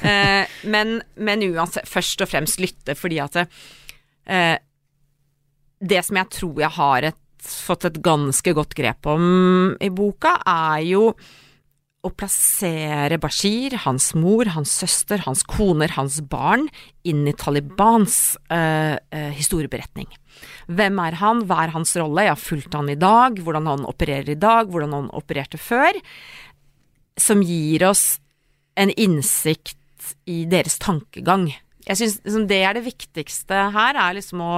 Eh, 0.06 0.58
men, 0.70 1.00
men 1.18 1.46
uansett, 1.48 1.88
først 1.90 2.22
og 2.22 2.30
fremst 2.30 2.62
lytte, 2.62 2.94
fordi 2.98 3.18
at 3.24 3.40
eh, 3.42 4.58
det 5.82 6.04
som 6.06 6.20
jeg 6.20 6.30
tror 6.36 6.62
jeg 6.62 6.74
har 6.78 7.08
et, 7.10 7.18
fått 7.44 7.88
et 7.88 8.00
ganske 8.04 8.54
godt 8.58 8.76
grep 8.78 9.10
om 9.10 9.76
i 9.84 9.90
boka, 9.94 10.38
er 10.48 10.86
jo 10.88 11.04
å 12.06 12.12
plassere 12.14 13.18
Bashir, 13.20 13.76
hans 13.84 14.12
mor, 14.16 14.48
hans 14.54 14.72
søster, 14.80 15.24
hans 15.26 15.44
koner, 15.48 15.92
hans 15.98 16.20
barn 16.30 16.68
inn 17.08 17.26
i 17.28 17.36
Talibans 17.36 18.38
eh, 18.54 18.96
eh, 18.96 19.32
historieberetning. 19.36 20.08
Hvem 20.70 21.02
er 21.04 21.18
han, 21.22 21.44
hva 21.50 21.64
er 21.66 21.74
hans 21.74 21.96
rolle, 22.00 22.28
jeg 22.28 22.36
har 22.36 22.42
fulgt 22.42 22.78
han 22.78 22.92
i 22.94 23.00
dag, 23.00 23.42
hvordan 23.44 23.70
han 23.72 23.88
opererer 23.90 24.36
i 24.36 24.40
dag, 24.40 24.70
hvordan 24.72 24.96
han 24.96 25.12
opererte 25.18 25.60
før, 25.60 25.98
som 27.18 27.42
gir 27.44 27.88
oss 27.90 28.20
en 28.78 28.94
innsikt 28.94 30.14
i 30.30 30.44
deres 30.50 30.78
tankegang. 30.80 31.50
Jeg 31.88 32.00
syns 32.00 32.20
liksom, 32.22 32.46
det 32.50 32.62
er 32.62 32.78
det 32.78 32.86
viktigste 32.86 33.68
her, 33.74 33.98
er 33.98 34.18
liksom 34.20 34.44
å 34.44 34.56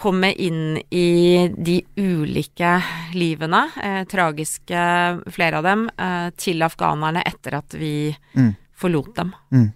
komme 0.00 0.32
inn 0.40 0.78
i 0.90 1.48
de 1.56 1.80
ulike 2.00 2.76
livene, 3.14 3.66
eh, 3.82 4.04
tragiske 4.08 4.84
flere 5.30 5.60
av 5.60 5.66
dem, 5.68 5.88
eh, 5.98 6.30
til 6.38 6.62
afghanerne 6.62 7.22
etter 7.26 7.58
at 7.58 7.76
vi 7.78 8.16
Mm. 8.36 8.54
forlot 8.76 9.16
dem. 9.16 9.32
Mm. 9.52 9.70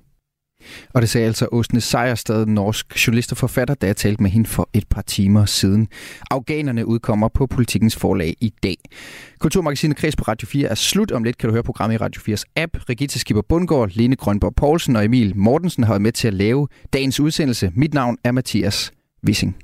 Og 0.94 1.02
det 1.02 1.10
sagde 1.10 1.26
altså 1.26 1.48
Åsne 1.52 1.80
Sejerstad, 1.80 2.46
norsk 2.46 3.06
journalist 3.06 3.32
og 3.32 3.38
forfatter, 3.38 3.74
da 3.74 3.86
jeg 3.86 3.96
talte 3.96 4.22
med 4.22 4.30
hende 4.30 4.48
for 4.48 4.68
et 4.72 4.88
par 4.88 5.02
timer 5.02 5.44
siden. 5.44 5.88
Afghanerne 6.30 6.86
udkommer 6.86 7.28
på 7.28 7.46
Politikens 7.46 7.96
forlag 7.96 8.34
i 8.40 8.52
dag. 8.62 8.76
Kulturmagasinet 9.38 9.96
Kreds 9.96 10.16
på 10.16 10.24
Radio 10.24 10.46
4 10.48 10.68
er 10.68 10.74
slut. 10.74 11.12
Om 11.12 11.24
lidt 11.24 11.38
kan 11.38 11.48
du 11.48 11.52
høre 11.52 11.62
programmet 11.62 11.94
i 11.94 11.98
Radio 11.98 12.20
4's 12.20 12.44
app. 12.56 12.88
Regitze 12.88 13.18
Skipper 13.18 13.42
Bundgaard, 13.48 13.90
Lene 13.92 14.16
Grønborg 14.16 14.54
Poulsen 14.54 14.96
og 14.96 15.04
Emil 15.04 15.36
Mortensen 15.36 15.84
har 15.84 15.92
været 15.92 16.02
med 16.02 16.12
til 16.12 16.28
at 16.28 16.34
lave 16.34 16.68
dagens 16.92 17.20
udsendelse. 17.20 17.70
Mit 17.74 17.94
navn 17.94 18.16
er 18.24 18.32
Mathias 18.32 18.92
Wissing. 19.26 19.63